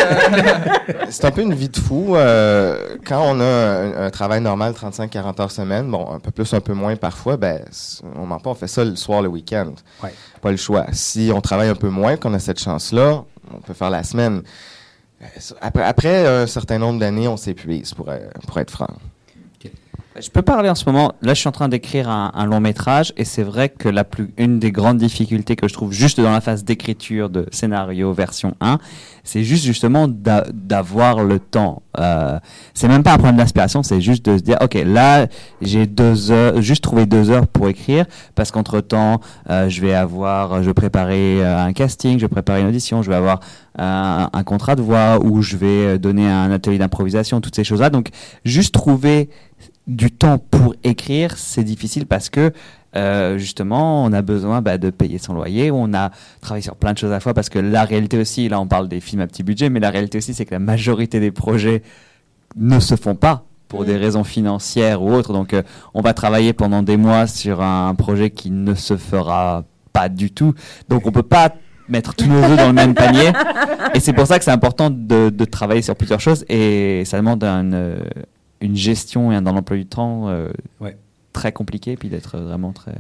C'est 1.10 1.26
un 1.26 1.32
peu 1.32 1.42
une 1.42 1.54
vie 1.54 1.70
de 1.70 1.78
fou. 1.78 2.16
euh, 2.16 2.96
quand 3.06 3.22
on 3.24 3.40
a 3.40 3.44
un, 3.44 4.06
un 4.06 4.10
travail 4.10 4.42
normal, 4.42 4.74
35-40 4.74 5.42
heures 5.42 5.52
semaine, 5.52 5.90
bon, 5.90 6.12
un 6.14 6.20
peu 6.20 6.32
plus, 6.32 6.54
un 6.54 6.60
peu 6.62 6.74
moins 6.74 6.96
parfois, 6.96 7.38
ben, 7.38 7.62
on 8.16 8.26
ment 8.26 8.40
pas, 8.40 8.52
on 8.52 8.56
fait 8.56 8.68
ça 8.68 8.84
le 8.86 8.96
soir, 8.96 9.22
le 9.22 9.30
week-end. 9.30 9.74
Ouais. 10.04 10.14
Pas 10.42 10.52
le 10.52 10.58
choix. 10.58 10.86
Si 10.92 11.32
on 11.34 11.42
travaille 11.42 11.70
un 11.70 11.76
peu 11.76 11.90
moins, 11.90 12.18
qu'on 12.18 12.34
a 12.34 12.40
cette 12.40 12.60
chance-là, 12.62 13.24
on 13.54 13.58
peut 13.62 13.74
faire 13.74 13.90
la 13.90 14.04
semaine. 14.04 14.44
Euh, 15.22 15.26
Après, 15.62 15.84
après 15.84 16.28
un 16.28 16.48
certain 16.48 16.78
nombre 16.78 17.00
d'années, 17.00 17.28
on 17.28 17.38
s'épuise, 17.38 17.94
pour, 17.94 18.10
euh, 18.10 18.20
pour 18.48 18.60
être 18.60 18.72
franc. 18.72 18.88
Je 20.22 20.30
peux 20.30 20.42
parler 20.42 20.70
en 20.70 20.76
ce 20.76 20.84
moment. 20.86 21.14
Là, 21.22 21.34
je 21.34 21.40
suis 21.40 21.48
en 21.48 21.54
train 21.54 21.70
d'écrire 21.70 22.10
un, 22.10 22.46
long 22.46 22.60
métrage 22.60 23.14
et 23.16 23.24
c'est 23.24 23.44
vrai 23.44 23.70
que 23.70 23.88
la 23.88 24.04
plus, 24.04 24.34
une 24.38 24.60
des 24.60 24.72
grandes 24.72 24.98
difficultés 24.98 25.56
que 25.56 25.68
je 25.68 25.74
trouve 25.74 25.94
juste 25.94 26.20
dans 26.20 26.32
la 26.32 26.42
phase 26.42 26.66
d'écriture 26.66 27.30
de 27.30 27.46
scénario 27.52 28.12
version 28.12 28.54
1, 28.60 28.80
c'est 29.24 29.44
juste 29.44 29.64
justement 29.64 30.08
d'a- 30.10 30.46
d'avoir 30.52 31.24
le 31.24 31.40
temps. 31.40 31.84
Euh, 32.00 32.38
c'est 32.74 32.88
même 32.88 33.04
pas 33.04 33.14
un 33.14 33.18
problème 33.18 33.38
d'inspiration, 33.38 33.82
c'est 33.82 34.02
juste 34.02 34.26
de 34.26 34.38
se 34.38 34.44
dire, 34.44 34.58
ok, 34.62 34.74
là, 34.86 35.28
j'ai 35.62 35.86
deux 35.86 36.32
heures, 36.32 36.62
juste 36.62 36.84
trouver 36.84 37.06
deux 37.06 37.30
heures 37.30 37.48
pour 37.48 37.70
écrire 37.70 38.06
parce 38.36 38.52
qu'entre 38.52 38.82
temps, 38.82 39.22
je 39.48 39.82
vais 39.82 39.94
avoir, 39.94 40.64
je 40.64 40.72
préparer 40.72 41.44
euh, 41.44 41.64
un 41.64 41.74
casting, 41.74 42.18
je 42.18 42.26
vais 42.26 42.30
préparer 42.30 42.62
une 42.62 42.68
audition, 42.68 43.02
je 43.02 43.10
vais 43.10 43.16
avoir 43.16 43.40
un, 43.78 44.44
contrat 44.44 44.76
de 44.76 44.82
voix 44.82 45.20
ou 45.24 45.42
je 45.42 45.58
vais 45.58 45.68
euh, 45.68 45.98
donner 45.98 46.28
un 46.28 46.52
atelier 46.52 46.78
d'improvisation, 46.78 47.42
toutes 47.42 47.56
ces 47.56 47.64
choses-là. 47.64 47.90
Donc, 47.90 48.10
juste 48.46 48.74
trouver 48.74 49.30
du 49.90 50.12
temps 50.12 50.38
pour 50.38 50.76
écrire, 50.84 51.36
c'est 51.38 51.64
difficile 51.64 52.06
parce 52.06 52.30
que 52.30 52.54
euh, 52.96 53.38
justement, 53.40 54.04
on 54.06 54.14
a 54.14 54.22
besoin 54.22 54.62
bah, 54.62 54.78
de 54.78 54.92
payer 54.92 55.18
son 55.18 55.34
loyer, 55.34 55.72
on 55.72 55.94
a 55.96 56.12
travaillé 56.42 56.62
sur 56.62 56.76
plein 56.76 56.94
de 56.94 56.98
choses 56.98 57.10
à 57.10 57.16
la 57.16 57.20
fois 57.20 57.34
parce 57.34 57.50
que 57.50 57.58
la 57.58 57.84
réalité 57.84 58.20
aussi, 58.20 58.48
là 58.50 58.60
on 58.62 58.68
parle 58.68 58.88
des 58.88 59.00
films 59.00 59.22
à 59.22 59.28
petit 59.28 59.42
budget, 59.42 59.70
mais 59.70 59.80
la 59.80 59.90
réalité 59.90 60.20
aussi 60.20 60.36
c'est 60.36 60.46
que 60.46 60.54
la 60.54 60.60
majorité 60.60 61.20
des 61.20 61.32
projets 61.32 61.82
ne 62.56 62.80
se 62.80 62.96
font 62.96 63.16
pas 63.16 63.46
pour 63.68 63.84
des 63.84 63.98
raisons 63.98 64.24
financières 64.24 65.02
ou 65.02 65.12
autres. 65.12 65.34
Donc 65.34 65.54
euh, 65.54 65.64
on 65.96 66.02
va 66.02 66.14
travailler 66.14 66.54
pendant 66.54 66.84
des 66.84 66.98
mois 66.98 67.26
sur 67.26 67.62
un 67.62 67.96
projet 67.96 68.30
qui 68.30 68.52
ne 68.52 68.76
se 68.76 68.96
fera 68.96 69.64
pas 69.92 70.08
du 70.08 70.30
tout. 70.30 70.54
Donc 70.88 71.08
on 71.08 71.12
peut 71.12 71.24
pas 71.24 71.54
mettre 71.88 72.14
tous 72.14 72.28
nos 72.28 72.44
œufs 72.44 72.58
dans 72.58 72.68
le 72.68 72.74
même 72.74 72.94
panier. 72.94 73.32
Et 73.96 74.00
c'est 74.00 74.14
pour 74.14 74.28
ça 74.28 74.38
que 74.38 74.46
c'est 74.46 74.52
important 74.52 74.92
de, 74.92 75.32
de 75.32 75.46
travailler 75.46 75.82
sur 75.82 75.96
plusieurs 75.96 76.20
choses 76.20 76.46
et 76.48 77.04
ça 77.06 77.18
demande 77.18 77.44
un, 77.44 77.74
euh, 77.74 78.00
une 78.62 78.76
gestion 78.76 79.32
et 79.32 79.42
dans 79.42 79.54
l'emploi 79.54 79.78
du 79.78 79.86
temps 79.86 80.30
euh, 80.30 80.52
Ouais. 80.80 80.98
très 81.34 81.52
compliqué, 81.52 81.96
puis 81.96 82.10
d'être 82.10 82.38
vraiment 82.38 82.74
très. 82.74 82.96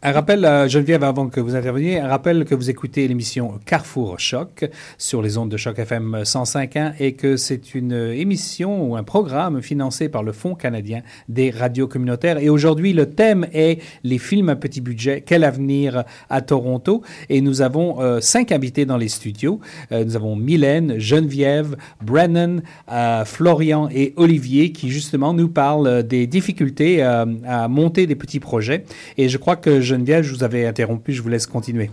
Un 0.00 0.12
rappel, 0.12 0.42
Geneviève, 0.68 1.02
avant 1.02 1.28
que 1.28 1.40
vous 1.40 1.56
interveniez, 1.56 1.98
un 1.98 2.06
rappel 2.06 2.44
que 2.44 2.54
vous 2.54 2.70
écoutez 2.70 3.08
l'émission 3.08 3.58
Carrefour 3.66 4.20
Choc 4.20 4.70
sur 4.96 5.22
les 5.22 5.38
ondes 5.38 5.50
de 5.50 5.56
Choc 5.56 5.76
FM 5.76 6.18
105.1 6.22 6.92
et 7.00 7.14
que 7.14 7.36
c'est 7.36 7.74
une 7.74 7.90
émission 7.90 8.80
ou 8.84 8.96
un 8.96 9.02
programme 9.02 9.60
financé 9.60 10.08
par 10.08 10.22
le 10.22 10.30
Fonds 10.30 10.54
canadien 10.54 11.02
des 11.28 11.50
radios 11.50 11.88
communautaires. 11.88 12.38
Et 12.38 12.48
aujourd'hui, 12.48 12.92
le 12.92 13.06
thème 13.10 13.48
est 13.52 13.82
les 14.04 14.18
films 14.18 14.50
à 14.50 14.54
petit 14.54 14.80
budget, 14.80 15.24
quel 15.26 15.42
avenir 15.42 16.04
à 16.30 16.42
Toronto? 16.42 17.02
Et 17.28 17.40
nous 17.40 17.60
avons 17.60 18.00
euh, 18.00 18.20
cinq 18.20 18.52
invités 18.52 18.86
dans 18.86 18.98
les 18.98 19.08
studios. 19.08 19.58
Euh, 19.90 20.04
nous 20.04 20.14
avons 20.14 20.36
Mylène, 20.36 21.00
Geneviève, 21.00 21.74
Brennan, 22.04 22.62
euh, 22.88 23.24
Florian 23.24 23.88
et 23.92 24.14
Olivier 24.14 24.70
qui 24.70 24.90
justement 24.90 25.34
nous 25.34 25.48
parlent 25.48 26.04
des 26.04 26.28
difficultés 26.28 27.02
à 27.02 27.66
monter 27.66 28.06
des 28.06 28.14
petits 28.14 28.38
projets. 28.38 28.84
Et 29.16 29.28
je 29.28 29.38
crois 29.38 29.56
que 29.56 29.87
Geneviève, 29.88 30.22
je 30.22 30.34
vous 30.34 30.44
avais 30.44 30.66
interrompu, 30.66 31.12
je 31.12 31.22
vous 31.22 31.28
laisse 31.28 31.46
continuer. 31.46 31.90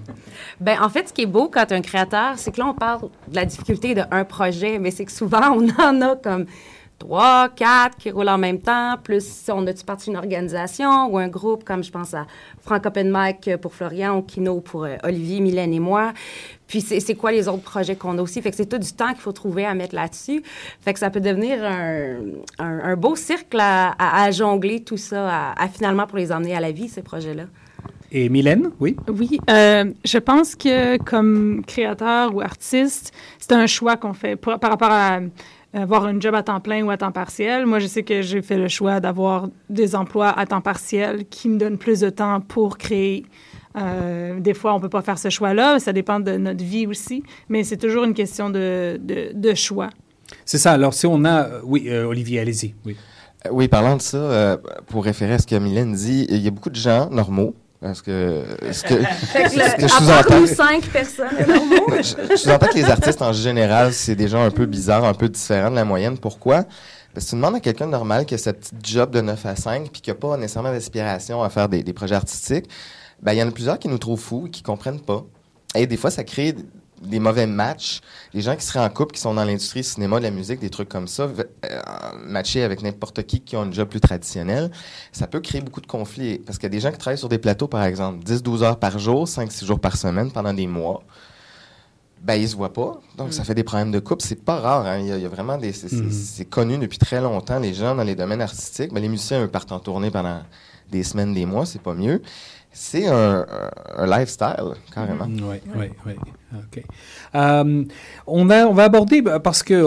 Ben, 0.59 0.77
en 0.81 0.89
fait, 0.89 1.09
ce 1.09 1.13
qui 1.13 1.23
est 1.23 1.27
beau 1.27 1.49
quand 1.49 1.71
un 1.71 1.81
créateur, 1.81 2.33
c'est 2.37 2.51
que 2.51 2.59
là, 2.59 2.67
on 2.67 2.73
parle 2.73 3.09
de 3.27 3.35
la 3.35 3.45
difficulté 3.45 3.95
d'un 3.95 4.23
projet, 4.25 4.79
mais 4.79 4.91
c'est 4.91 5.05
que 5.05 5.11
souvent, 5.11 5.51
on 5.57 5.69
en 5.81 6.01
a 6.01 6.15
comme 6.15 6.45
trois, 6.99 7.49
quatre 7.49 7.97
qui 7.97 8.11
roulent 8.11 8.29
en 8.29 8.37
même 8.37 8.59
temps, 8.59 8.95
plus 9.03 9.49
on 9.49 9.65
a-tu 9.67 9.83
parti 9.83 10.09
une 10.09 10.17
organisation 10.17 11.07
ou 11.07 11.17
un 11.17 11.27
groupe, 11.27 11.63
comme 11.63 11.83
je 11.83 11.91
pense 11.91 12.13
à 12.13 12.25
Frank 12.61 12.85
Open 12.85 13.11
Mic 13.11 13.57
pour 13.57 13.73
Florian 13.73 14.17
ou 14.17 14.21
Kino 14.21 14.61
pour 14.61 14.85
euh, 14.85 14.95
Olivier, 15.03 15.39
Mylène 15.39 15.73
et 15.73 15.79
moi. 15.79 16.13
Puis 16.67 16.81
c'est 16.81 17.15
quoi 17.15 17.31
les 17.31 17.47
autres 17.47 17.61
projets 17.61 17.95
qu'on 17.95 18.17
a 18.17 18.21
aussi? 18.21 18.41
Fait 18.41 18.49
que 18.49 18.57
c'est 18.57 18.65
tout 18.65 18.79
du 18.79 18.91
temps 18.91 19.09
qu'il 19.09 19.21
faut 19.21 19.31
trouver 19.31 19.65
à 19.65 19.75
mettre 19.75 19.93
là-dessus. 19.93 20.41
Fait 20.81 20.93
que 20.93 20.99
ça 20.99 21.11
peut 21.11 21.19
devenir 21.19 21.63
un, 22.57 22.95
beau 22.95 23.15
cercle 23.15 23.59
à, 23.59 24.31
jongler 24.31 24.83
tout 24.83 24.97
ça, 24.97 25.53
à 25.55 25.67
finalement 25.67 26.07
pour 26.07 26.17
les 26.17 26.31
emmener 26.31 26.55
à 26.55 26.59
la 26.59 26.71
vie, 26.71 26.89
ces 26.89 27.03
projets-là. 27.03 27.43
Et 28.11 28.29
Mylène, 28.29 28.69
oui? 28.79 28.95
Oui, 29.09 29.39
euh, 29.49 29.91
je 30.05 30.17
pense 30.17 30.55
que 30.55 30.97
comme 30.97 31.63
créateur 31.65 32.33
ou 32.33 32.41
artiste, 32.41 33.11
c'est 33.39 33.51
un 33.51 33.67
choix 33.67 33.97
qu'on 33.97 34.13
fait 34.13 34.35
par 34.35 34.59
rapport 34.61 34.91
à 34.91 35.19
avoir 35.73 36.05
un 36.05 36.17
job 36.19 36.33
à 36.35 36.43
temps 36.43 36.61
plein 36.61 36.83
ou 36.83 36.89
à 36.89 36.97
temps 36.97 37.11
partiel. 37.11 37.65
Moi, 37.65 37.79
je 37.79 37.87
sais 37.87 38.03
que 38.03 38.21
j'ai 38.21 38.41
fait 38.41 38.57
le 38.57 38.69
choix 38.69 38.99
d'avoir 39.01 39.49
des 39.69 39.95
emplois 39.95 40.29
à 40.29 40.45
temps 40.45 40.61
partiel 40.61 41.25
qui 41.29 41.49
me 41.49 41.57
donnent 41.57 41.77
plus 41.77 41.99
de 41.99 42.09
temps 42.09 42.39
pour 42.39 42.77
créer. 42.77 43.25
Euh, 43.75 44.39
des 44.39 44.53
fois, 44.53 44.73
on 44.73 44.79
peut 44.79 44.87
pas 44.87 45.01
faire 45.01 45.17
ce 45.17 45.29
choix-là. 45.29 45.79
Ça 45.79 45.91
dépend 45.91 46.21
de 46.21 46.37
notre 46.37 46.63
vie 46.63 46.87
aussi, 46.87 47.23
mais 47.49 47.65
c'est 47.65 47.75
toujours 47.75 48.05
une 48.05 48.13
question 48.13 48.49
de, 48.49 48.97
de, 49.03 49.31
de 49.33 49.53
choix. 49.53 49.89
C'est 50.45 50.57
ça. 50.59 50.71
Alors, 50.71 50.93
si 50.93 51.07
on 51.07 51.25
a... 51.25 51.59
Oui, 51.63 51.87
euh, 51.89 52.05
Olivier, 52.05 52.39
allez-y. 52.39 52.73
Oui. 52.85 52.95
Euh, 53.45 53.49
Oui, 53.51 53.67
parlant 53.67 53.97
de 53.97 54.01
ça, 54.01 54.17
euh, 54.17 54.57
pour 54.87 55.03
référer 55.03 55.33
à 55.33 55.39
ce 55.39 55.45
que 55.45 55.55
Mylène 55.55 55.93
dit, 55.93 56.25
il 56.29 56.37
y 56.37 56.47
a 56.47 56.51
beaucoup 56.51 56.69
de 56.69 56.75
gens 56.75 57.09
normaux. 57.09 57.53
Parce 57.81 58.01
que 58.03 58.43
ce 58.71 58.83
que, 58.83 58.95
je 58.95 59.87
sous-entends, 59.87 60.39
nous 60.39 60.47
cinq 60.47 60.85
personnes 60.87 61.27
je, 61.37 62.31
je 62.31 62.35
sous-entends 62.35 62.67
que 62.67 62.75
les 62.75 62.85
artistes 62.85 63.21
en 63.21 63.33
général, 63.33 63.93
c'est 63.93 64.15
des 64.15 64.27
gens 64.27 64.43
un 64.43 64.51
peu 64.51 64.65
bizarres, 64.65 65.05
un 65.05 65.13
peu 65.13 65.29
différents 65.29 65.71
de 65.71 65.75
la 65.75 65.85
moyenne. 65.85 66.17
Pourquoi? 66.17 66.63
Parce 67.13 67.25
que 67.25 67.29
tu 67.29 67.35
demandes 67.35 67.55
à 67.55 67.59
quelqu'un 67.59 67.85
de 67.85 67.91
normal 67.91 68.25
qui 68.25 68.33
a 68.33 68.37
sa 68.37 68.53
petite 68.53 68.85
job 68.85 69.11
de 69.11 69.21
9 69.21 69.45
à 69.45 69.55
5 69.55 69.89
puis 69.91 70.01
qui 70.01 70.09
n'a 70.09 70.15
pas 70.15 70.35
nécessairement 70.37 70.71
d'aspiration 70.71 71.43
à 71.43 71.49
faire 71.49 71.69
des, 71.69 71.83
des 71.83 71.93
projets 71.93 72.15
artistiques, 72.15 72.69
ben, 73.21 73.33
il 73.33 73.39
y 73.39 73.43
en 73.43 73.47
a 73.47 73.51
plusieurs 73.51 73.79
qui 73.79 73.87
nous 73.87 73.97
trouvent 73.97 74.19
fous 74.19 74.47
et 74.47 74.49
qui 74.49 74.63
comprennent 74.63 74.99
pas. 74.99 75.23
Et 75.75 75.87
des 75.87 75.97
fois, 75.97 76.11
ça 76.11 76.23
crée 76.23 76.55
des 77.01 77.19
mauvais 77.19 77.45
matchs. 77.47 78.01
Les 78.33 78.41
gens 78.41 78.55
qui 78.55 78.63
seraient 78.65 78.83
en 78.83 78.89
couple, 78.89 79.13
qui 79.15 79.21
sont 79.21 79.33
dans 79.33 79.43
l'industrie 79.43 79.81
du 79.81 79.87
cinéma, 79.87 80.17
de 80.19 80.23
la 80.23 80.31
musique, 80.31 80.59
des 80.59 80.69
trucs 80.69 80.89
comme 80.89 81.07
ça, 81.07 81.23
euh, 81.23 81.81
matcher 82.25 82.63
avec 82.63 82.81
n'importe 82.81 83.23
qui 83.23 83.41
qui 83.41 83.55
ont 83.55 83.63
un 83.63 83.71
job 83.71 83.87
plus 83.89 83.99
traditionnel, 83.99 84.71
ça 85.11 85.27
peut 85.27 85.39
créer 85.41 85.61
beaucoup 85.61 85.81
de 85.81 85.87
conflits. 85.87 86.39
Parce 86.39 86.57
qu'il 86.57 86.63
y 86.67 86.71
a 86.71 86.75
des 86.75 86.79
gens 86.79 86.91
qui 86.91 86.97
travaillent 86.97 87.17
sur 87.17 87.29
des 87.29 87.37
plateaux, 87.37 87.67
par 87.67 87.83
exemple, 87.83 88.23
10-12 88.23 88.63
heures 88.63 88.79
par 88.79 88.97
jour, 88.97 89.27
5-6 89.27 89.65
jours 89.65 89.79
par 89.79 89.97
semaine, 89.97 90.31
pendant 90.31 90.53
des 90.53 90.67
mois. 90.67 91.03
Ben, 92.21 92.35
ils 92.35 92.49
se 92.49 92.55
voient 92.55 92.73
pas. 92.73 92.99
Donc, 93.17 93.33
ça 93.33 93.43
fait 93.43 93.53
des 93.53 93.63
problèmes 93.63 93.91
de 93.91 93.99
couple. 93.99 94.23
C'est 94.23 94.43
pas 94.43 94.59
rare. 94.59 94.85
hein. 94.87 94.97
Il, 94.99 95.07
y 95.07 95.11
a, 95.11 95.17
il 95.17 95.21
y 95.21 95.25
a 95.25 95.29
vraiment 95.29 95.57
des. 95.59 95.73
C'est 95.73 95.89
c'est- 95.89 95.97
Mhm. 95.97 96.11
c'est 96.11 96.45
connu 96.45 96.77
depuis 96.79 96.97
très 96.97 97.21
longtemps. 97.21 97.59
Les 97.59 97.73
gens 97.73 97.93
dans 97.93 98.03
les 98.03 98.15
domaines 98.15 98.41
artistiques, 98.41 98.91
ben, 98.93 98.99
les 98.99 99.09
musiciens, 99.09 99.43
eux, 99.43 99.47
partent 99.47 99.71
en 99.71 99.79
tournée 99.79 100.09
pendant 100.09 100.41
des 100.91 101.03
semaines, 101.03 101.33
des 101.35 101.45
mois, 101.45 101.65
c'est 101.67 101.81
pas 101.81 101.93
mieux. 101.93 102.21
C'est 102.77 103.07
un, 103.07 103.45
lifestyle, 104.05 104.73
carrément. 104.93 105.27
Oui, 105.27 105.57
oui, 105.77 105.85
oui. 106.05 106.13
OK. 106.53 106.83
Euh, 107.33 107.83
on, 108.27 108.45
va, 108.45 108.67
on 108.67 108.73
va 108.73 108.83
aborder, 108.83 109.21
bah, 109.21 109.39
parce 109.39 109.63
qu'il 109.63 109.81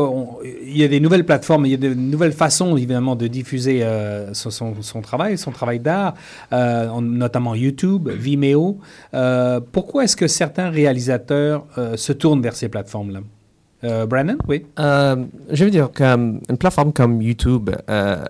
y 0.65 0.83
a 0.83 0.89
des 0.89 0.99
nouvelles 0.99 1.27
plateformes, 1.27 1.67
il 1.67 1.73
y 1.73 1.75
a 1.75 1.77
de 1.77 1.93
nouvelles 1.93 2.33
façons, 2.33 2.77
évidemment, 2.79 3.15
de 3.15 3.27
diffuser 3.27 3.83
euh, 3.83 4.33
son, 4.33 4.73
travail, 5.03 5.37
son 5.37 5.51
travail 5.51 5.81
d'art, 5.81 6.15
euh, 6.55 6.89
en- 6.89 7.03
notamment 7.03 7.55
YouTube, 7.55 8.09
Vimeo. 8.09 8.79
Euh, 9.13 9.61
pourquoi 9.71 10.05
est-ce 10.05 10.17
que 10.17 10.27
certains 10.27 10.71
réalisateurs 10.71 11.67
euh, 11.77 11.97
se 11.99 12.15
tournent 12.15 12.41
vers 12.41 12.57
ces 12.57 12.71
plateformes-là? 12.71 13.21
Euh, 13.85 14.07
Brandon, 14.07 14.37
oui? 14.49 14.65
Euh, 14.81 15.25
je 15.53 15.65
veux 15.65 15.71
dire 15.71 15.93
qu'une 15.93 16.41
plateforme 16.59 16.93
comme 16.93 17.21
YouTube, 17.23 17.71
euh, 17.91 18.25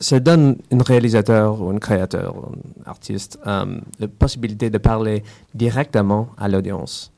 ça 0.00 0.20
donne 0.20 0.56
un 0.72 0.82
réalisateur 0.82 1.60
ou 1.62 1.70
un 1.70 1.78
créateur, 1.78 2.36
ou 2.36 2.46
un 2.46 2.90
artiste, 2.90 3.38
euh, 3.46 3.78
la 3.98 4.08
possibilité 4.08 4.70
de 4.70 4.78
parler 4.78 5.22
directement 5.54 6.28
à 6.38 6.48
l'audience. 6.48 7.12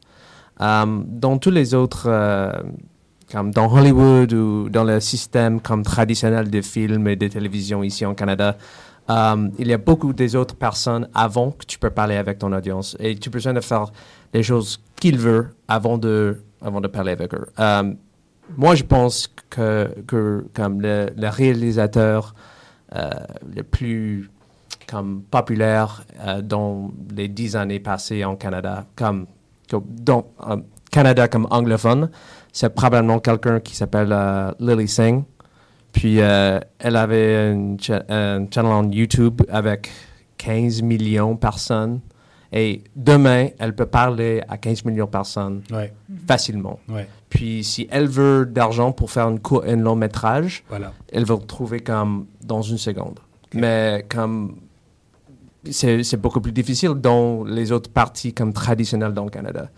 Euh, 0.61 1.03
dans 1.07 1.39
tous 1.39 1.51
les 1.51 1.75
autres, 1.75 2.07
euh, 2.07 2.53
comme 3.31 3.51
dans 3.51 3.73
Hollywood 3.73 4.33
ou 4.33 4.69
dans 4.69 4.85
le 4.85 5.01
système 5.01 5.61
comme 5.61 5.83
traditionnel 5.83 6.51
de 6.51 6.61
films 6.61 7.09
et 7.09 7.17
de 7.17 7.29
télévision 7.29 7.83
ici 7.83 8.07
en 8.07 8.15
Canada, 8.15 8.57
il 9.59 9.67
y 9.67 9.73
a 9.73 9.79
beaucoup 9.79 10.13
des 10.13 10.37
autres 10.37 10.55
personnes 10.55 11.09
avant 11.15 11.53
que 11.53 11.65
tu 11.65 11.79
peux 11.79 11.89
parler 11.89 12.17
avec 12.17 12.39
ton 12.39 12.53
audience 12.53 12.95
et 13.01 13.17
tu 13.17 13.31
as 13.31 13.33
besoin 13.33 13.55
de 13.55 13.61
faire 13.61 13.87
les 14.35 14.43
choses 14.43 14.83
qu'il 14.97 15.17
veut 15.17 15.49
avant 15.67 15.97
de, 15.97 16.43
avant 16.61 16.83
de 16.83 16.89
parler 16.89 17.13
avec 17.13 17.33
eux. 17.33 17.47
Moi, 18.57 18.75
je 18.75 18.85
pense 18.85 19.29
que, 19.51 19.89
que 20.07 20.45
comme 20.55 20.81
le, 20.81 21.11
réalisateur 21.17 22.35
le 22.95 23.63
plus 23.63 24.31
comme 24.87 25.23
populaire 25.23 26.03
euh, 26.21 26.41
dans 26.41 26.91
les 27.15 27.29
dix 27.29 27.57
années 27.57 27.81
passées 27.81 28.25
en 28.25 28.37
Canada, 28.37 28.87
comme, 28.97 29.27
comme 29.71 29.85
dans 29.89 30.27
euh, 30.49 30.57
Canada 30.91 31.29
comme 31.29 31.47
anglophone, 31.51 32.11
c'est 32.53 32.75
probablement 32.75 33.19
quelqu'un 33.19 33.61
qui 33.61 33.77
s'appelle 33.77 34.09
euh, 34.13 34.51
Lily 34.59 34.89
Singh. 34.89 35.25
Puis 35.93 36.21
euh, 36.21 36.59
elle 36.79 36.97
avait 36.97 37.37
un, 37.55 37.77
cha- 37.79 38.05
un 38.09 38.47
channel 38.51 38.73
en 38.73 38.91
YouTube 38.91 39.43
avec 39.51 39.91
15 40.39 40.81
millions 40.83 41.35
de 41.35 41.39
personnes. 41.39 42.01
Et 42.51 42.83
demain, 42.97 43.49
elle 43.59 43.75
peut 43.75 43.85
parler 43.87 44.41
à 44.49 44.57
15 44.57 44.87
millions 44.87 45.05
de 45.05 45.11
personnes 45.11 45.63
Oui, 45.71 45.85
facilement. 46.27 46.79
oui, 46.89 47.03
Puis 47.31 47.63
si 47.65 47.87
elle 47.91 48.07
veut 48.09 48.47
d'argent 48.47 48.93
pour 48.93 49.11
faire 49.11 49.29
une 49.29 49.39
cour- 49.41 49.65
un 49.67 49.77
long 49.77 49.97
métrage, 49.97 50.65
voilà. 50.69 50.93
elle 51.13 51.25
va 51.25 51.35
le 51.35 51.43
trouver 51.47 51.81
comme 51.81 52.27
dans 52.43 52.63
une 52.63 52.79
seconde. 52.79 53.19
Mais 53.55 54.05
comme 54.09 54.57
c'est 55.71 56.17
beaucoup 56.21 56.41
plus 56.41 56.53
difficile 56.53 56.91
dans 56.95 57.45
les 57.45 57.73
autres 57.73 57.91
parties 57.91 58.33
comme 58.33 58.53
traditionnelles 58.53 59.13
dans 59.13 59.25
le 59.25 59.31
Canada. 59.31 59.69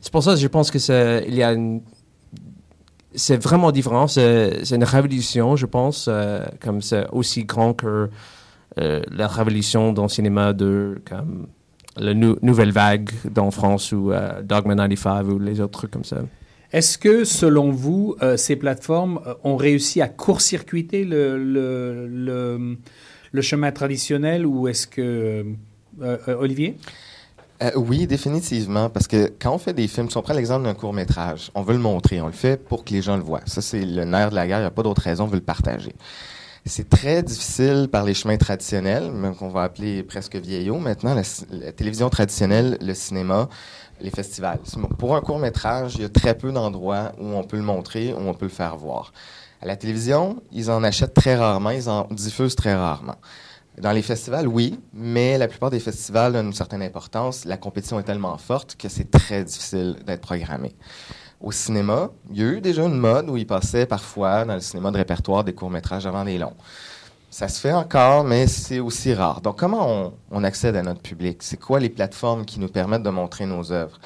C'est 0.00 0.12
pour 0.12 0.22
ça 0.22 0.34
que 0.34 0.40
je 0.40 0.46
pense 0.48 0.70
que 0.70 0.78
c'est 0.78 1.24
il 1.28 1.34
y 1.34 1.42
a 1.42 1.52
une 1.52 1.80
c'est 3.14 3.42
vraiment 3.42 3.72
différent. 3.72 4.06
C'est 4.06 4.64
c'est 4.64 4.76
une 4.76 4.84
révolution, 4.84 5.56
je 5.56 5.66
pense, 5.66 6.06
euh, 6.08 6.44
comme 6.60 6.82
c'est 6.82 7.06
aussi 7.10 7.44
grand 7.44 7.72
que 7.72 8.10
euh, 8.78 9.02
la 9.10 9.26
révolution 9.28 9.92
dans 9.92 10.02
le 10.04 10.08
cinéma 10.08 10.52
de 10.52 11.00
comme 11.08 11.46
la 11.96 12.12
nou- 12.14 12.36
nouvelle 12.42 12.70
vague 12.72 13.10
dans 13.30 13.50
France 13.50 13.92
ou 13.92 14.12
euh, 14.12 14.42
Dogma 14.42 14.74
95 14.74 15.26
ou 15.28 15.38
les 15.38 15.60
autres 15.60 15.78
trucs 15.78 15.90
comme 15.90 16.04
ça. 16.04 16.18
Est-ce 16.72 16.98
que, 16.98 17.24
selon 17.24 17.70
vous, 17.70 18.16
euh, 18.22 18.36
ces 18.36 18.56
plateformes 18.56 19.20
euh, 19.26 19.34
ont 19.44 19.56
réussi 19.56 20.02
à 20.02 20.08
court-circuiter 20.08 21.04
le, 21.04 21.38
le, 21.42 22.76
le, 23.32 23.42
chemin 23.42 23.72
traditionnel 23.72 24.44
ou 24.44 24.68
est-ce 24.68 24.86
que... 24.86 25.46
euh, 26.02 26.36
Olivier? 26.38 26.76
Oui, 27.74 28.06
définitivement, 28.06 28.88
parce 28.88 29.08
que 29.08 29.32
quand 29.40 29.52
on 29.52 29.58
fait 29.58 29.72
des 29.72 29.88
films, 29.88 30.08
si 30.10 30.16
on 30.16 30.22
prend 30.22 30.34
l'exemple 30.34 30.62
d'un 30.64 30.74
court 30.74 30.92
métrage, 30.92 31.50
on 31.56 31.62
veut 31.62 31.72
le 31.72 31.80
montrer, 31.80 32.20
on 32.20 32.26
le 32.26 32.32
fait 32.32 32.56
pour 32.62 32.84
que 32.84 32.92
les 32.92 33.02
gens 33.02 33.16
le 33.16 33.22
voient. 33.24 33.40
Ça, 33.46 33.60
c'est 33.62 33.84
le 33.84 34.04
nerf 34.04 34.30
de 34.30 34.36
la 34.36 34.46
guerre, 34.46 34.58
il 34.58 34.62
n'y 34.62 34.66
a 34.66 34.70
pas 34.70 34.84
d'autre 34.84 35.02
raison, 35.02 35.24
on 35.24 35.26
veut 35.26 35.38
le 35.38 35.40
partager. 35.40 35.92
C'est 36.64 36.88
très 36.88 37.22
difficile 37.22 37.88
par 37.90 38.04
les 38.04 38.14
chemins 38.14 38.36
traditionnels, 38.36 39.10
même 39.10 39.34
qu'on 39.34 39.48
va 39.48 39.62
appeler 39.62 40.02
presque 40.02 40.36
vieillots 40.36 40.78
maintenant, 40.78 41.14
la, 41.14 41.22
la 41.50 41.72
télévision 41.72 42.10
traditionnelle, 42.10 42.76
le 42.80 42.94
cinéma, 42.94 43.48
les 44.00 44.10
festivals. 44.10 44.60
Pour 44.98 45.16
un 45.16 45.20
court 45.20 45.38
métrage, 45.38 45.94
il 45.96 46.02
y 46.02 46.04
a 46.04 46.08
très 46.08 46.36
peu 46.36 46.52
d'endroits 46.52 47.12
où 47.18 47.26
on 47.26 47.44
peut 47.44 47.56
le 47.56 47.62
montrer, 47.62 48.12
où 48.12 48.18
on 48.18 48.34
peut 48.34 48.46
le 48.46 48.50
faire 48.50 48.76
voir. 48.76 49.12
À 49.60 49.66
la 49.66 49.76
télévision, 49.76 50.42
ils 50.52 50.70
en 50.70 50.84
achètent 50.84 51.14
très 51.14 51.36
rarement, 51.36 51.70
ils 51.70 51.88
en 51.88 52.06
diffusent 52.10 52.54
très 52.54 52.74
rarement. 52.74 53.16
Dans 53.80 53.92
les 53.92 54.02
festivals, 54.02 54.48
oui, 54.48 54.78
mais 54.92 55.38
la 55.38 55.46
plupart 55.46 55.70
des 55.70 55.80
festivals 55.80 56.34
ont 56.36 56.42
une 56.42 56.52
certaine 56.52 56.82
importance. 56.82 57.44
La 57.44 57.56
compétition 57.56 57.98
est 58.00 58.04
tellement 58.04 58.36
forte 58.36 58.76
que 58.76 58.88
c'est 58.88 59.10
très 59.10 59.44
difficile 59.44 59.96
d'être 60.04 60.20
programmé. 60.20 60.74
Au 61.40 61.52
cinéma, 61.52 62.10
il 62.30 62.38
y 62.38 62.42
a 62.42 62.46
eu 62.46 62.60
déjà 62.60 62.82
une 62.82 62.98
mode 62.98 63.30
où 63.30 63.36
ils 63.36 63.46
passaient 63.46 63.86
parfois 63.86 64.44
dans 64.44 64.54
le 64.54 64.60
cinéma 64.60 64.90
de 64.90 64.96
répertoire 64.96 65.44
des 65.44 65.54
courts-métrages 65.54 66.06
avant 66.06 66.24
des 66.24 66.36
longs. 66.36 66.56
Ça 67.30 67.46
se 67.46 67.60
fait 67.60 67.72
encore, 67.72 68.24
mais 68.24 68.46
c'est 68.46 68.80
aussi 68.80 69.14
rare. 69.14 69.40
Donc, 69.40 69.58
comment 69.58 70.14
on, 70.30 70.44
accède 70.44 70.74
à 70.76 70.82
notre 70.82 71.02
public? 71.02 71.42
C'est 71.42 71.58
quoi 71.58 71.78
les 71.78 71.90
plateformes 71.90 72.44
qui 72.44 72.58
nous 72.58 72.68
permettent 72.68 73.02
de 73.02 73.10
montrer 73.10 73.46
nos 73.46 73.70
œuvres? 73.70 74.00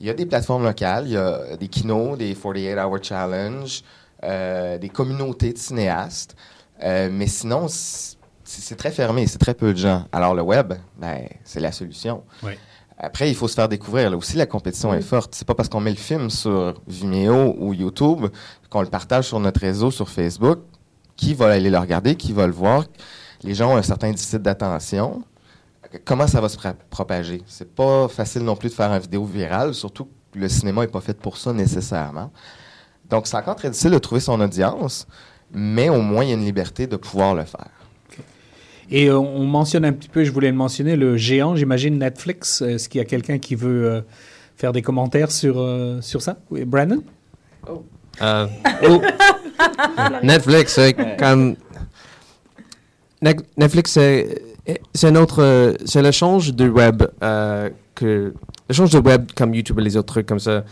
Il 0.00 0.06
y 0.06 0.10
a 0.10 0.14
des 0.14 0.26
plateformes 0.26 0.64
locales, 0.64 1.06
il 1.06 1.12
y 1.12 1.16
a 1.16 1.56
des 1.56 1.68
kinos, 1.68 2.16
des 2.16 2.34
48 2.34 2.78
Hour 2.78 2.98
Challenge, 3.02 3.82
euh, 4.22 4.78
des 4.78 4.88
communautés 4.90 5.52
de 5.54 5.58
cinéastes. 5.58 6.36
Euh, 6.84 7.08
mais 7.10 7.26
sinon, 7.26 7.66
c'est 7.68 8.76
très 8.76 8.92
fermé, 8.92 9.26
c'est 9.26 9.38
très 9.38 9.54
peu 9.54 9.72
de 9.72 9.78
gens. 9.78 10.04
Alors, 10.12 10.34
le 10.34 10.42
web, 10.42 10.74
ben, 10.98 11.26
c'est 11.42 11.60
la 11.60 11.72
solution. 11.72 12.22
Oui. 12.42 12.52
Après, 13.00 13.30
il 13.30 13.36
faut 13.36 13.46
se 13.46 13.54
faire 13.54 13.68
découvrir. 13.68 14.10
Là 14.10 14.16
aussi, 14.16 14.36
la 14.36 14.46
compétition 14.46 14.92
est 14.92 15.02
forte. 15.02 15.34
C'est 15.34 15.46
pas 15.46 15.54
parce 15.54 15.68
qu'on 15.68 15.80
met 15.80 15.90
le 15.90 15.96
film 15.96 16.30
sur 16.30 16.74
Vimeo 16.88 17.54
ou 17.58 17.72
YouTube 17.72 18.26
qu'on 18.70 18.82
le 18.82 18.88
partage 18.88 19.28
sur 19.28 19.38
notre 19.38 19.60
réseau, 19.60 19.92
sur 19.92 20.08
Facebook, 20.08 20.58
qui 21.16 21.32
va 21.32 21.52
aller 21.52 21.70
le 21.70 21.78
regarder, 21.78 22.16
qui 22.16 22.32
va 22.32 22.46
le 22.46 22.52
voir? 22.52 22.84
Les 23.42 23.54
gens 23.54 23.72
ont 23.72 23.76
un 23.76 23.82
certain 23.82 24.10
déficit 24.10 24.42
d'attention. 24.42 25.22
Comment 26.04 26.26
ça 26.26 26.40
va 26.40 26.48
se 26.48 26.58
propager? 26.90 27.42
C'est 27.46 27.72
pas 27.72 28.08
facile 28.08 28.42
non 28.42 28.56
plus 28.56 28.68
de 28.68 28.74
faire 28.74 28.92
une 28.92 28.98
vidéo 28.98 29.24
virale, 29.24 29.74
surtout 29.74 30.06
que 30.32 30.38
le 30.38 30.48
cinéma 30.48 30.82
n'est 30.82 30.88
pas 30.88 31.00
fait 31.00 31.18
pour 31.18 31.36
ça 31.36 31.52
nécessairement. 31.52 32.32
Donc, 33.08 33.26
c'est 33.28 33.36
encore 33.36 33.56
très 33.56 33.70
difficile 33.70 33.92
de 33.92 33.98
trouver 33.98 34.20
son 34.20 34.40
audience, 34.40 35.06
mais 35.52 35.88
au 35.88 36.02
moins, 36.02 36.24
il 36.24 36.28
y 36.28 36.32
a 36.32 36.34
une 36.34 36.44
liberté 36.44 36.86
de 36.86 36.96
pouvoir 36.96 37.34
le 37.34 37.44
faire. 37.44 37.70
Et 38.90 39.08
euh, 39.10 39.18
on 39.18 39.44
mentionne 39.44 39.84
un 39.84 39.92
petit 39.92 40.08
peu, 40.08 40.24
je 40.24 40.32
voulais 40.32 40.50
le 40.50 40.56
mentionner, 40.56 40.96
le 40.96 41.16
géant, 41.16 41.54
j'imagine 41.56 41.98
Netflix. 41.98 42.62
Est-ce 42.62 42.88
qu'il 42.88 42.98
y 42.98 43.02
a 43.02 43.04
quelqu'un 43.04 43.38
qui 43.38 43.54
veut 43.54 43.86
euh, 43.86 44.00
faire 44.56 44.72
des 44.72 44.82
commentaires 44.82 45.30
sur, 45.30 45.58
euh, 45.58 46.00
sur 46.00 46.22
ça? 46.22 46.38
Oui, 46.50 46.64
Brandon? 46.64 47.02
Euh, 48.22 48.46
Netflix, 50.22 50.74
c'est 50.74 50.94
comme. 51.18 51.56
Ne- 53.20 53.32
Netflix 53.56 53.96
est, 53.96 54.42
Et 54.66 54.80
C'est 54.94 55.08
un 55.08 55.16
autre, 55.16 55.42
euh, 55.42 55.74
c'est 55.84 56.02
le 56.02 56.10
change 56.12 56.54
de 56.54 56.68
web 56.68 57.02
euh, 57.22 57.68
que 57.94 58.32
le 58.68 58.74
change 58.74 58.90
de 58.92 58.98
web 58.98 59.30
comme 59.36 59.54
YouTube 59.54 59.78
et 59.80 59.82
les 59.82 59.96
autres 59.96 60.12
trucs 60.14 60.26
comme 60.26 60.38
ça. 60.38 60.64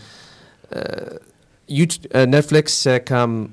Euh, 0.75 0.81
YouTube- 1.69 2.07
euh, 2.15 2.25
Netflix 2.25 2.73
c'est 2.73 3.05
comme 3.07 3.49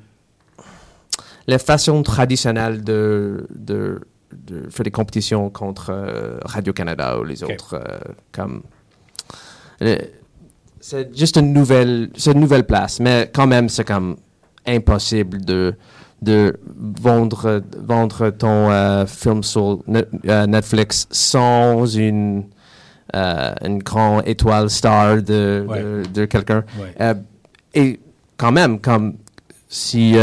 la 1.47 1.59
façon 1.59 2.03
traditionnelle 2.03 2.83
de, 2.85 3.47
de, 3.51 4.01
de 4.47 4.69
faire 4.71 4.85
des 4.85 4.91
compétitions 4.91 5.51
contre 5.51 5.91
euh, 5.91 6.39
Radio 6.45 6.73
Canada 6.73 7.19
ou 7.19 7.25
les 7.25 7.43
autres 7.43 7.75
euh, 7.75 7.99
comme 8.33 8.63
euh, 9.83 9.97
c'est 10.81 11.17
juste 11.17 11.37
une 11.37 11.53
nouvelle 11.53 12.11
c'est 12.17 12.33
une 12.33 12.41
nouvelle 12.41 12.65
place 12.65 13.01
mais 13.01 13.31
quand 13.35 13.47
même 13.47 13.69
c'est 13.69 13.85
comme 13.85 14.17
impossible 14.67 15.45
de 15.45 15.75
de 16.23 16.59
vendre 17.03 17.63
vendre 17.79 18.31
ton 18.31 19.07
film 19.07 19.43
sur 19.43 19.81
Ne- 19.87 20.47
Netflix 20.47 21.07
sans 21.11 21.87
une 21.87 22.45
une 23.15 23.79
grande 23.83 24.23
étoile 24.27 24.69
star 24.71 25.23
de, 25.23 25.65
Ouais. 25.69 25.81
de, 25.83 26.03
de 26.13 26.25
quelqu'un 26.25 26.65
Ouais. 26.81 27.15
et 27.75 28.01
quand 28.37 28.51
même, 28.51 28.81
comme 28.81 29.15
si, 29.69 30.17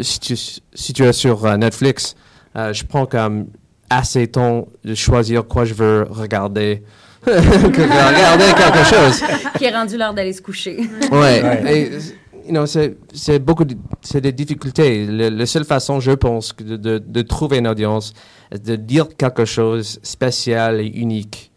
si, 0.00 0.18
tu, 0.20 0.36
si 0.36 0.92
tu 0.92 1.04
es 1.04 1.12
sur 1.12 1.56
Netflix, 1.56 2.16
euh, 2.56 2.72
je 2.72 2.84
prends 2.84 3.06
comme 3.06 3.46
assez 3.90 4.26
temps 4.26 4.68
de 4.84 4.94
choisir 4.94 5.46
quoi 5.46 5.64
je 5.64 5.74
veux 5.74 6.06
regarder 6.10 6.82
que 7.24 7.30
de 7.30 8.08
regarder 8.16 8.44
quelque 8.56 8.84
chose. 8.84 9.22
qui 9.58 9.64
est 9.64 9.70
rendu 9.74 9.96
l'heure 9.96 10.14
d'aller 10.14 10.32
se 10.32 10.42
coucher. 10.42 10.80
Ouais. 11.10 11.42
Ouais. 11.42 11.62
Et, 11.76 11.90
you 12.46 12.50
know, 12.50 12.66
c'est 12.66 12.96
c'est 13.14 13.38
beaucoup 13.38 13.64
de, 13.64 13.76
c'est 14.00 14.20
des 14.20 14.32
difficultés. 14.32 15.06
Le- 15.06 15.28
la 15.28 15.46
seule 15.46 15.64
façon, 15.64 16.00
je 16.00 16.12
pense, 16.12 16.54
de, 16.56 16.76
de, 16.76 16.98
de 16.98 17.22
trouver 17.22 17.58
une 17.58 17.68
audience, 17.68 18.12
c'est 18.50 18.62
de 18.64 18.76
dire 18.76 19.06
quelque 19.16 19.44
chose 19.44 20.00
spécial 20.02 20.80
et 20.80 20.86
unique. 20.86 21.52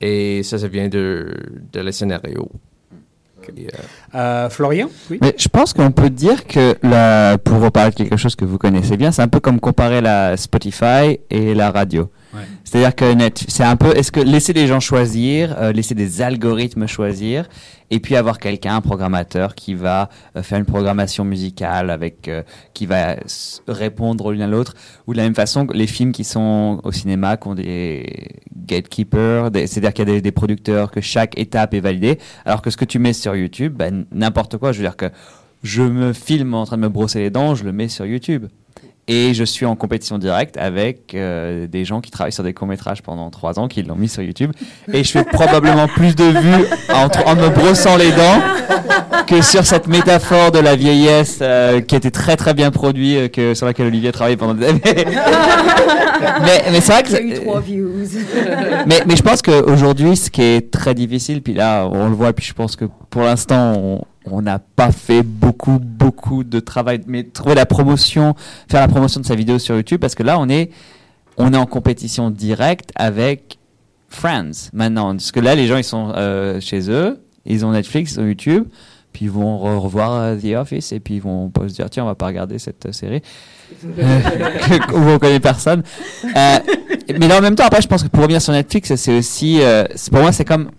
Et 0.00 0.42
ça, 0.42 0.58
ça 0.58 0.68
vient 0.68 0.88
de, 0.88 1.32
de 1.72 1.80
le 1.80 1.92
scénario. 1.92 2.50
Et, 3.56 3.66
euh, 3.66 3.78
Euh, 4.14 4.50
Florian, 4.50 4.88
oui. 5.10 5.18
Mais 5.20 5.34
je 5.38 5.48
pense 5.48 5.72
qu'on 5.72 5.90
peut 5.90 6.10
dire 6.10 6.46
que, 6.46 6.76
la, 6.82 7.38
pour 7.38 7.60
reparler 7.60 7.90
de 7.90 7.96
quelque 7.96 8.16
chose 8.16 8.34
que 8.36 8.44
vous 8.44 8.58
connaissez 8.58 8.96
bien, 8.96 9.12
c'est 9.12 9.22
un 9.22 9.28
peu 9.28 9.40
comme 9.40 9.60
comparer 9.60 10.00
la 10.00 10.36
Spotify 10.36 11.18
et 11.30 11.54
la 11.54 11.70
radio. 11.70 12.10
C'est-à-dire 12.64 12.94
que 12.94 13.14
c'est 13.48 13.64
un 13.64 13.76
peu, 13.76 13.96
est-ce 13.96 14.12
que 14.12 14.20
laisser 14.20 14.52
les 14.52 14.66
gens 14.66 14.80
choisir, 14.80 15.56
euh, 15.58 15.72
laisser 15.72 15.94
des 15.94 16.22
algorithmes 16.22 16.86
choisir, 16.86 17.48
et 17.90 18.00
puis 18.00 18.16
avoir 18.16 18.38
quelqu'un, 18.38 18.76
un 18.76 18.80
programmateur, 18.80 19.54
qui 19.54 19.74
va 19.74 20.08
euh, 20.36 20.42
faire 20.42 20.58
une 20.58 20.64
programmation 20.64 21.24
musicale 21.24 21.90
avec, 21.90 22.28
euh, 22.28 22.42
qui 22.74 22.86
va 22.86 23.16
répondre 23.68 24.32
l'une 24.32 24.42
à 24.42 24.46
l'autre, 24.46 24.74
ou 25.06 25.12
de 25.12 25.18
la 25.18 25.24
même 25.24 25.34
façon 25.34 25.66
les 25.72 25.86
films 25.86 26.12
qui 26.12 26.24
sont 26.24 26.80
au 26.82 26.92
cinéma, 26.92 27.36
qui 27.36 27.48
ont 27.48 27.54
des 27.54 28.28
gatekeepers, 28.54 29.50
c'est-à-dire 29.54 29.92
qu'il 29.92 30.08
y 30.08 30.10
a 30.10 30.14
des, 30.14 30.20
des 30.20 30.32
producteurs, 30.32 30.90
que 30.90 31.00
chaque 31.00 31.38
étape 31.38 31.74
est 31.74 31.80
validée, 31.80 32.18
alors 32.44 32.62
que 32.62 32.70
ce 32.70 32.76
que 32.76 32.84
tu 32.84 32.98
mets 32.98 33.12
sur 33.12 33.36
YouTube, 33.36 33.74
ben, 33.74 34.06
n'importe 34.12 34.58
quoi, 34.58 34.72
je 34.72 34.78
veux 34.78 34.84
dire 34.84 34.96
que 34.96 35.10
je 35.62 35.82
me 35.82 36.12
filme 36.12 36.54
en 36.54 36.64
train 36.64 36.76
de 36.76 36.82
me 36.82 36.88
brosser 36.88 37.20
les 37.20 37.30
dents, 37.30 37.54
je 37.54 37.64
le 37.64 37.72
mets 37.72 37.88
sur 37.88 38.06
YouTube. 38.06 38.46
Et 39.08 39.34
je 39.34 39.44
suis 39.44 39.64
en 39.66 39.76
compétition 39.76 40.18
directe 40.18 40.56
avec 40.56 41.14
euh, 41.14 41.68
des 41.68 41.84
gens 41.84 42.00
qui 42.00 42.10
travaillent 42.10 42.32
sur 42.32 42.42
des 42.42 42.52
courts-métrages 42.52 43.02
pendant 43.02 43.30
trois 43.30 43.60
ans, 43.60 43.68
qui 43.68 43.84
l'ont 43.84 43.94
mis 43.94 44.08
sur 44.08 44.20
YouTube. 44.20 44.50
Et 44.92 45.04
je 45.04 45.12
fais 45.12 45.24
probablement 45.32 45.86
plus 45.86 46.16
de 46.16 46.24
vues 46.24 46.64
en, 46.92 47.36
me 47.36 47.48
brossant 47.50 47.96
les 47.96 48.10
dents 48.10 48.42
que 49.28 49.42
sur 49.42 49.64
cette 49.64 49.86
métaphore 49.86 50.50
de 50.50 50.58
la 50.58 50.74
vieillesse 50.74 51.38
euh, 51.40 51.80
qui 51.80 51.94
était 51.94 52.10
très 52.10 52.36
très 52.36 52.52
bien 52.52 52.72
produite, 52.72 53.16
euh, 53.16 53.28
que, 53.28 53.54
sur 53.54 53.66
laquelle 53.66 53.86
Olivier 53.86 54.08
a 54.08 54.12
travaillé 54.12 54.36
pendant 54.36 54.54
des 54.54 54.66
années. 54.66 54.82
mais 54.84 56.64
mais 56.72 56.80
c'est 56.80 56.92
vrai 56.92 57.02
que... 57.04 57.22
Eu 57.22 57.34
trois 57.34 57.60
views. 57.60 58.08
mais, 58.86 59.02
mais 59.06 59.14
je 59.14 59.22
pense 59.22 59.40
qu'aujourd'hui, 59.40 60.16
ce 60.16 60.30
qui 60.30 60.42
est 60.42 60.72
très 60.72 60.94
difficile, 60.94 61.42
puis 61.42 61.54
là, 61.54 61.88
on 61.92 62.08
le 62.08 62.14
voit, 62.14 62.32
puis 62.32 62.44
je 62.44 62.54
pense 62.54 62.74
que 62.74 62.86
pour 63.10 63.22
l'instant, 63.22 63.74
on- 63.76 64.00
on 64.30 64.42
n'a 64.42 64.58
pas 64.58 64.92
fait 64.92 65.22
beaucoup, 65.22 65.78
beaucoup 65.78 66.44
de 66.44 66.60
travail, 66.60 67.00
mais 67.06 67.24
trouver 67.24 67.54
la 67.54 67.66
promotion, 67.66 68.34
faire 68.68 68.80
la 68.80 68.88
promotion 68.88 69.20
de 69.20 69.26
sa 69.26 69.34
vidéo 69.34 69.58
sur 69.58 69.76
YouTube, 69.76 70.00
parce 70.00 70.14
que 70.14 70.22
là, 70.22 70.38
on 70.38 70.48
est, 70.48 70.70
on 71.36 71.52
est 71.52 71.56
en 71.56 71.66
compétition 71.66 72.30
directe 72.30 72.90
avec 72.94 73.58
Friends 74.08 74.70
maintenant. 74.72 75.12
Parce 75.12 75.32
que 75.32 75.40
là, 75.40 75.54
les 75.54 75.66
gens, 75.66 75.76
ils 75.76 75.84
sont 75.84 76.12
euh, 76.16 76.60
chez 76.60 76.90
eux, 76.90 77.20
ils 77.44 77.64
ont 77.64 77.72
Netflix, 77.72 78.12
ils 78.12 78.20
ont 78.20 78.26
YouTube, 78.26 78.64
puis 79.12 79.26
ils 79.26 79.30
vont 79.30 79.58
re- 79.58 79.78
revoir 79.78 80.12
euh, 80.14 80.36
The 80.36 80.56
Office, 80.56 80.92
et 80.92 81.00
puis 81.00 81.14
ils 81.16 81.22
vont 81.22 81.48
pas 81.48 81.68
se 81.68 81.74
dire, 81.74 81.88
tiens, 81.90 82.04
on 82.04 82.06
va 82.06 82.14
pas 82.14 82.26
regarder 82.26 82.58
cette 82.58 82.86
euh, 82.86 82.92
série. 82.92 83.22
Où 83.84 83.88
on 84.98 85.18
connaît 85.18 85.40
personne. 85.40 85.82
Euh, 86.24 86.58
mais 87.18 87.28
là, 87.28 87.38
en 87.38 87.42
même 87.42 87.54
temps, 87.54 87.64
après, 87.66 87.82
je 87.82 87.88
pense 87.88 88.02
que 88.02 88.08
pour 88.08 88.22
revenir 88.22 88.42
sur 88.42 88.52
Netflix, 88.52 88.94
c'est 88.94 89.16
aussi, 89.18 89.60
euh, 89.60 89.84
pour 90.10 90.20
moi, 90.20 90.32
c'est 90.32 90.44
comme, 90.44 90.70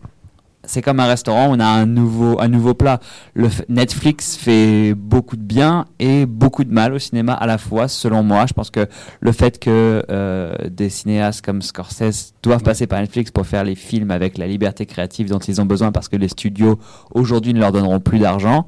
c'est 0.67 0.82
comme 0.82 0.99
un 0.99 1.08
restaurant, 1.08 1.47
on 1.49 1.60
a 1.60 1.65
un 1.65 1.86
nouveau, 1.86 2.39
un 2.39 2.49
nouveau 2.49 2.73
plat. 2.73 2.99
Le 3.34 3.47
Netflix 3.69 4.36
fait 4.36 4.93
beaucoup 4.93 5.38
de 5.38 5.41
bien 5.41 5.86
et 5.97 6.25
beaucoup 6.25 6.63
de 6.63 6.71
mal 6.71 6.93
au 6.93 6.99
cinéma 6.99 7.34
à 7.34 7.47
la 7.47 7.58
fois, 7.58 7.88
selon 7.88 8.21
moi. 8.21 8.45
Je 8.47 8.53
pense 8.53 8.69
que 8.69 8.88
le 9.21 9.32
fait 9.32 9.60
que 9.60 10.03
euh, 10.12 10.56
des 10.69 10.89
cinéastes 10.89 11.43
comme 11.43 11.62
Scorsese 11.62 12.34
doivent 12.43 12.63
passer 12.63 12.86
par 12.86 12.99
Netflix 12.99 13.32
pour 13.32 13.47
faire 13.47 13.63
les 13.63 13.75
films 13.75 14.12
avec 14.12 14.38
la 14.38 14.45
liberté 14.45 14.86
créative 14.86 15.30
dont 15.30 15.39
ils 15.39 15.62
ont 15.62 15.65
besoin 15.65 15.91
parce 15.91 16.10
que 16.10 16.17
les 16.17 16.27
studios 16.27 16.77
aujourd'hui 17.13 17.53
ne 17.53 17.60
leur 17.60 17.71
donneront 17.71 18.01
plus 18.01 18.19
d'argent, 18.19 18.67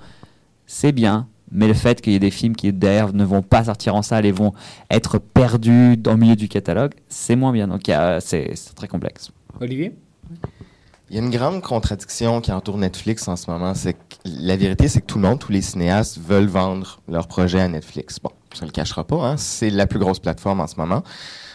c'est 0.66 0.94
bien. 0.94 1.28
Mais 1.52 1.68
le 1.68 1.74
fait 1.74 2.00
qu'il 2.00 2.14
y 2.14 2.16
ait 2.16 2.20
des 2.20 2.32
films 2.32 2.56
qui 2.56 2.72
derrière 2.72 3.12
ne 3.12 3.26
vont 3.26 3.42
pas 3.42 3.66
sortir 3.66 3.96
en 3.96 4.04
salle 4.04 4.26
et 4.26 4.32
vont 4.32 4.54
être 4.90 5.18
perdus 5.18 5.98
dans 5.98 6.12
le 6.12 6.18
milieu 6.18 6.36
du 6.36 6.48
catalogue, 6.48 6.94
c'est 7.10 7.36
moins 7.36 7.52
bien. 7.52 7.68
Donc 7.68 7.82
c'est 8.20 8.54
très 8.76 8.88
complexe. 8.88 9.32
Olivier? 9.60 9.96
Il 11.10 11.16
y 11.16 11.20
a 11.20 11.24
une 11.24 11.32
grande 11.32 11.64
contradiction 11.64 12.40
qui 12.40 12.52
entoure 12.52 12.78
Netflix 12.78 13.28
en 13.28 13.36
ce 13.36 13.50
moment. 13.50 13.74
C'est 13.74 13.94
que 13.94 14.00
la 14.26 14.56
vérité, 14.56 14.88
c'est 14.88 15.02
que 15.02 15.08
tout 15.08 15.18
le 15.18 15.28
monde, 15.28 15.40
tous 15.40 15.52
les 15.52 15.64
cinéastes 15.64 16.20
veulent 16.20 16.48
vendre 16.48 17.00
leur 17.08 17.28
projet 17.28 17.60
à 17.60 17.68
Netflix. 17.68 18.20
Bon, 18.20 18.30
ça 18.54 18.66
le 18.66 18.72
cachera 18.72 19.04
pas, 19.04 19.16
hein. 19.16 19.38
C'est 19.38 19.72
la 19.72 19.88
plus 19.88 19.98
grosse 19.98 20.20
plateforme 20.20 20.62
en 20.62 20.68
ce 20.68 20.76
moment. 20.76 21.02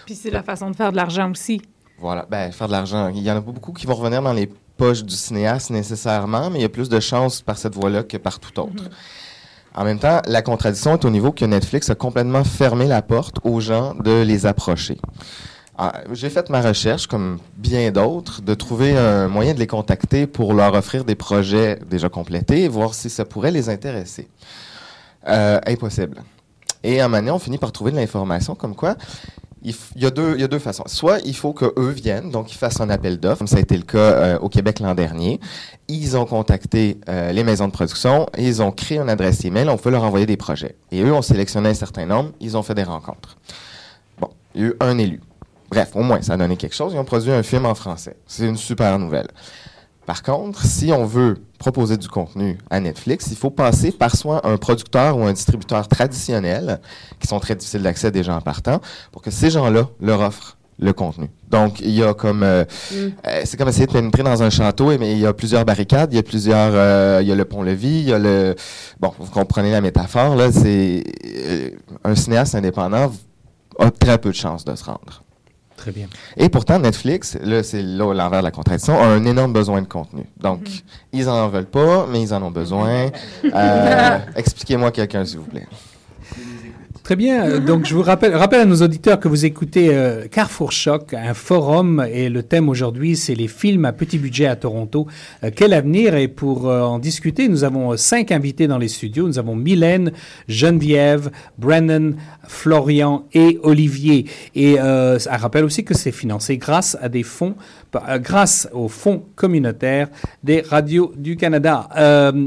Puis 0.06 0.16
c'est 0.16 0.30
la 0.30 0.42
façon 0.42 0.70
de 0.70 0.76
faire 0.76 0.90
de 0.90 0.96
l'argent 0.96 1.30
aussi. 1.30 1.62
Voilà, 2.00 2.26
ben, 2.28 2.50
faire 2.50 2.66
de 2.66 2.72
l'argent. 2.72 3.08
Il 3.14 3.22
y 3.22 3.30
en 3.30 3.36
a 3.36 3.40
pas 3.40 3.52
beaucoup 3.52 3.72
qui 3.72 3.86
vont 3.86 3.94
revenir 3.94 4.22
dans 4.22 4.32
les 4.32 4.50
poches 4.76 5.04
du 5.04 5.14
cinéaste 5.14 5.70
nécessairement, 5.70 6.50
mais 6.50 6.58
il 6.58 6.62
y 6.62 6.66
a 6.66 6.68
plus 6.68 6.88
de 6.88 6.98
chances 6.98 7.40
par 7.40 7.56
cette 7.56 7.76
voie-là 7.76 8.02
que 8.02 8.16
par 8.16 8.40
tout 8.40 8.58
autre. 8.58 8.90
En 9.76 9.84
même 9.84 10.00
temps, 10.00 10.20
la 10.26 10.42
contradiction 10.42 10.94
est 10.94 11.04
au 11.04 11.10
niveau 11.10 11.30
que 11.30 11.44
Netflix 11.44 11.90
a 11.90 11.94
complètement 11.94 12.42
fermé 12.42 12.86
la 12.86 13.02
porte 13.02 13.36
aux 13.44 13.60
gens 13.60 13.94
de 13.94 14.22
les 14.22 14.46
approcher. 14.46 14.98
Ah, 15.76 16.02
J'ai 16.12 16.30
fait 16.30 16.48
ma 16.50 16.60
recherche, 16.60 17.06
comme 17.08 17.38
bien 17.56 17.90
d'autres, 17.90 18.40
de 18.42 18.54
trouver 18.54 18.96
un 18.96 19.26
moyen 19.28 19.54
de 19.54 19.58
les 19.58 19.66
contacter 19.66 20.26
pour 20.28 20.54
leur 20.54 20.72
offrir 20.74 21.04
des 21.04 21.16
projets 21.16 21.80
déjà 21.90 22.08
complétés 22.08 22.62
et 22.62 22.68
voir 22.68 22.94
si 22.94 23.10
ça 23.10 23.24
pourrait 23.24 23.50
les 23.50 23.68
intéresser. 23.68 24.28
Euh, 25.26 25.58
impossible. 25.66 26.22
Et 26.84 27.00
à 27.00 27.06
un 27.06 27.08
moment 27.08 27.32
on 27.32 27.38
finit 27.38 27.58
par 27.58 27.72
trouver 27.72 27.90
de 27.90 27.96
l'information 27.96 28.54
comme 28.54 28.74
quoi 28.76 28.94
il, 29.62 29.72
f- 29.72 29.92
il 29.96 30.02
y 30.02 30.06
a 30.06 30.10
deux, 30.10 30.34
il 30.34 30.42
y 30.42 30.44
a 30.44 30.48
deux 30.48 30.58
façons. 30.58 30.84
Soit 30.86 31.20
il 31.24 31.34
faut 31.34 31.54
qu'eux 31.54 31.88
viennent, 31.90 32.30
donc 32.30 32.52
ils 32.52 32.58
fassent 32.58 32.80
un 32.82 32.90
appel 32.90 33.18
d'offres, 33.18 33.38
comme 33.38 33.46
ça 33.48 33.56
a 33.56 33.60
été 33.60 33.74
le 33.76 33.82
cas 33.84 33.98
euh, 33.98 34.38
au 34.40 34.50
Québec 34.50 34.78
l'an 34.80 34.94
dernier. 34.94 35.40
Ils 35.88 36.16
ont 36.18 36.26
contacté 36.26 36.98
euh, 37.08 37.32
les 37.32 37.42
maisons 37.42 37.66
de 37.68 37.72
production 37.72 38.26
et 38.36 38.46
ils 38.46 38.60
ont 38.60 38.70
créé 38.70 38.98
une 38.98 39.08
adresse 39.08 39.42
email. 39.46 39.68
On 39.70 39.78
peut 39.78 39.88
leur 39.90 40.04
envoyer 40.04 40.26
des 40.26 40.36
projets. 40.36 40.76
Et 40.92 41.00
eux 41.02 41.14
ont 41.14 41.22
sélectionné 41.22 41.70
un 41.70 41.74
certain 41.74 42.04
nombre. 42.04 42.32
Ils 42.40 42.56
ont 42.58 42.62
fait 42.62 42.74
des 42.74 42.82
rencontres. 42.84 43.38
Bon, 44.20 44.28
il 44.54 44.60
y 44.60 44.64
a 44.64 44.68
eu 44.68 44.74
un 44.80 44.98
élu. 44.98 45.20
Bref, 45.74 45.90
au 45.96 46.04
moins, 46.04 46.22
ça 46.22 46.34
a 46.34 46.36
donné 46.36 46.56
quelque 46.56 46.76
chose. 46.76 46.92
Ils 46.94 46.98
ont 46.98 47.04
produit 47.04 47.32
un 47.32 47.42
film 47.42 47.66
en 47.66 47.74
français. 47.74 48.16
C'est 48.28 48.46
une 48.46 48.56
super 48.56 48.96
nouvelle. 48.96 49.26
Par 50.06 50.22
contre, 50.22 50.64
si 50.64 50.92
on 50.92 51.04
veut 51.04 51.42
proposer 51.58 51.96
du 51.96 52.06
contenu 52.06 52.58
à 52.70 52.78
Netflix, 52.78 53.26
il 53.32 53.36
faut 53.36 53.50
passer 53.50 53.90
par 53.90 54.14
soit 54.14 54.46
un 54.46 54.56
producteur 54.56 55.18
ou 55.18 55.24
un 55.24 55.32
distributeur 55.32 55.88
traditionnel, 55.88 56.80
qui 57.18 57.26
sont 57.26 57.40
très 57.40 57.56
difficiles 57.56 57.82
d'accès 57.82 58.12
déjà 58.12 58.36
en 58.36 58.40
partant, 58.40 58.80
pour 59.10 59.20
que 59.20 59.32
ces 59.32 59.50
gens-là 59.50 59.88
leur 60.00 60.20
offrent 60.20 60.58
le 60.78 60.92
contenu. 60.92 61.28
Donc, 61.50 61.80
il 61.80 61.90
y 61.90 62.04
a 62.04 62.14
comme... 62.14 62.44
euh, 62.44 62.64
euh, 62.92 63.42
c'est 63.44 63.56
comme 63.56 63.68
essayer 63.68 63.86
de 63.86 63.92
pénétrer 63.92 64.22
dans 64.22 64.44
un 64.44 64.50
château, 64.50 64.96
mais 64.96 65.10
il 65.12 65.18
y 65.18 65.26
a 65.26 65.32
plusieurs 65.32 65.64
barricades, 65.64 66.12
il 66.12 66.16
y 66.16 66.20
a 66.20 66.22
plusieurs... 66.22 66.70
euh, 66.74 67.18
il 67.20 67.26
y 67.26 67.32
a 67.32 67.34
le 67.34 67.44
pont-levis, 67.44 67.98
il 68.00 68.08
y 68.10 68.12
a 68.12 68.18
le... 68.20 68.54
Bon, 69.00 69.12
vous 69.18 69.32
comprenez 69.32 69.72
la 69.72 69.80
métaphore, 69.80 70.36
là, 70.36 70.52
c'est... 70.52 71.02
un 72.04 72.14
cinéaste 72.14 72.54
indépendant 72.54 73.10
a 73.80 73.90
très 73.90 74.18
peu 74.18 74.30
de 74.30 74.36
chances 74.36 74.64
de 74.64 74.76
se 74.76 74.84
rendre. 74.84 75.23
Très 75.76 75.90
bien. 75.90 76.06
Et 76.36 76.48
pourtant, 76.48 76.78
Netflix, 76.78 77.36
là, 77.42 77.62
c'est 77.62 77.82
là 77.82 78.12
l'envers 78.14 78.40
de 78.40 78.44
la 78.44 78.50
contradiction, 78.50 78.98
a 78.98 79.06
un 79.06 79.24
énorme 79.24 79.52
besoin 79.52 79.82
de 79.82 79.86
contenu. 79.88 80.24
Donc, 80.40 80.60
ils 81.12 81.28
en 81.28 81.48
veulent 81.48 81.66
pas, 81.66 82.06
mais 82.10 82.22
ils 82.22 82.32
en 82.32 82.42
ont 82.42 82.50
besoin. 82.50 83.10
Euh, 83.54 84.18
Expliquez-moi 84.36 84.90
quelqu'un, 84.90 85.24
s'il 85.24 85.38
vous 85.38 85.44
plaît. 85.44 85.66
Très 87.04 87.16
bien. 87.16 87.44
Euh, 87.44 87.58
Donc, 87.60 87.84
je 87.84 87.94
vous 87.94 88.00
rappelle, 88.00 88.34
rappelle 88.34 88.60
à 88.60 88.64
nos 88.64 88.80
auditeurs 88.80 89.20
que 89.20 89.28
vous 89.28 89.44
écoutez 89.44 89.90
euh, 89.92 90.26
Carrefour 90.26 90.72
Choc, 90.72 91.12
un 91.12 91.34
forum, 91.34 92.02
et 92.10 92.30
le 92.30 92.42
thème 92.42 92.70
aujourd'hui, 92.70 93.14
c'est 93.14 93.34
les 93.34 93.46
films 93.46 93.84
à 93.84 93.92
petit 93.92 94.16
budget 94.16 94.46
à 94.46 94.56
Toronto. 94.56 95.06
Euh, 95.42 95.50
quel 95.54 95.74
avenir? 95.74 96.14
Et 96.14 96.28
pour 96.28 96.66
euh, 96.66 96.80
en 96.80 96.98
discuter, 96.98 97.46
nous 97.48 97.62
avons 97.62 97.94
cinq 97.98 98.32
invités 98.32 98.68
dans 98.68 98.78
les 98.78 98.88
studios. 98.88 99.26
Nous 99.26 99.38
avons 99.38 99.54
Mylène, 99.54 100.12
Geneviève, 100.48 101.30
Brennan, 101.58 102.14
Florian 102.48 103.26
et 103.34 103.58
Olivier. 103.62 104.24
Et 104.54 104.76
ça 104.76 105.36
rappelle 105.36 105.64
aussi 105.64 105.84
que 105.84 105.94
c'est 105.94 106.12
financé 106.12 106.56
grâce 106.56 106.96
à 107.02 107.08
des 107.08 107.22
fonds, 107.22 107.54
grâce 108.20 108.68
aux 108.72 108.88
fonds 108.88 109.24
communautaires 109.34 110.08
des 110.42 110.62
radios 110.62 111.12
du 111.16 111.36
Canada. 111.36 111.88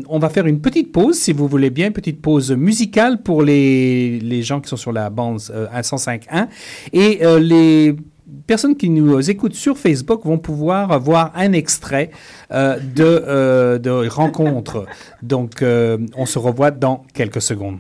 On 0.08 0.20
va 0.20 0.30
faire 0.30 0.48
une 0.48 0.62
petite 0.62 0.92
pause, 0.92 1.18
si 1.18 1.32
vous 1.34 1.48
voulez 1.48 1.70
bien, 1.70 1.92
petite 1.92 2.22
pause 2.22 2.52
musicale 2.52 3.22
pour 3.22 3.44
les, 3.44 4.20
les 4.20 4.47
gens 4.48 4.62
qui 4.62 4.70
sont 4.70 4.78
sur 4.78 4.92
la 4.92 5.10
bande 5.10 5.40
euh, 5.52 5.68
105.1. 5.68 6.48
Et 6.94 7.26
euh, 7.26 7.40
les 7.40 7.96
personnes 8.46 8.76
qui 8.76 8.90
nous 8.90 9.30
écoutent 9.30 9.56
sur 9.56 9.78
Facebook 9.78 10.26
vont 10.26 10.38
pouvoir 10.38 11.00
voir 11.00 11.32
un 11.36 11.54
extrait 11.54 12.12
euh, 12.52 12.78
de, 12.80 13.04
euh, 13.04 14.10
rencontre. 14.10 14.86
Donc, 15.22 15.62
euh, 15.62 15.98
on 16.16 16.26
se 16.26 16.40
revoit 16.40 16.72
dans 16.72 17.04
quelques 17.14 17.42
secondes. 17.42 17.78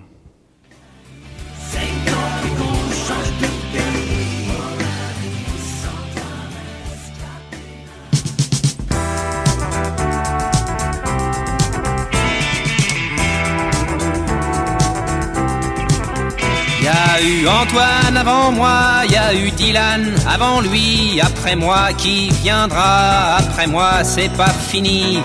A 17.17 17.21
eu 17.21 17.47
Antoine 17.47 18.15
avant 18.15 18.51
moi, 18.51 19.03
y 19.09 19.15
a 19.15 19.33
eu 19.33 19.49
Dylan 19.51 20.13
avant 20.29 20.61
lui, 20.61 21.19
après 21.21 21.55
moi 21.55 21.89
qui 21.97 22.29
viendra, 22.43 23.37
après 23.37 23.65
moi 23.65 24.03
c'est 24.03 24.31
pas 24.33 24.53
fini. 24.69 25.19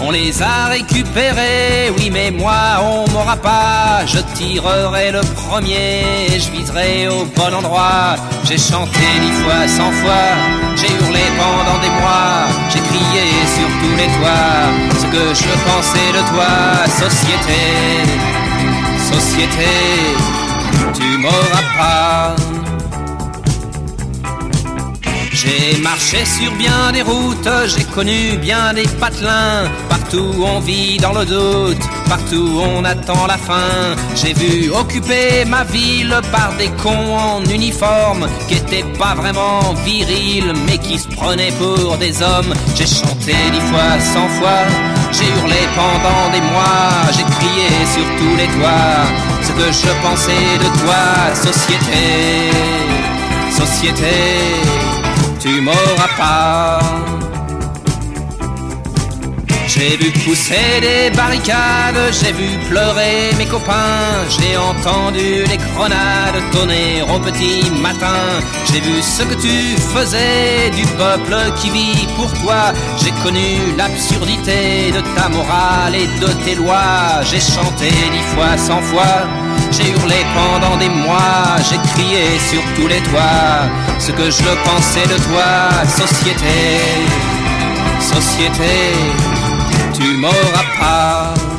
On 0.00 0.10
les 0.10 0.42
a 0.42 0.66
récupérés, 0.66 1.92
oui 1.96 2.10
mais 2.12 2.30
moi 2.32 2.82
on 2.82 3.08
m'aura 3.12 3.36
pas. 3.36 4.04
Je 4.06 4.18
tirerai 4.34 5.12
le 5.12 5.20
premier, 5.20 6.26
je 6.32 6.50
viserai 6.50 7.08
au 7.08 7.24
bon 7.36 7.54
endroit. 7.54 8.16
J'ai 8.44 8.58
chanté 8.58 9.06
dix 9.24 9.36
fois, 9.42 9.68
cent 9.68 9.92
fois, 10.00 10.28
j'ai 10.76 10.92
hurlé 10.98 11.24
pendant 11.42 11.78
des 11.80 11.92
mois, 12.00 12.46
j'ai 12.70 12.80
crié 12.90 13.24
sur 13.56 13.68
tous 13.80 13.96
les 14.00 14.10
toits 14.16 14.66
ce 15.00 15.06
que 15.14 15.24
je 15.42 15.52
pensais 15.68 16.10
de 16.16 16.22
toi, 16.32 16.52
société, 17.04 17.62
société 19.12 20.35
tu 21.16 21.22
m'auras 21.22 21.62
pas. 21.76 22.45
J'ai 25.46 25.78
marché 25.78 26.24
sur 26.24 26.52
bien 26.56 26.90
des 26.92 27.02
routes, 27.02 27.48
j'ai 27.66 27.84
connu 27.84 28.36
bien 28.36 28.72
des 28.74 28.86
patelins. 29.00 29.70
Partout 29.88 30.34
on 30.44 30.58
vit 30.58 30.96
dans 30.96 31.12
le 31.12 31.24
doute, 31.24 31.84
partout 32.08 32.60
on 32.60 32.84
attend 32.84 33.26
la 33.28 33.38
fin. 33.38 33.94
J'ai 34.16 34.32
vu 34.34 34.70
occuper 34.72 35.44
ma 35.46 35.62
ville 35.62 36.16
par 36.32 36.52
des 36.58 36.70
cons 36.82 37.16
en 37.16 37.44
uniforme 37.44 38.26
qui 38.48 38.54
étaient 38.54 38.84
pas 38.98 39.14
vraiment 39.14 39.60
virils 39.84 40.52
mais 40.66 40.78
qui 40.78 40.98
se 40.98 41.06
prenaient 41.08 41.52
pour 41.52 41.96
des 41.98 42.20
hommes. 42.22 42.52
J'ai 42.74 42.86
chanté 42.86 43.34
dix 43.52 43.64
fois, 43.70 44.00
cent 44.00 44.28
fois, 44.40 44.64
j'ai 45.12 45.28
hurlé 45.38 45.62
pendant 45.76 46.28
des 46.32 46.44
mois, 46.52 46.90
j'ai 47.16 47.26
crié 47.38 47.68
sur 47.94 48.06
tous 48.18 48.36
les 48.36 48.48
toits 48.58 49.06
ce 49.42 49.52
que 49.52 49.70
je 49.70 49.92
pensais 50.02 50.58
de 50.58 50.68
toi, 50.80 51.34
société, 51.34 52.02
société, 53.50 54.16
tu 55.46 55.60
m'auras 55.60 56.10
pas. 56.18 56.80
J'ai 59.68 59.96
vu 59.96 60.10
pousser 60.24 60.80
des 60.80 61.10
barricades, 61.14 62.02
j'ai 62.18 62.32
vu 62.32 62.48
pleurer 62.68 63.30
mes 63.38 63.44
copains, 63.44 64.24
j'ai 64.34 64.56
entendu 64.56 65.44
les 65.50 65.58
grenades 65.58 66.40
tonner 66.52 67.02
au 67.02 67.18
petit 67.18 67.70
matin. 67.86 68.22
J'ai 68.68 68.80
vu 68.80 69.02
ce 69.02 69.22
que 69.22 69.34
tu 69.34 69.76
faisais 69.94 70.70
du 70.70 70.84
peuple 71.00 71.36
qui 71.58 71.70
vit 71.70 72.06
pour 72.16 72.32
toi. 72.40 72.72
J'ai 73.00 73.12
connu 73.22 73.48
l'absurdité 73.76 74.90
de 74.96 75.00
ta 75.14 75.28
morale 75.28 75.94
et 75.94 76.08
de 76.22 76.30
tes 76.44 76.54
lois. 76.54 77.22
J'ai 77.30 77.40
chanté 77.40 77.90
dix 78.14 78.26
fois, 78.34 78.56
cent 78.56 78.80
fois. 78.80 79.45
J'ai 79.70 79.90
hurlé 79.90 80.24
pendant 80.34 80.76
des 80.76 80.88
mois, 80.88 81.56
j'ai 81.68 81.78
crié 81.92 82.38
sur 82.50 82.62
tous 82.74 82.88
les 82.88 83.00
toits 83.02 83.68
ce 83.98 84.12
que 84.12 84.30
je 84.30 84.50
pensais 84.64 85.06
de 85.06 85.18
toi, 85.28 85.70
société, 85.86 86.80
société 88.00 88.94
tu 89.96 90.16
m'auras 90.18 90.64
pas. 90.78 91.55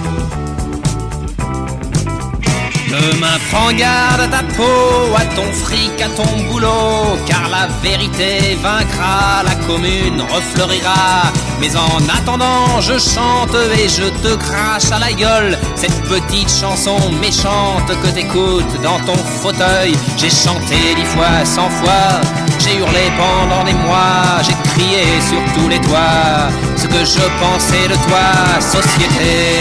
Demain, 2.89 3.37
prends 3.51 3.73
garde 3.73 4.21
à 4.21 4.27
ta 4.27 4.43
peau, 4.43 5.13
à 5.17 5.25
ton 5.35 5.51
fric, 5.51 6.01
à 6.01 6.07
ton 6.07 6.43
boulot, 6.49 7.17
car 7.25 7.49
la 7.49 7.67
vérité 7.83 8.57
vaincra, 8.61 9.43
la 9.43 9.55
commune 9.67 10.21
refleurira. 10.21 11.33
Mais 11.59 11.75
en 11.75 11.99
attendant, 12.17 12.79
je 12.79 12.97
chante 12.97 13.55
et 13.77 13.89
je 13.89 14.07
te 14.23 14.35
crache 14.35 14.89
à 14.91 14.99
la 14.99 15.11
gueule 15.11 15.57
cette 15.75 16.01
petite 16.03 16.49
chanson 16.49 16.97
méchante 17.19 17.91
que 18.01 18.07
t'écoutes 18.07 18.81
dans 18.81 18.99
ton 18.99 19.17
fauteuil. 19.17 19.93
J'ai 20.17 20.29
chanté 20.29 20.77
dix 20.95 21.05
fois, 21.05 21.43
cent 21.43 21.69
fois, 21.69 22.21
j'ai 22.59 22.77
hurlé 22.77 23.11
pendant 23.17 23.65
des 23.65 23.73
mois, 23.73 24.41
j'ai 24.43 24.55
crié 24.71 25.03
sur 25.27 25.41
tous 25.55 25.67
les 25.67 25.81
toits 25.81 26.49
ce 26.77 26.87
que 26.87 27.03
je 27.03 27.25
pensais 27.41 27.87
de 27.89 27.95
toi, 28.07 28.61
société, 28.61 29.59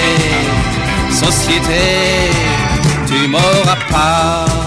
société, 1.11 2.31
tu 3.07 3.29
m'auras 3.29 3.77
pas. 3.91 4.66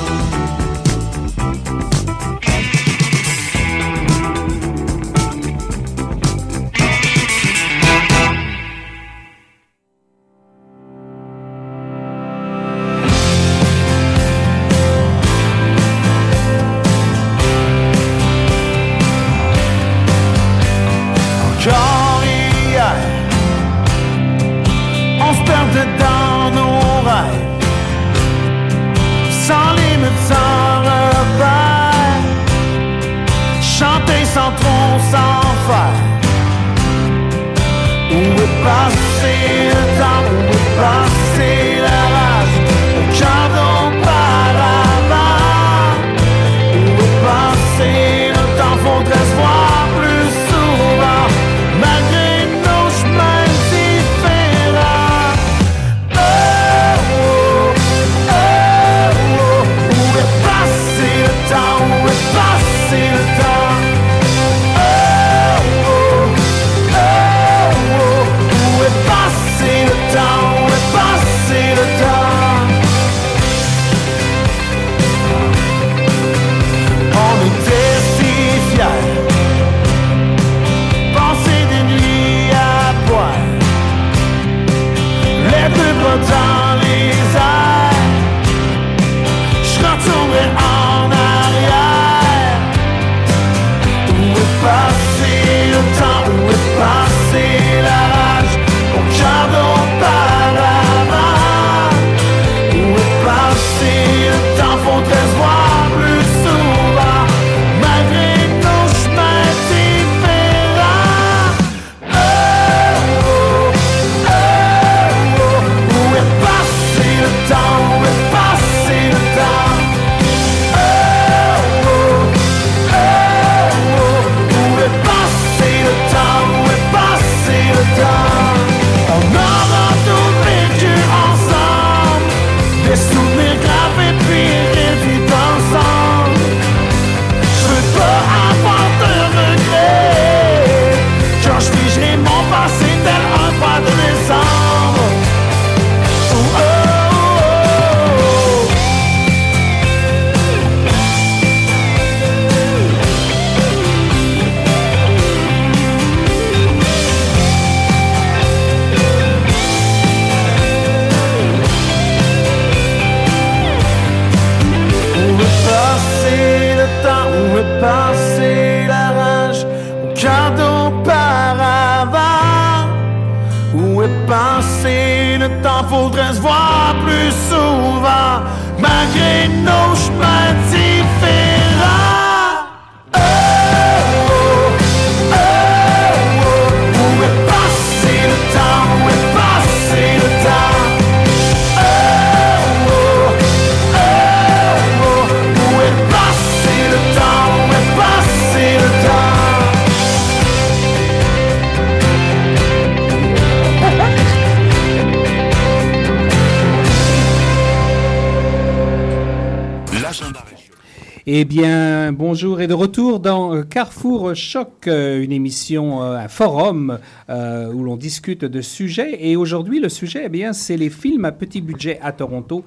Eh 211.31 211.45
bien, 211.45 212.11
bonjour 212.11 212.59
et 212.59 212.65
de 212.65 212.73
retour 212.73 213.19
dans 213.19 213.53
euh, 213.53 213.61
Carrefour 213.61 214.33
Choc, 214.33 214.87
euh, 214.87 215.21
une 215.21 215.31
émission, 215.31 216.01
euh, 216.01 216.15
un 216.15 216.27
forum 216.27 216.97
où 217.29 217.83
l'on 217.83 217.97
discute 217.97 218.45
de 218.45 218.61
sujets. 218.61 219.15
Et 219.19 219.35
aujourd'hui, 219.35 219.79
le 219.79 219.89
sujet, 219.89 220.23
eh 220.25 220.29
bien, 220.29 220.53
c'est 220.53 220.75
les 220.75 220.89
films 220.89 221.25
à 221.25 221.31
petit 221.31 221.61
budget 221.61 221.99
à 222.01 222.13
Toronto. 222.13 222.65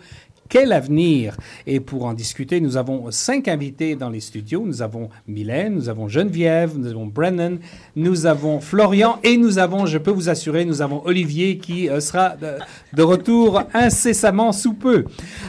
Quel 0.52 0.74
avenir 0.74 1.34
Et 1.66 1.80
pour 1.80 2.04
en 2.04 2.12
discuter, 2.12 2.60
nous 2.60 2.76
avons 2.76 3.10
cinq 3.10 3.48
invités 3.48 3.96
dans 3.96 4.10
les 4.10 4.20
studios. 4.20 4.64
Nous 4.66 4.82
avons 4.82 5.08
Mylène, 5.26 5.74
nous 5.74 5.88
avons 5.88 6.08
Geneviève, 6.08 6.76
nous 6.76 6.88
avons 6.88 7.06
Brennan, 7.06 7.58
nous 7.96 8.26
avons 8.26 8.60
Florian 8.60 9.18
et 9.24 9.38
nous 9.38 9.58
avons, 9.58 9.86
je 9.86 9.96
peux 9.96 10.10
vous 10.10 10.28
assurer, 10.28 10.66
nous 10.66 10.82
avons 10.82 11.00
Olivier 11.06 11.56
qui 11.56 11.88
euh, 11.88 12.00
sera 12.00 12.36
de, 12.36 13.02
retour 13.02 13.62
incessamment 13.72 14.52
sous 14.52 14.74
peu. 14.74 15.06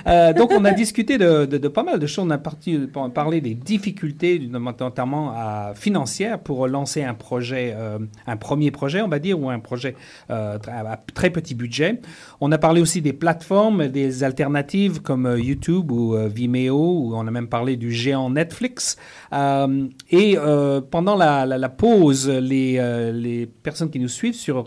Euh, 0.08 0.32
donc, 0.32 0.54
on 0.54 0.64
a 0.64 0.72
discuté 0.72 1.18
de, 1.18 1.68
pas 1.68 1.84
mal 1.84 2.00
de 2.00 2.08
choses. 2.08 2.26
On 2.26 2.30
a 2.30 3.10
parlé 3.10 3.42
des 3.42 3.56
difficultés, 3.56 4.40
notamment 4.40 5.34
financières, 5.76 6.40
pour 6.40 6.66
lancer 6.70 7.04
un 7.04 7.14
projet, 7.14 7.74
euh, 7.76 8.00
un 8.26 8.38
premier 8.38 8.72
projet, 8.72 9.02
on 9.02 9.10
va 9.10 9.20
dire, 9.20 9.38
ou 9.38 9.50
un 9.50 9.60
projet 9.60 9.98
à 10.30 10.98
très 11.14 11.30
petit 11.30 11.56
budget. 11.56 12.00
On 12.40 12.54
a 12.54 12.58
parlé 12.58 12.80
aussi 12.80 13.02
des 13.02 13.12
plateformes, 13.12 13.90
des 13.90 14.24
alternatives 14.24 14.93
comme 15.02 15.26
euh, 15.26 15.40
YouTube 15.40 15.92
ou 15.92 16.16
euh, 16.16 16.28
Vimeo, 16.28 16.76
ou 16.76 17.16
on 17.16 17.26
a 17.26 17.32
même 17.32 17.48
parlé 17.48 17.76
du 17.78 17.92
géant 17.92 18.30
Netflix. 18.30 18.98
Euh, 19.32 19.88
et 20.12 20.38
pendant 20.92 21.16
la, 21.16 21.70
pause, 21.70 22.30
les, 22.30 23.12
les 23.14 23.46
personnes 23.46 23.90
qui 23.90 24.00
nous 24.00 24.08
suivent 24.08 24.36
sur, 24.36 24.66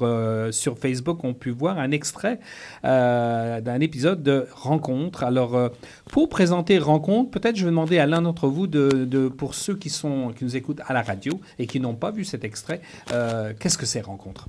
sur 0.50 0.78
Facebook 0.78 1.22
ont 1.24 1.34
pu 1.34 1.50
voir 1.50 1.78
un 1.78 1.90
extrait 1.90 2.40
d'un 2.82 3.80
épisode 3.80 4.22
de 4.22 4.46
Rencontre. 4.54 5.22
Alors, 5.22 5.70
pour 6.10 6.28
présenter 6.28 6.78
Rencontre, 6.78 7.30
peut-être 7.30 7.56
je 7.56 7.64
vais 7.64 7.70
demander 7.70 7.98
à 7.98 8.06
l'un 8.06 8.22
d'entre 8.22 8.48
vous, 8.48 8.66
de, 8.66 8.88
de- 9.04 9.28
pour 9.28 9.54
ceux 9.54 9.76
qui, 9.76 9.90
sont, 9.90 10.32
qui 10.36 10.44
nous 10.44 10.56
écoutent 10.56 10.80
à 10.86 10.92
la 10.92 11.02
radio 11.02 11.40
et 11.58 11.66
qui 11.66 11.78
n'ont 11.78 11.94
pas 11.94 12.10
vu 12.10 12.24
cet 12.24 12.44
extrait, 12.44 12.80
qu'est-ce 13.60 13.78
que 13.78 13.86
c'est 13.86 14.00
Rencontre? 14.00 14.48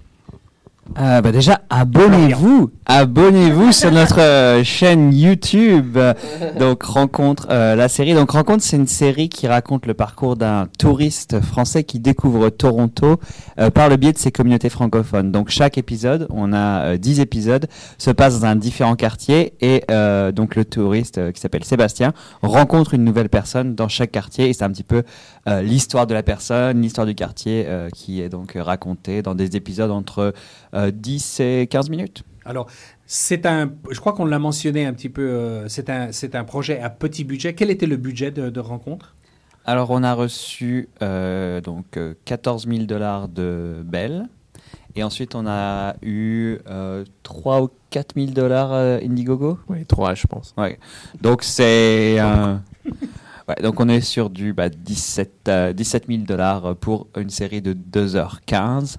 Euh, 1.00 1.22
bah 1.22 1.32
déjà, 1.32 1.62
abonnez-vous, 1.70 2.72
abonnez-vous 2.86 3.72
sur 3.72 3.92
notre 3.92 4.20
euh, 4.20 4.64
chaîne 4.64 5.14
YouTube. 5.14 5.98
Euh, 5.98 6.14
Donc 6.60 6.84
rencontre 6.84 7.48
euh, 7.52 7.76
la 7.76 7.88
série. 7.88 8.14
Donc 8.14 8.32
rencontre, 8.32 8.64
c'est 8.64 8.78
une 8.78 8.88
série 8.88 9.30
qui 9.30 9.48
raconte 9.48 9.86
le 9.86 9.94
parcours 9.94 10.36
d'un 10.36 10.68
touriste 10.80 11.40
français 11.42 11.84
qui 11.84 12.00
découvre 12.00 12.50
Toronto 12.50 13.20
euh, 13.60 13.70
par 13.70 13.90
le 13.90 13.98
biais 13.98 14.14
de 14.14 14.18
ses 14.18 14.32
communautés 14.32 14.70
francophones. 14.70 15.32
Donc 15.32 15.50
chaque 15.50 15.78
épisode, 15.78 16.28
on 16.32 16.52
a 16.54 16.94
euh, 16.94 16.98
10 16.98 17.20
épisodes, 17.20 17.68
se 17.98 18.10
passe 18.12 18.40
dans 18.40 18.48
un 18.48 18.56
différent 18.56 18.96
quartier 18.96 19.54
et 19.62 19.84
euh, 19.92 20.32
donc 20.32 20.56
le 20.56 20.66
touriste 20.66 21.18
euh, 21.20 21.32
qui 21.32 21.40
s'appelle 21.42 21.64
Sébastien 21.64 22.14
rencontre 22.42 22.94
une 22.94 23.04
nouvelle 23.04 23.30
personne 23.30 23.76
dans 23.76 23.88
chaque 23.88 24.12
quartier 24.12 24.50
et 24.50 24.54
c'est 24.54 24.64
un 24.64 24.72
petit 24.72 24.84
peu 24.84 25.04
euh, 25.48 25.62
l'histoire 25.62 26.08
de 26.08 26.14
la 26.14 26.24
personne, 26.24 26.82
l'histoire 26.82 27.06
du 27.06 27.16
quartier 27.16 27.66
euh, 27.68 27.90
qui 27.94 28.22
est 28.22 28.30
donc 28.30 28.56
euh, 28.56 28.64
racontée 28.64 29.22
dans 29.22 29.36
des 29.36 29.56
épisodes 29.56 29.92
entre 29.92 30.20
euh, 30.20 30.32
10 30.74 31.40
et 31.40 31.68
15 31.68 31.90
minutes. 31.90 32.24
Alors, 32.48 32.68
c'est 33.06 33.46
un, 33.46 33.72
je 33.92 34.00
crois 34.00 34.14
qu'on 34.14 34.26
l'a 34.26 34.40
mentionné 34.40 34.86
un 34.86 34.94
petit 34.94 35.10
peu, 35.10 35.22
euh, 35.22 35.68
c'est 35.68 35.90
un, 35.90 36.12
c'est 36.12 36.34
un 36.34 36.46
projet 36.46 36.80
à 36.80 36.90
petit 36.90 37.24
budget. 37.26 37.54
Quel 37.54 37.70
était 37.70 37.86
le 37.86 37.98
budget 37.98 38.32
de, 38.32 38.50
de 38.50 38.60
rencontre? 38.60 39.16
Alors, 39.66 39.92
on 39.92 40.02
a 40.02 40.14
reçu 40.14 40.88
euh, 41.02 41.60
donc 41.60 41.98
euh, 41.98 42.14
14 42.24 42.68
000 42.68 42.84
dollars 42.86 43.28
de 43.28 43.84
Bell. 43.84 44.30
Et 44.96 45.04
ensuite, 45.04 45.36
on 45.36 45.46
a 45.46 45.96
eu 46.02 46.58
euh, 46.70 47.04
3 47.24 47.64
ou 47.64 47.70
4 47.92 48.16
000 48.16 48.32
dollars 48.32 48.74
euh, 48.74 49.00
Indiegogo. 49.04 49.60
Oui, 49.68 49.86
trois, 49.86 50.16
je 50.16 50.26
pense. 50.26 50.54
Ouais. 50.58 50.80
Donc, 51.22 51.44
c'est. 51.44 52.18
Ouais, 53.50 53.56
donc, 53.64 53.80
on 53.80 53.88
est 53.88 54.02
sur 54.02 54.30
du 54.30 54.52
bah, 54.52 54.68
17, 54.68 55.32
euh, 55.48 55.72
17 55.72 56.08
000 56.10 56.24
dollars 56.24 56.76
pour 56.76 57.08
une 57.16 57.30
série 57.30 57.62
de 57.62 57.74
2h15. 57.74 58.98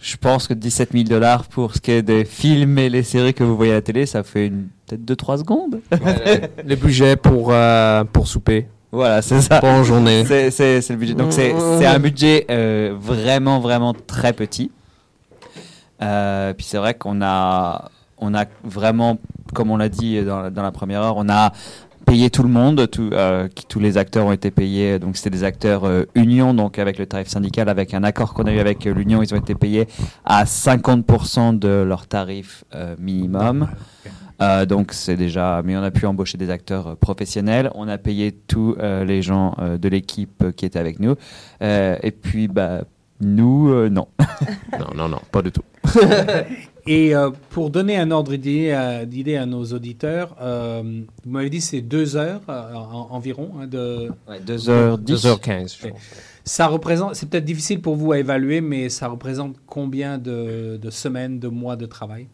Je 0.00 0.16
pense 0.16 0.48
que 0.48 0.54
17 0.54 0.92
000 0.92 1.04
dollars 1.04 1.44
pour 1.44 1.74
ce 1.74 1.80
qui 1.80 1.90
est 1.90 2.02
des 2.02 2.24
films 2.24 2.78
et 2.78 2.88
les 2.88 3.02
séries 3.02 3.34
que 3.34 3.44
vous 3.44 3.56
voyez 3.56 3.72
à 3.72 3.76
la 3.76 3.82
télé, 3.82 4.06
ça 4.06 4.22
fait 4.22 4.46
une- 4.46 4.68
peut-être 4.86 5.04
2-3 5.04 5.38
secondes. 5.38 5.80
Le 6.64 6.74
budget 6.74 7.16
pour, 7.16 7.48
euh, 7.50 8.04
pour 8.04 8.26
souper. 8.26 8.66
Voilà, 8.92 9.22
c'est 9.22 9.40
ça. 9.42 9.60
Bonne 9.60 9.84
journée. 9.84 10.24
C'est, 10.50 10.88
le 10.90 10.96
budget. 10.96 11.14
Donc 11.14 11.32
c'est, 11.32 11.52
un 11.86 11.98
budget 12.00 12.46
euh, 12.50 12.92
vraiment, 12.98 13.60
vraiment 13.60 13.94
très 13.94 14.32
petit. 14.32 14.72
Euh, 16.02 16.54
puis 16.54 16.66
c'est 16.66 16.78
vrai 16.78 16.94
qu'on 16.94 17.20
a, 17.22 17.90
on 18.18 18.34
a 18.34 18.46
vraiment, 18.64 19.18
comme 19.54 19.70
on 19.70 19.76
l'a 19.76 19.88
dit 19.88 20.24
dans, 20.24 20.50
dans 20.50 20.62
la 20.62 20.72
première 20.72 21.02
heure, 21.02 21.16
on 21.18 21.28
a 21.28 21.52
payé 22.10 22.28
tout 22.28 22.42
le 22.42 22.48
monde, 22.48 22.90
tout, 22.90 23.10
euh, 23.12 23.46
qui- 23.54 23.66
tous 23.66 23.78
les 23.78 23.96
acteurs 23.96 24.26
ont 24.26 24.32
été 24.32 24.50
payés. 24.50 24.98
Donc 24.98 25.16
c'était 25.16 25.30
des 25.30 25.44
acteurs 25.44 25.84
euh, 25.84 26.04
union, 26.16 26.54
donc 26.54 26.78
avec 26.80 26.98
le 26.98 27.06
tarif 27.06 27.28
syndical, 27.28 27.68
avec 27.68 27.94
un 27.94 28.02
accord 28.02 28.34
qu'on 28.34 28.44
a 28.44 28.52
eu 28.52 28.58
avec 28.58 28.86
euh, 28.86 28.92
l'union, 28.92 29.22
ils 29.22 29.32
ont 29.32 29.36
été 29.38 29.54
payés 29.54 29.86
à 30.24 30.44
50% 30.44 31.58
de 31.58 31.68
leur 31.86 32.08
tarif 32.08 32.64
euh, 32.74 32.96
minimum. 32.98 33.68
Euh, 34.42 34.66
donc 34.66 34.92
c'est 34.92 35.16
déjà, 35.16 35.60
mais 35.64 35.76
on 35.76 35.82
a 35.82 35.90
pu 35.92 36.04
embaucher 36.06 36.36
des 36.38 36.50
acteurs 36.50 36.86
euh, 36.88 36.94
professionnels. 36.96 37.70
On 37.74 37.86
a 37.88 37.98
payé 37.98 38.32
tous 38.32 38.74
euh, 38.80 39.04
les 39.04 39.22
gens 39.22 39.54
euh, 39.60 39.78
de 39.78 39.88
l'équipe 39.88 40.42
euh, 40.42 40.50
qui 40.52 40.64
étaient 40.66 40.78
avec 40.80 40.98
nous. 40.98 41.14
Euh, 41.62 41.96
et 42.02 42.10
puis 42.10 42.48
bah 42.48 42.82
nous 43.20 43.68
euh, 43.70 43.88
non. 43.88 44.08
Non, 44.80 44.86
non, 44.96 45.08
non, 45.10 45.20
pas 45.30 45.42
du 45.42 45.52
tout. 45.52 45.62
Et 46.92 47.14
euh, 47.14 47.30
pour 47.50 47.70
donner 47.70 47.96
un 47.98 48.10
ordre 48.10 48.34
d'idée 48.34 48.72
à, 48.72 49.06
d'idée 49.06 49.36
à 49.36 49.46
nos 49.46 49.62
auditeurs, 49.64 50.34
euh, 50.40 50.82
vous 51.24 51.30
m'avez 51.30 51.48
dit 51.48 51.60
c'est 51.60 51.82
deux 51.82 52.16
heures 52.16 52.40
euh, 52.48 52.74
en- 52.74 53.06
environ 53.12 53.52
hein, 53.60 53.68
de. 53.68 54.10
2h10. 54.44 54.98
2h15, 55.04 55.78
je 55.78 55.84
Ouais. 55.84 55.90
pense. 55.92 56.00
Ça 56.44 56.66
représente, 56.66 57.14
c'est 57.14 57.28
peut-être 57.30 57.44
difficile 57.44 57.80
pour 57.80 57.94
vous 57.94 58.10
à 58.10 58.18
évaluer, 58.18 58.60
mais 58.60 58.88
ça 58.88 59.06
représente 59.06 59.54
combien 59.66 60.18
de, 60.18 60.78
de 60.82 60.90
semaines, 60.90 61.38
de 61.38 61.46
mois 61.46 61.76
de 61.76 61.86
travail? 61.86 62.26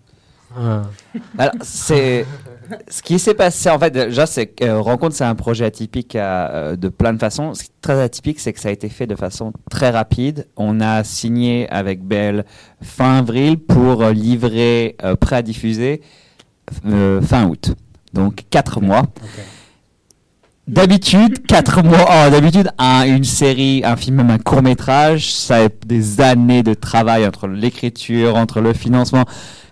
Alors, 1.38 1.54
c'est 1.62 2.24
ce 2.88 3.00
qui 3.02 3.18
s'est 3.18 3.34
passé 3.34 3.70
en 3.70 3.78
fait 3.78 3.90
déjà 3.92 4.26
c'est 4.26 4.46
que 4.46 4.64
euh, 4.64 4.80
rencontre 4.80 5.14
c'est 5.14 5.22
un 5.24 5.36
projet 5.36 5.64
atypique 5.66 6.16
à, 6.16 6.48
euh, 6.50 6.76
de 6.76 6.88
plein 6.88 7.12
de 7.12 7.18
façons. 7.18 7.54
Ce 7.54 7.62
qui 7.64 7.68
est 7.68 7.80
très 7.82 8.00
atypique 8.00 8.40
c'est 8.40 8.52
que 8.52 8.58
ça 8.60 8.70
a 8.70 8.72
été 8.72 8.88
fait 8.88 9.06
de 9.06 9.14
façon 9.14 9.52
très 9.70 9.90
rapide. 9.90 10.48
On 10.56 10.80
a 10.80 11.04
signé 11.04 11.68
avec 11.70 12.02
Bell 12.02 12.44
fin 12.82 13.18
avril 13.18 13.58
pour 13.58 14.02
euh, 14.02 14.12
livrer 14.12 14.96
prêt 15.20 15.36
à 15.36 15.42
diffuser 15.42 16.00
fin 17.22 17.46
août. 17.46 17.72
Donc 18.12 18.44
quatre 18.50 18.80
mois. 18.80 19.02
D'habitude, 20.68 21.46
quatre 21.46 21.84
mois. 21.84 22.06
oh, 22.08 22.30
D'habitude, 22.30 22.70
un- 22.78 23.04
une 23.06 23.22
série, 23.22 23.82
un 23.84 23.94
film, 23.94 24.16
même 24.16 24.30
un 24.30 24.38
court 24.38 24.62
métrage, 24.62 25.32
ça 25.32 25.64
a 25.64 25.68
des 25.86 26.20
années 26.20 26.64
de 26.64 26.74
travail 26.74 27.24
entre 27.24 27.46
l'écriture, 27.46 28.34
entre 28.34 28.60
le 28.60 28.72
financement. 28.72 29.24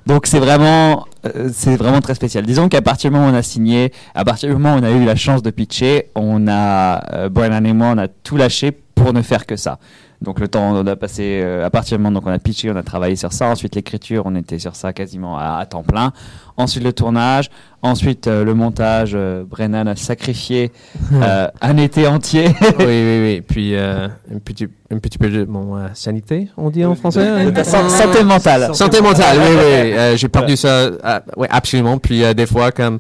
Donc 0.07 0.27
c'est 0.27 0.39
vraiment, 0.39 1.07
euh, 1.25 1.49
c'est 1.53 1.77
vraiment 1.77 2.01
très 2.01 2.15
spécial. 2.15 2.45
Disons 2.45 2.69
qu'à 2.69 2.83
partir 2.83 3.11
du 3.11 3.17
moment 3.17 3.31
où 3.31 3.33
on 3.33 3.37
a 3.37 3.43
signé, 3.43 3.93
à 4.15 4.25
partir 4.25 4.49
du 4.49 4.55
moment 4.55 4.75
où 4.75 4.79
on 4.79 4.83
a 4.83 4.91
eu 4.91 5.05
la 5.05 5.17
chance 5.17 5.43
de 5.43 5.51
pitcher, 5.51 6.11
on 6.15 6.47
a, 6.47 7.15
euh, 7.15 7.29
Brennan 7.29 7.65
et 7.65 7.73
moi, 7.73 7.93
on 7.95 7.99
a 7.99 8.09
tout 8.09 8.37
lâché 8.37 8.73
pour 8.95 9.13
ne 9.13 9.23
faire 9.23 9.47
que 9.47 9.57
ça. 9.57 9.79
Donc 10.23 10.41
le 10.41 10.49
temps, 10.49 10.73
on 10.75 10.87
a 10.87 10.97
passé 10.97 11.41
euh, 11.43 11.67
à 11.67 11.71
partir 11.71 11.99
du 11.99 12.03
moment 12.03 12.19
donc 12.21 12.27
on 12.27 12.33
a 12.33 12.39
pitché, 12.39 12.71
on 12.71 12.77
a 12.77 12.83
travaillé 12.83 13.17
sur 13.17 13.33
ça. 13.33 13.47
Ensuite 13.49 13.75
l'écriture, 13.75 14.23
on 14.27 14.35
était 14.37 14.59
sur 14.59 14.75
ça 14.75 14.93
quasiment 14.93 15.39
à, 15.39 15.59
à 15.59 15.67
temps 15.67 15.83
plein. 15.83 16.13
Ensuite 16.57 16.85
le 16.85 16.93
tournage, 16.93 17.51
ensuite 17.83 18.27
euh, 18.29 18.45
le 18.45 18.55
montage. 18.55 19.13
euh, 19.15 19.45
Brennan 19.45 19.87
a 19.89 19.97
sacrifié 19.97 20.73
un 21.61 21.77
été 21.77 22.07
entier. 22.07 22.47
oui, 22.79 22.85
oui, 22.87 23.21
oui. 23.23 23.41
Puis 23.49 23.77
un, 23.77 24.11
petit, 24.45 24.67
un 24.91 24.99
petit 24.99 25.19
peu 25.19 25.29
de 25.29 25.45
bon, 25.45 25.77
sanité, 25.95 26.49
on 26.57 26.71
dit 26.71 26.85
en 26.85 26.95
français 26.95 27.27
hein? 27.29 27.53
San- 27.65 27.91
santé 27.91 28.23
mentale. 28.25 28.75
Santé 28.75 29.01
mentale, 29.01 29.39
oui, 29.39 29.57
oui. 29.59 30.17
J'ai 30.17 30.29
perdu 30.29 30.57
ça, 30.57 30.91
oui, 31.37 31.47
absolument. 31.51 31.99
Puis 31.99 32.23
des 32.35 32.47
fois, 32.47 32.71
comme 32.73 32.99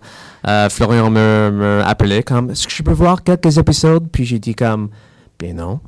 Florian 0.68 1.10
me, 1.10 1.50
me 1.52 1.82
appelait, 1.86 2.22
comme, 2.22 2.50
est-ce 2.50 2.66
que 2.66 2.72
je 2.74 2.82
peux 2.82 2.92
voir 2.92 3.22
quelques 3.22 3.56
épisodes? 3.56 4.06
Puis 4.12 4.24
j'ai 4.24 4.38
dit 4.38 4.54
comme, 4.54 4.88
ben 5.38 5.56
non. 5.56 5.80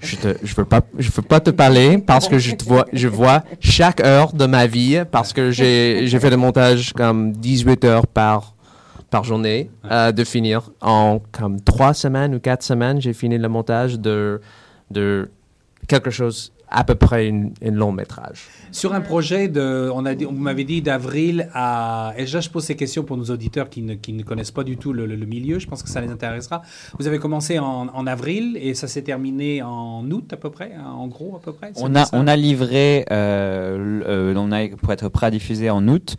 Je 0.00 0.16
te, 0.16 0.28
je 0.42 0.54
veux 0.54 0.64
pas, 0.64 0.80
je 0.96 1.10
veux 1.10 1.22
pas 1.22 1.40
te 1.40 1.50
parler 1.50 1.98
parce 1.98 2.28
que 2.28 2.38
je 2.38 2.54
te 2.54 2.64
vois, 2.64 2.86
je 2.92 3.08
vois 3.08 3.42
chaque 3.58 4.00
heure 4.00 4.32
de 4.32 4.46
ma 4.46 4.66
vie 4.66 5.02
parce 5.10 5.32
que 5.32 5.50
j'ai, 5.50 6.06
j'ai 6.06 6.20
fait 6.20 6.30
le 6.30 6.36
montage 6.36 6.92
comme 6.92 7.32
18 7.32 7.84
heures 7.84 8.06
par, 8.06 8.54
par 9.10 9.24
journée 9.24 9.70
euh, 9.90 10.12
de 10.12 10.22
finir 10.22 10.70
en 10.80 11.20
comme 11.32 11.60
trois 11.60 11.94
semaines 11.94 12.34
ou 12.34 12.38
quatre 12.38 12.62
semaines. 12.62 13.00
J'ai 13.00 13.12
fini 13.12 13.38
le 13.38 13.48
montage 13.48 13.98
de, 13.98 14.40
de 14.92 15.30
quelque 15.88 16.10
chose 16.10 16.52
à 16.70 16.84
peu 16.84 16.94
près 16.94 17.28
une, 17.28 17.52
une 17.62 17.74
long 17.76 17.92
métrage. 17.92 18.42
Sur 18.72 18.92
un 18.94 19.00
projet 19.00 19.48
de, 19.48 19.90
on 19.94 20.04
a 20.06 20.14
dit, 20.14 20.24
vous 20.24 20.32
m'avez 20.32 20.64
dit 20.64 20.82
d'avril 20.82 21.48
à, 21.54 22.12
et 22.18 22.26
là 22.26 22.40
je 22.40 22.48
pose 22.50 22.64
ces 22.64 22.76
questions 22.76 23.04
pour 23.04 23.16
nos 23.16 23.24
auditeurs 23.24 23.70
qui 23.70 23.82
ne, 23.82 23.94
qui 23.94 24.12
ne 24.12 24.22
connaissent 24.22 24.50
pas 24.50 24.64
du 24.64 24.76
tout 24.76 24.92
le, 24.92 25.06
le- 25.06 25.16
le 25.16 25.26
milieu, 25.26 25.58
je 25.58 25.66
pense 25.66 25.82
que 25.82 25.88
ça 25.88 26.00
les 26.00 26.10
intéressera. 26.10 26.62
Vous 26.98 27.06
avez 27.06 27.18
commencé 27.18 27.58
en, 27.58 27.88
en 27.88 28.06
avril 28.06 28.58
et 28.60 28.74
ça 28.74 28.86
s'est 28.88 29.02
terminé 29.02 29.62
en 29.62 30.08
août 30.10 30.30
à 30.32 30.36
peu 30.36 30.50
près, 30.50 30.72
hein, 30.78 30.90
en 30.90 31.06
gros 31.08 31.36
à 31.36 31.40
peu 31.40 31.52
près. 31.52 31.72
On 31.76 31.94
a, 31.96 32.04
on 32.12 32.26
a 32.26 32.36
livré, 32.36 33.04
euh, 33.10 34.02
euh, 34.06 34.34
on 34.36 34.52
a 34.52 34.68
pour 34.68 34.92
être 34.92 35.08
prêt 35.08 35.26
à 35.26 35.30
diffuser 35.30 35.70
en 35.70 35.86
août. 35.88 36.16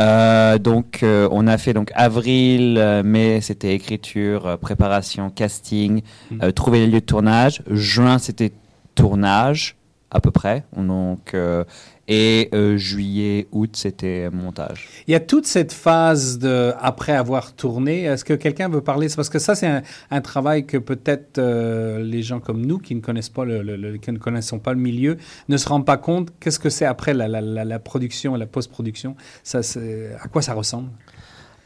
Euh, 0.00 0.58
donc, 0.58 1.04
euh, 1.04 1.28
on 1.30 1.46
a 1.46 1.56
fait 1.56 1.72
donc 1.72 1.92
avril, 1.94 2.78
euh, 2.78 3.04
mai, 3.04 3.40
c'était 3.40 3.74
écriture, 3.74 4.46
euh, 4.46 4.56
préparation, 4.56 5.30
casting, 5.30 6.02
euh, 6.42 6.50
trouver 6.50 6.80
les 6.80 6.86
lieux 6.88 7.00
de 7.00 7.06
tournage. 7.06 7.62
Juin, 7.70 8.18
c'était 8.18 8.52
tournage 8.96 9.76
à 10.14 10.20
peu 10.20 10.30
près. 10.30 10.64
Donc, 10.76 11.34
euh, 11.34 11.64
et 12.06 12.48
euh, 12.54 12.76
juillet, 12.76 13.48
août, 13.52 13.70
c'était 13.74 14.30
montage. 14.30 14.88
Il 15.08 15.12
y 15.12 15.14
a 15.14 15.20
toute 15.20 15.46
cette 15.46 15.72
phase 15.72 16.38
de 16.38 16.72
après 16.78 17.12
avoir 17.12 17.52
tourné. 17.54 18.04
Est-ce 18.04 18.24
que 18.24 18.34
quelqu'un 18.34 18.68
veut 18.68 18.80
parler? 18.80 19.08
Parce 19.14 19.28
que 19.28 19.38
ça, 19.38 19.54
c'est 19.54 19.66
un, 19.66 19.82
un 20.10 20.20
travail 20.20 20.66
que 20.66 20.76
peut-être 20.78 21.38
euh, 21.38 22.02
les 22.02 22.22
gens 22.22 22.40
comme 22.40 22.64
nous 22.64 22.78
qui 22.78 22.94
ne 22.94 23.00
connaissent 23.00 23.28
pas 23.28 23.44
le, 23.44 23.62
le- 23.62 23.76
le- 23.76 23.96
qui 23.96 24.12
ne 24.12 24.18
connaissons 24.18 24.58
pas 24.60 24.72
le 24.72 24.80
milieu 24.80 25.16
ne 25.48 25.56
se 25.56 25.68
rendent 25.68 25.86
pas 25.86 25.96
compte. 25.96 26.28
Qu'est-ce 26.40 26.60
que 26.60 26.70
c'est 26.70 26.86
après 26.86 27.12
la, 27.12 27.26
la, 27.26 27.40
la, 27.40 27.64
la 27.64 27.78
production, 27.78 28.36
la 28.36 28.46
post-production? 28.46 29.16
Ça, 29.42 29.62
c'est- 29.62 30.14
à 30.22 30.28
quoi 30.28 30.42
ça 30.42 30.54
ressemble? 30.54 30.90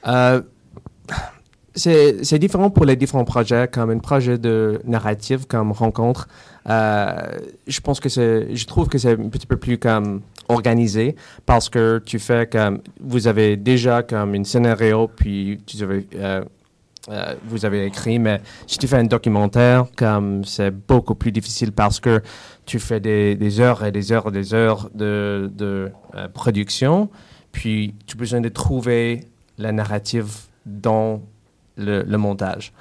Euh, 0.06 0.40
c'est 1.74 2.38
différent 2.40 2.70
pour 2.70 2.84
les 2.86 2.96
différents 2.96 3.24
projets, 3.24 3.68
comme 3.70 3.90
un 3.90 3.98
projet 3.98 4.36
de 4.38 4.80
narrative, 4.84 5.46
comme 5.46 5.70
rencontre. 5.70 6.26
Euh, 6.68 7.38
je 7.66 7.80
pense 7.80 7.98
que 8.00 8.08
c'est, 8.08 8.54
je 8.54 8.66
trouve 8.66 8.88
que 8.88 8.98
c'est 8.98 9.12
un 9.12 9.28
petit 9.28 9.46
peu 9.46 9.56
plus 9.56 9.78
comme 9.78 10.22
organisé 10.48 11.16
parce 11.46 11.68
que 11.68 12.02
tu 12.04 12.18
fais 12.18 12.46
comme, 12.46 12.80
vous 13.00 13.26
avez 13.26 13.56
déjà 13.56 14.02
comme 14.02 14.34
une 14.34 14.44
scénario, 14.44 15.08
puis 15.08 15.60
tu 15.66 15.82
avez, 15.82 16.06
euh, 16.16 16.44
euh, 17.08 17.34
vous 17.44 17.64
avez 17.64 17.86
écrit, 17.86 18.18
mais 18.18 18.40
si 18.66 18.78
tu 18.78 18.86
fais 18.86 18.96
un 18.96 19.04
documentaire, 19.04 19.86
comme 19.96 20.44
c'est 20.44 20.70
beaucoup 20.70 21.14
plus 21.14 21.32
difficile 21.32 21.72
parce 21.72 22.00
que 22.00 22.22
tu 22.66 22.78
fais 22.78 23.00
des, 23.00 23.60
heures 23.60 23.84
et 23.84 23.92
des 23.92 24.12
heures 24.12 24.28
et 24.28 24.32
des 24.32 24.52
heures 24.52 24.90
de, 24.94 25.50
de 25.54 25.90
production, 26.34 27.08
puis 27.50 27.94
tu 28.06 28.14
as 28.14 28.18
besoin 28.18 28.40
de 28.42 28.50
trouver 28.50 29.24
la 29.56 29.72
narrative 29.72 30.28
dans 30.66 31.22
le, 31.78 32.02
le 32.02 32.18
montage. 32.18 32.72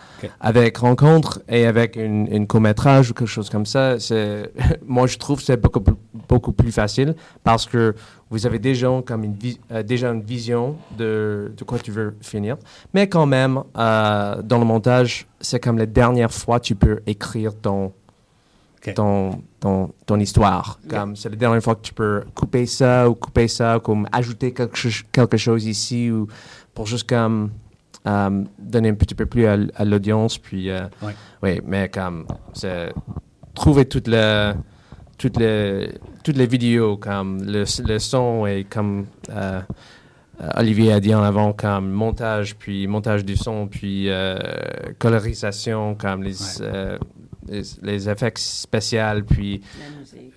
Avec 0.42 0.78
rencontre 0.80 1.42
et 1.48 1.66
avec 1.66 1.96
une, 1.96 2.28
une 2.32 2.48
court-métrage 2.48 3.12
ou 3.12 3.14
quelque 3.14 3.28
chose 3.30 3.50
comme 3.50 3.66
ça, 3.66 4.00
c'est, 4.00 4.52
moi 4.86 5.08
je 5.08 5.18
trouve 5.18 5.38
que 5.40 5.46
c'est 5.46 5.62
beaucoup, 5.62 5.80
plus- 5.82 5.96
beaucoup 6.28 6.52
plus 6.52 6.72
facile 6.72 7.16
parce 7.44 7.66
que 7.66 7.96
vous 8.30 8.46
avez 8.46 8.60
déjà 8.60 8.90
comme 9.06 9.24
une, 9.24 9.38
euh, 9.72 9.84
déjà 9.84 10.10
une 10.10 10.22
vision 10.22 10.76
de, 10.98 11.52
de 11.56 11.64
quoi 11.64 11.80
tu 11.80 11.92
veux 11.92 12.18
finir. 12.22 12.58
Mais 12.94 13.08
quand 13.08 13.26
même, 13.26 13.62
euh, 13.78 14.42
dans 14.42 14.58
le 14.60 14.66
montage, 14.66 15.28
c'est 15.40 15.60
comme 15.62 15.78
la 15.78 15.86
dernière 15.86 16.34
fois 16.34 16.60
tu 16.60 16.76
peux 16.76 17.00
écrire 17.08 17.54
ton, 17.56 17.94
ton, 18.94 19.42
ton, 19.60 19.92
ton 20.06 20.20
histoire. 20.20 20.80
Comme 20.90 21.16
c'est 21.16 21.30
la 21.30 21.36
dernière 21.36 21.62
fois 21.64 21.76
que 21.76 21.82
tu 21.82 21.94
peux 21.94 22.24
couper 22.36 22.66
ça 22.66 23.10
ou 23.10 23.16
couper 23.16 23.48
ça, 23.48 23.80
comme 23.84 24.08
ajouter 24.12 24.54
quelque, 24.54 24.76
chose- 24.76 25.04
quelque 25.12 25.38
chose 25.38 25.66
ici 25.66 26.10
ou 26.12 26.28
pour 26.74 26.86
juste 26.86 27.08
comme 27.10 27.50
euh, 28.08 28.44
donner 28.58 28.90
un 28.90 28.96
petit 28.96 29.16
peu 29.16 29.26
plus 29.26 29.46
à, 29.46 29.58
à 29.76 29.86
l'audience. 29.86 30.38
Puis, 30.38 30.70
euh, 30.70 30.82
Ouais. 31.02 31.14
oui, 31.44 31.62
mais 31.66 31.90
comme 31.90 32.26
c'est 32.54 32.94
trouver 33.54 33.86
toute 33.86 34.08
la 34.08 34.56
toutes 35.18 35.38
les 35.38 35.92
toutes 36.24 36.38
les 36.38 36.46
vidéos 36.48 36.96
comme 36.98 37.42
le, 37.44 37.64
le 37.88 38.00
son 38.00 38.46
et 38.46 38.64
comme 38.70 39.08
euh, 39.32 39.62
euh, 40.42 40.50
Olivier 40.58 40.94
a 40.94 41.00
dit 41.00 41.16
en 41.16 41.24
avant 41.24 41.54
comme 41.54 41.90
montage 41.92 42.56
puis 42.56 42.86
montage 42.86 43.26
du 43.26 43.36
son 43.36 43.68
puis 43.68 44.10
euh, 44.10 44.38
colorisation 45.00 45.96
comme 45.96 46.22
les, 46.24 46.40
Ouais. 46.42 46.68
euh, 46.68 46.98
les, 47.48 47.62
les 47.82 48.10
effets 48.10 48.32
spéciaux 48.36 49.24
puis 49.28 49.62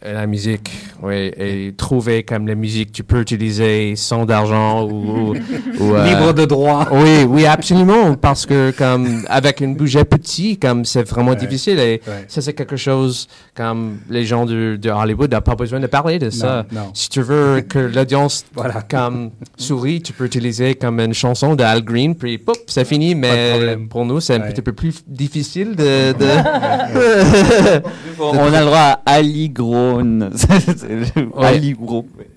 euh, 0.05 0.15
la 0.15 0.27
musique 0.27 0.71
oui 1.03 1.31
et 1.37 1.75
trouver 1.77 2.23
comme 2.23 2.47
la 2.49 2.55
musique 2.55 2.93
tu 2.93 3.05
peux 3.05 3.21
utiliser 3.21 3.95
sans 3.97 4.25
d'argent 4.27 4.85
ou, 4.85 5.33
ou- 5.33 5.35
ou, 5.81 5.95
euh, 5.95 6.05
Libre 6.07 6.33
de 6.33 6.45
droit. 6.45 6.87
oui, 6.93 7.25
oui, 7.29 7.47
absolument, 7.47 8.15
parce 8.15 8.47
que 8.47 8.71
comme 8.77 9.25
avec 9.29 9.61
un 9.63 9.73
budget 9.73 10.05
petit, 10.05 10.59
comme 10.59 10.85
c'est 10.85 11.03
vraiment 11.09 11.31
Ouais. 11.33 11.37
difficile 11.37 11.79
et 11.79 12.01
Ouais. 12.07 12.25
ça 12.29 12.41
c'est 12.41 12.53
quelque 12.55 12.77
chose 12.77 13.29
comme 13.55 13.99
les 14.09 14.25
gens 14.25 14.47
de, 14.47 14.77
de 14.77 14.91
Hollywood 14.91 15.33
n'ont 15.33 15.41
pas 15.41 15.55
besoin 15.55 15.81
de 15.81 15.87
parler 15.87 16.19
de 16.19 16.31
ça. 16.31 16.65
Non, 16.73 16.81
non. 16.83 16.91
Si 16.95 17.09
tu 17.09 17.21
veux 17.23 17.61
que 17.61 17.79
l'audience 17.79 18.45
Voilà. 18.55 18.83
comme 18.83 19.31
sourit, 19.57 20.01
tu 20.03 20.13
peux 20.13 20.25
utiliser 20.25 20.75
comme 20.75 20.99
une 21.01 21.15
chanson 21.15 21.55
de 21.55 21.63
Al 21.63 21.83
Green, 21.83 22.15
puis 22.15 22.39
pop, 22.39 22.57
c'est 22.67 22.85
fini. 22.87 23.15
Mais 23.15 23.77
pour 23.89 24.05
nous, 24.05 24.21
c'est 24.21 24.35
un 24.35 24.41
petit 24.41 24.63
peu 24.63 24.73
plus 24.73 25.03
difficile 25.07 25.75
de. 25.77 26.13
de- 26.13 27.81
On 28.21 28.53
a 28.53 28.61
le 28.61 28.67
droit 28.67 28.79
à 28.79 29.01
Ali 29.07 29.49
Ali. 31.37 31.75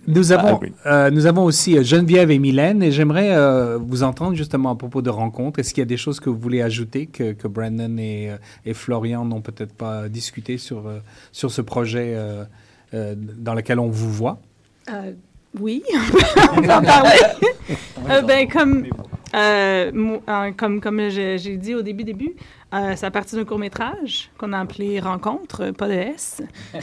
Nous 0.07 0.31
avons, 0.31 0.47
Ah, 0.47 0.59
oui. 0.61 0.71
euh, 0.85 1.09
nous 1.11 1.25
avons 1.25 1.43
aussi 1.45 1.77
euh, 1.77 1.83
Geneviève 1.83 2.31
et 2.31 2.39
Mylène 2.39 2.83
et 2.83 2.91
j'aimerais 2.91 3.35
euh, 3.35 3.77
vous 3.81 4.03
entendre 4.03 4.35
justement 4.35 4.71
à 4.71 4.75
propos 4.75 5.01
de 5.01 5.09
rencontres. 5.09 5.59
Est-ce 5.59 5.73
qu'il 5.73 5.81
y 5.81 5.83
a 5.83 5.85
des 5.87 5.97
choses 5.97 6.19
que 6.19 6.29
vous 6.29 6.37
voulez 6.39 6.61
ajouter 6.61 7.05
que, 7.07 7.33
que 7.33 7.47
Brandon 7.47 7.97
et, 7.97 8.31
et 8.65 8.73
Florian 8.73 9.25
n'ont 9.25 9.41
peut-être 9.41 9.73
pas 9.73 10.09
discuté 10.09 10.57
sur, 10.57 10.83
sur 11.31 11.51
ce 11.51 11.61
projet 11.61 12.13
euh, 12.15 12.43
euh, 12.93 13.15
dans 13.17 13.53
lequel 13.53 13.79
on 13.79 13.89
vous 13.89 14.11
voit? 14.11 14.39
Euh, 14.89 15.13
oui, 15.59 15.83
on 16.57 16.61
peut 16.61 16.71
en 16.73 16.81
parler. 16.81 17.19
Euh, 18.09 18.21
ben, 18.21 18.47
comme, 18.47 18.85
comme, 20.57 20.81
comme 20.81 21.09
j'ai 21.09 21.37
j'ai 21.37 21.57
dit 21.57 21.75
au 21.75 21.81
début, 21.81 22.03
début 22.03 22.33
euh, 22.73 22.93
c'est 22.95 23.05
à 23.05 23.11
partir 23.11 23.37
d'un 23.37 23.45
court-métrage 23.45 24.31
qu'on 24.37 24.51
a 24.53 24.59
appelé 24.59 24.99
Rencontre, 24.99 25.71
pas 25.71 25.87
de 25.87 25.93
S. 25.93 26.41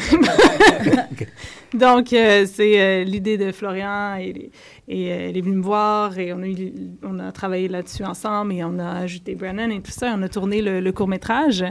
Donc, 1.74 2.12
euh, 2.12 2.47
c'est 2.53 2.80
euh, 2.80 3.05
l'idée 3.05 3.38
de 3.38 3.53
Florian 3.53 4.16
et, 4.16 4.51
et 4.88 5.12
euh, 5.12 5.28
elle 5.28 5.36
est 5.36 5.41
venue 5.41 5.57
me 5.57 5.62
voir 5.62 6.18
et 6.18 6.32
on 6.32 6.43
a, 6.43 6.47
eu- 6.47 6.72
on 7.03 7.18
a 7.18 7.30
travaillé 7.32 7.68
là-dessus 7.68 8.05
ensemble 8.05 8.53
et 8.55 8.64
on 8.64 8.78
a 8.78 8.91
ajouté 9.01 9.34
Brennan 9.34 9.70
et 9.70 9.80
tout 9.80 9.91
ça. 9.93 10.12
On 10.16 10.22
a 10.22 10.28
tourné 10.28 10.62
le, 10.62 10.80
le 10.80 10.93
court-métrage 10.93 11.64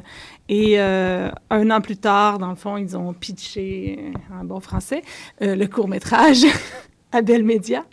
et 0.48 0.80
un 0.80 1.72
an 1.72 1.82
plus 1.82 1.98
tard, 1.98 2.40
dans 2.40 2.50
le 2.50 2.56
fond, 2.56 2.78
ils 2.78 2.98
ont 2.98 3.14
pitché, 3.14 4.12
en 4.34 4.44
bon 4.46 4.60
français, 4.60 5.04
le 5.42 5.66
court-métrage 5.68 6.44
à 7.12 7.22
Bell 7.22 7.44
Media. 7.44 7.86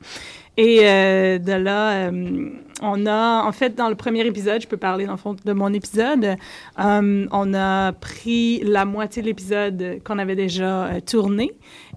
Et 0.58 0.80
euh, 0.82 1.38
de 1.38 1.52
là, 1.52 2.08
euh, 2.08 2.48
on 2.80 3.04
a, 3.06 3.42
en 3.44 3.52
fait, 3.52 3.74
dans 3.74 3.90
le 3.90 3.94
premier 3.94 4.24
épisode, 4.26 4.62
je 4.62 4.66
peux 4.66 4.78
parler 4.78 5.04
dans 5.04 5.12
le 5.12 5.18
fond 5.18 5.36
de 5.44 5.52
mon 5.52 5.70
épisode, 5.74 6.36
euh, 6.78 7.26
on 7.30 7.54
a 7.54 7.92
pris 7.92 8.60
la 8.64 8.86
moitié 8.86 9.20
de 9.22 9.26
l'épisode 9.28 9.98
qu'on 10.02 10.18
avait 10.18 10.34
déjà 10.36 10.86
euh, 10.86 11.00
tourné 11.00 11.52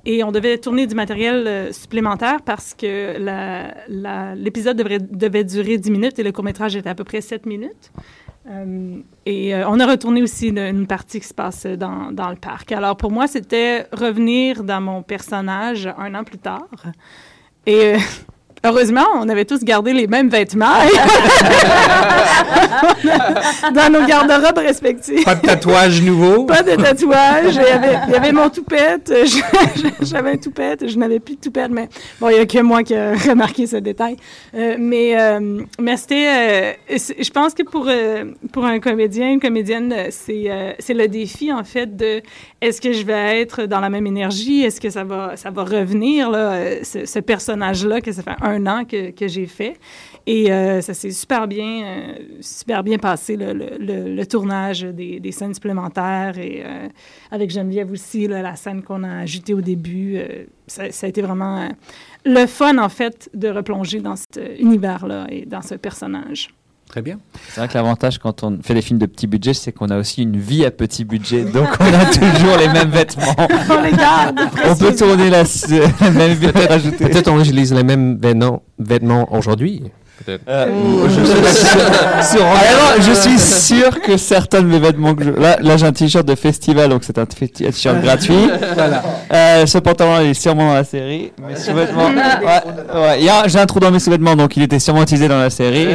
et 0.05 0.23
on 0.25 0.31
devait 0.33 0.57
tourner 0.57 0.87
du 0.87 0.95
matériel 0.95 1.47
euh, 1.47 1.71
supplémentaire 1.71 2.41
parce 2.43 2.73
que 2.73 3.15
l'épisode 4.35 4.77
devrait- 4.77 4.99
devait 4.99 5.43
durer 5.45 5.77
10 5.77 5.91
minutes 5.91 6.19
et 6.19 6.23
le 6.23 6.31
court-métrage 6.33 6.75
était 6.75 6.89
à 6.89 6.95
peu 6.95 7.03
près 7.05 7.21
7 7.21 7.45
minutes. 7.45 7.91
Euh, 8.49 8.97
et 9.25 9.53
euh, 9.55 9.69
on 9.69 9.79
a 9.79 9.85
retourné 9.85 10.21
aussi 10.21 10.47
une, 10.47 10.59
une 10.59 10.87
partie 10.87 11.19
qui 11.21 11.27
se 11.27 11.33
passe 11.33 11.65
dans, 11.65 12.11
dans 12.11 12.29
le 12.29 12.35
parc. 12.35 12.71
Alors 12.73 12.97
pour 12.97 13.11
moi, 13.11 13.27
c'était 13.27 13.85
revenir 13.93 14.63
dans 14.63 14.81
mon 14.81 15.01
personnage 15.03 15.87
un 15.97 16.13
an 16.15 16.23
plus 16.23 16.39
tard. 16.39 16.67
Et 17.65 17.95
euh, 17.95 17.97
heureusement, 18.63 19.05
on 19.15 19.29
avait 19.29 19.45
tous 19.45 19.63
gardé 19.63 19.93
les 19.93 20.07
mêmes 20.07 20.29
vêtements. 20.29 20.65
dans 23.73 23.91
nos 23.91 24.05
garde-robes 24.05 24.57
respectifs. 24.57 25.25
Pas 25.25 25.35
de 25.35 25.45
tatouage 25.45 26.01
nouveau. 26.01 26.45
Pas 26.45 26.63
de 26.63 26.75
tatouage. 26.75 27.55
Il 27.55 27.61
y 27.61 27.65
avait, 27.65 27.99
il 28.07 28.13
y 28.13 28.15
avait 28.15 28.31
mon 28.31 28.49
toupette. 28.49 29.13
J'avais 30.01 30.31
un 30.31 30.37
toupette. 30.37 30.87
Je 30.87 30.97
n'avais 30.97 31.19
plus 31.19 31.35
de 31.35 31.41
toupette, 31.41 31.71
mais 31.71 31.89
bon, 32.19 32.29
il 32.29 32.35
n'y 32.35 32.39
a 32.39 32.45
que 32.45 32.61
moi 32.61 32.83
qui 32.83 32.95
a 32.95 33.13
remarqué 33.13 33.67
ce 33.67 33.77
détail. 33.77 34.17
Euh, 34.53 34.75
mais 34.79 35.19
euh, 35.19 35.61
mais 35.79 35.97
c'était, 35.97 36.75
euh, 36.89 36.97
je 36.97 37.29
pense 37.31 37.53
que 37.53 37.63
pour, 37.63 37.89
pour 38.51 38.65
un 38.65 38.79
comédien, 38.79 39.31
une 39.31 39.39
comédienne, 39.39 39.93
c'est 40.09 40.75
c'est 40.79 40.93
le 40.93 41.07
défi, 41.07 41.51
en 41.51 41.63
fait, 41.63 41.95
de 41.95 42.21
est-ce 42.61 42.81
que 42.81 42.93
je 42.93 43.03
vais 43.03 43.41
être 43.41 43.63
dans 43.63 43.79
la 43.79 43.89
même 43.89 44.07
énergie? 44.07 44.63
Est-ce 44.63 44.81
que 44.81 44.89
ça 44.89 45.03
va, 45.03 45.35
ça 45.35 45.49
va 45.49 45.63
revenir, 45.63 46.29
là, 46.29 46.83
ce, 46.83 47.05
ce 47.05 47.19
personnage-là 47.19 48.01
que 48.01 48.11
ça 48.11 48.23
fait 48.23 48.31
un 48.41 48.48
an 48.65 48.85
que, 48.85 49.11
que 49.11 49.27
j'ai 49.27 49.45
fait? 49.45 49.77
Et 50.25 50.51
euh, 50.51 50.81
ça 50.81 50.93
s'est 50.93 51.11
super 51.11 51.47
bien, 51.47 51.83
euh, 51.85 52.13
super 52.41 52.83
bien 52.83 52.97
passé, 52.97 53.35
le, 53.35 53.53
le- 53.53 54.25
tournage 54.25 54.81
des, 54.81 55.19
des 55.19 55.31
scènes 55.31 55.53
supplémentaires 55.53 56.37
et 56.37 56.61
euh, 56.63 56.87
avec 57.31 57.49
Geneviève 57.49 57.91
aussi, 57.91 58.27
la 58.27 58.55
scène 58.55 58.83
qu'on 58.83 59.03
a 59.03 59.19
ajoutée 59.19 59.53
au 59.53 59.61
début. 59.61 60.19
ça, 60.67 60.83
a 60.83 61.07
été 61.07 61.21
vraiment 61.21 61.69
le 62.25 62.45
fun, 62.45 62.77
en 62.77 62.89
fait, 62.89 63.29
de 63.33 63.49
replonger 63.49 64.01
dans 64.01 64.15
cet 64.15 64.39
univers-là 64.59 65.27
et 65.29 65.45
dans 65.45 65.61
ce 65.61 65.75
personnage. 65.75 66.49
Très 66.89 67.03
bien. 67.03 67.19
C'est 67.49 67.61
vrai 67.61 67.67
que 67.67 67.75
l'avantage 67.75 68.17
quand 68.17 68.43
on 68.43 68.57
fait 68.63 68.73
des 68.73 68.81
films 68.81 68.97
de 68.97 69.05
petit 69.05 69.27
budget, 69.27 69.53
c'est 69.53 69.71
qu'on 69.71 69.89
a 69.89 69.97
aussi 69.99 70.23
une 70.23 70.37
vie 70.37 70.65
à 70.65 70.71
petit 70.71 71.05
budget, 71.05 71.43
donc 71.45 71.67
on 71.79 71.85
a 71.85 72.05
toujours 72.07 72.57
les 72.57 72.67
mêmes 72.67 72.89
vêtements. 72.89 73.35
On 73.69 73.81
les 73.83 73.91
garde. 73.91 74.39
On 74.65 74.75
peut 74.75 74.95
tourner 74.95 75.29
la, 75.29 75.43
la 76.01 76.09
même 76.11 76.33
vie 76.33 76.47
Peut-être 76.47 76.69
rajouter. 76.69 77.05
peut-être 77.05 77.27
on 77.31 77.39
utilise 77.39 77.71
les 77.73 77.83
mêmes 77.83 78.19
vêtements 78.79 79.31
aujourd'hui. 79.31 79.83
Peut-être. 80.25 80.41
Euh, 80.49 80.67
je, 81.07 81.13
suis 81.13 82.37
sûr, 82.37 82.45
alors, 82.45 83.01
je 83.01 83.13
suis 83.13 83.39
sûr 83.39 84.01
que 84.01 84.17
certains 84.17 84.61
de 84.61 84.67
mes 84.67 84.79
vêtements 84.79 85.15
que 85.15 85.23
je... 85.23 85.29
Là, 85.31 85.57
là 85.61 85.77
j'ai 85.77 85.85
un 85.85 85.91
t-shirt 85.93 86.25
de 86.25 86.35
festival, 86.35 86.89
donc 86.89 87.03
c'est 87.03 87.17
un 87.17 87.25
t-shirt 87.25 88.01
gratuit. 88.03 88.49
Voilà. 88.75 89.01
Euh, 89.31 89.65
ce 89.65 89.77
pantalon 89.77 90.21
il 90.21 90.31
est 90.31 90.33
sûrement 90.33 90.67
dans 90.69 90.73
la 90.73 90.83
série. 90.83 91.31
Mes 91.47 91.55
sous-vêtements... 91.55 92.09
Ouais, 92.39 92.99
ouais, 93.01 93.19
il 93.19 93.25
y 93.25 93.29
a- 93.29 93.47
j'ai 93.47 93.59
un 93.59 93.65
trou 93.65 93.79
dans 93.79 93.91
mes 93.91 93.99
sous-vêtements, 93.99 94.35
donc 94.35 94.55
il 94.57 94.63
était 94.63 94.79
sûrement 94.79 95.03
utilisé 95.03 95.27
dans 95.27 95.39
la 95.39 95.49
série. 95.49 95.87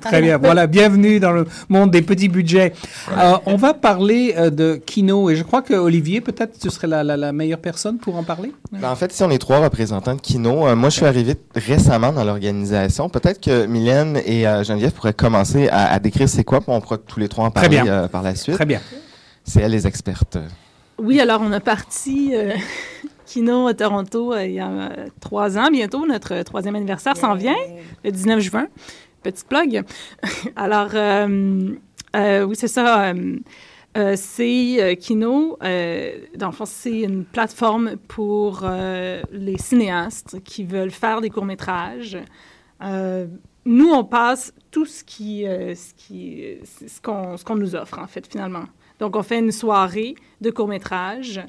Très 0.00 0.20
bien. 0.22 0.38
Voilà, 0.38 0.66
bienvenue 0.66 1.20
dans 1.20 1.32
le 1.32 1.46
monde 1.68 1.90
des 1.90 2.02
petits 2.02 2.28
budgets. 2.28 2.72
Euh, 3.16 3.34
on 3.46 3.56
va 3.56 3.74
parler 3.74 4.34
euh, 4.36 4.50
de 4.50 4.80
Kino 4.84 5.30
et 5.30 5.36
je 5.36 5.42
crois 5.42 5.62
que 5.62 5.74
Olivier, 5.74 6.20
peut-être, 6.20 6.58
tu 6.58 6.70
serais 6.70 6.86
la, 6.86 7.02
la- 7.04 7.16
la 7.16 7.32
meilleure 7.32 7.58
personne 7.58 7.98
pour 7.98 8.16
en 8.16 8.22
parler? 8.24 8.52
Ben, 8.72 8.90
en 8.90 8.96
fait, 8.96 9.12
ici, 9.12 9.22
on 9.22 9.30
est 9.30 9.38
trois 9.38 9.58
représentants 9.58 10.14
de 10.14 10.20
Kino. 10.20 10.66
Euh, 10.66 10.74
moi, 10.76 10.88
je 10.90 10.96
suis 10.96 11.06
arrivé 11.06 11.36
récemment 11.54 12.12
dans 12.12 12.24
l'organisation. 12.24 13.08
Peut-être 13.24 13.40
que 13.40 13.64
Mylène 13.64 14.20
et 14.26 14.46
euh, 14.46 14.62
Geneviève 14.64 14.92
pourraient 14.92 15.14
commencer 15.14 15.68
à, 15.70 15.90
à 15.94 15.98
décrire 15.98 16.28
c'est 16.28 16.44
quoi, 16.44 16.60
puis 16.60 16.70
on 16.70 16.82
pourra 16.82 16.98
tous 16.98 17.18
les 17.18 17.26
trois 17.30 17.46
en 17.46 17.50
Très 17.50 17.70
parler 17.70 17.80
bien. 17.82 17.90
euh, 18.04 18.06
par 18.06 18.22
la 18.22 18.34
suite. 18.34 18.54
Très 18.54 18.66
bien. 18.66 18.82
C'est 19.44 19.60
elles 19.62 19.70
les 19.70 19.86
expertes. 19.86 20.36
Oui, 20.98 21.18
alors 21.20 21.40
on 21.42 21.50
a 21.50 21.60
parti 21.60 22.32
euh, 22.34 22.52
Kino 23.24 23.66
à 23.66 23.72
Toronto 23.72 24.34
euh, 24.34 24.44
il 24.44 24.52
y 24.52 24.60
a 24.60 24.90
trois 25.22 25.56
ans 25.56 25.70
bientôt. 25.70 26.06
Notre 26.06 26.42
troisième 26.42 26.76
anniversaire 26.76 27.16
s'en 27.16 27.34
vient, 27.34 27.56
le 28.04 28.10
19 28.12 28.40
juin. 28.40 28.66
Petite 29.22 29.48
plug. 29.48 29.84
alors, 30.56 30.90
euh, 30.92 31.70
euh, 32.16 32.42
oui, 32.44 32.56
c'est 32.58 32.68
ça. 32.68 33.04
euh, 33.06 33.36
euh, 33.96 34.14
c'est 34.18 34.76
euh, 34.82 34.94
Kino, 34.96 35.56
euh, 35.64 36.10
dans 36.36 36.48
le 36.48 36.52
fond, 36.52 36.66
c'est 36.66 37.00
une 37.00 37.24
plateforme 37.24 37.96
pour 38.06 38.60
euh, 38.64 39.22
les 39.32 39.56
cinéastes 39.56 40.36
qui 40.44 40.64
veulent 40.64 40.90
faire 40.90 41.22
des 41.22 41.30
courts-métrages. 41.30 42.18
Euh, 42.82 43.26
nous, 43.64 43.90
on 43.90 44.04
passe 44.04 44.52
tout 44.70 44.84
ce 44.86 45.02
qui, 45.04 45.46
euh, 45.46 45.74
ce 45.74 45.94
qui, 45.94 46.58
ce 46.64 47.00
qu'on, 47.00 47.56
nous 47.56 47.74
offre, 47.74 47.98
en 47.98 48.06
fait, 48.06 48.26
finalement. 48.26 48.64
Donc, 48.98 49.16
on 49.16 49.22
fait 49.22 49.38
une 49.38 49.52
soirée 49.52 50.14
de 50.40 50.50
court-métrage 50.50 51.40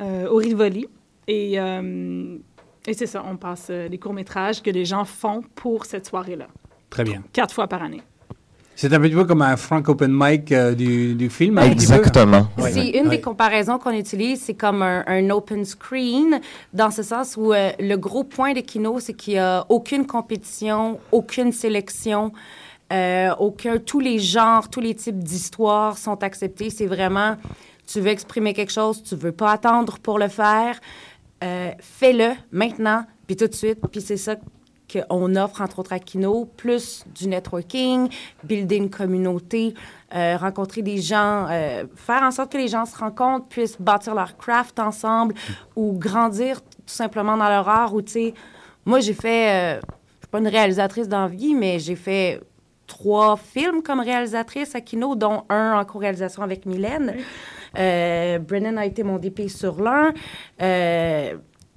euh, 0.00 0.28
au 0.28 0.36
Rivoli. 0.36 0.86
Et, 1.28 1.58
euh, 1.58 2.38
et 2.86 2.94
c'est 2.94 3.06
ça, 3.06 3.24
on 3.26 3.36
passe 3.36 3.68
euh, 3.70 3.88
les 3.88 3.98
courts-métrages 3.98 4.62
que 4.62 4.70
les 4.70 4.84
gens 4.84 5.04
font 5.04 5.42
pour 5.54 5.84
cette 5.84 6.06
soirée-là, 6.06 6.48
Très 6.90 7.04
bien. 7.04 7.22
quatre 7.32 7.54
fois 7.54 7.68
par 7.68 7.82
année. 7.82 8.02
C'est 8.74 8.92
un 8.92 9.00
petit 9.00 9.14
peu 9.14 9.24
comme 9.24 9.42
un 9.42 9.56
frank 9.56 9.88
open 9.88 10.10
mic 10.12 10.50
euh, 10.50 10.74
du, 10.74 11.14
du 11.14 11.30
film. 11.30 11.58
un. 11.58 11.70
Exactement. 11.70 12.48
Ouais. 12.58 12.72
C'est 12.72 12.88
une 12.90 13.08
des 13.08 13.20
comparaisons 13.20 13.78
qu'on 13.78 13.92
utilise, 13.92 14.40
c'est 14.42 14.54
comme 14.54 14.82
un, 14.82 15.04
un 15.06 15.30
open 15.30 15.64
screen, 15.64 16.40
dans 16.72 16.90
ce 16.90 17.02
sens 17.02 17.36
où 17.36 17.52
euh, 17.52 17.70
le 17.78 17.96
gros 17.96 18.24
point 18.24 18.54
de 18.54 18.60
Kino, 18.60 18.98
c'est 18.98 19.14
qu'il 19.14 19.34
n'y 19.34 19.40
a 19.40 19.66
aucune 19.68 20.06
compétition, 20.06 20.98
aucune 21.12 21.52
sélection, 21.52 22.32
euh, 22.92 23.34
aucun, 23.38 23.78
tous 23.78 24.00
les 24.00 24.18
genres, 24.18 24.68
tous 24.68 24.80
les 24.80 24.94
types 24.94 25.18
d'histoires 25.18 25.96
sont 25.96 26.22
acceptés. 26.22 26.68
C'est 26.68 26.86
vraiment, 26.86 27.36
tu 27.86 28.00
veux 28.00 28.10
exprimer 28.10 28.52
quelque 28.52 28.72
chose, 28.72 29.02
tu 29.02 29.16
veux 29.16 29.32
pas 29.32 29.52
attendre 29.52 29.98
pour 29.98 30.18
le 30.18 30.28
faire, 30.28 30.78
euh, 31.42 31.70
fais-le 31.80 32.32
maintenant, 32.50 33.04
puis 33.26 33.36
tout 33.36 33.46
de 33.46 33.54
suite, 33.54 33.78
puis 33.90 34.00
c'est 34.00 34.18
ça 34.18 34.36
qu'on 34.92 35.36
offre, 35.36 35.60
entre 35.60 35.78
autres, 35.78 35.92
à 35.92 35.98
Kino, 35.98 36.44
plus 36.56 37.04
du 37.14 37.28
networking, 37.28 38.08
builder 38.44 38.76
une 38.76 38.90
communauté, 38.90 39.74
euh, 40.14 40.36
rencontrer 40.36 40.82
des 40.82 41.00
gens, 41.00 41.46
euh, 41.50 41.84
faire 41.96 42.22
en 42.22 42.30
sorte 42.30 42.52
que 42.52 42.58
les 42.58 42.68
gens 42.68 42.84
se 42.84 42.96
rencontrent, 42.96 43.46
puissent 43.46 43.80
bâtir 43.80 44.14
leur 44.14 44.36
craft 44.36 44.78
ensemble 44.78 45.34
ou 45.76 45.92
grandir 45.92 46.60
tout 46.60 46.68
simplement 46.86 47.36
dans 47.36 47.48
leur 47.48 47.68
art. 47.68 47.94
Ou, 47.94 48.02
tu 48.02 48.12
sais, 48.12 48.34
moi, 48.84 49.00
j'ai 49.00 49.14
fait, 49.14 49.76
euh, 49.76 49.80
je 49.80 50.18
suis 50.18 50.30
pas 50.30 50.38
une 50.38 50.48
réalisatrice 50.48 51.08
d'envie, 51.08 51.54
mais 51.54 51.78
j'ai 51.78 51.96
fait 51.96 52.40
trois 52.86 53.36
films 53.36 53.82
comme 53.82 54.00
réalisatrice 54.00 54.74
à 54.74 54.80
Kino, 54.80 55.14
dont 55.14 55.44
un 55.48 55.78
en 55.80 55.84
co-réalisation 55.84 56.42
avec 56.42 56.66
Mylène. 56.66 57.14
Euh, 57.78 58.38
Brennan 58.38 58.76
a 58.76 58.84
été 58.84 59.02
mon 59.02 59.18
DP 59.18 59.48
sur 59.48 59.80
l'un. 59.80 60.12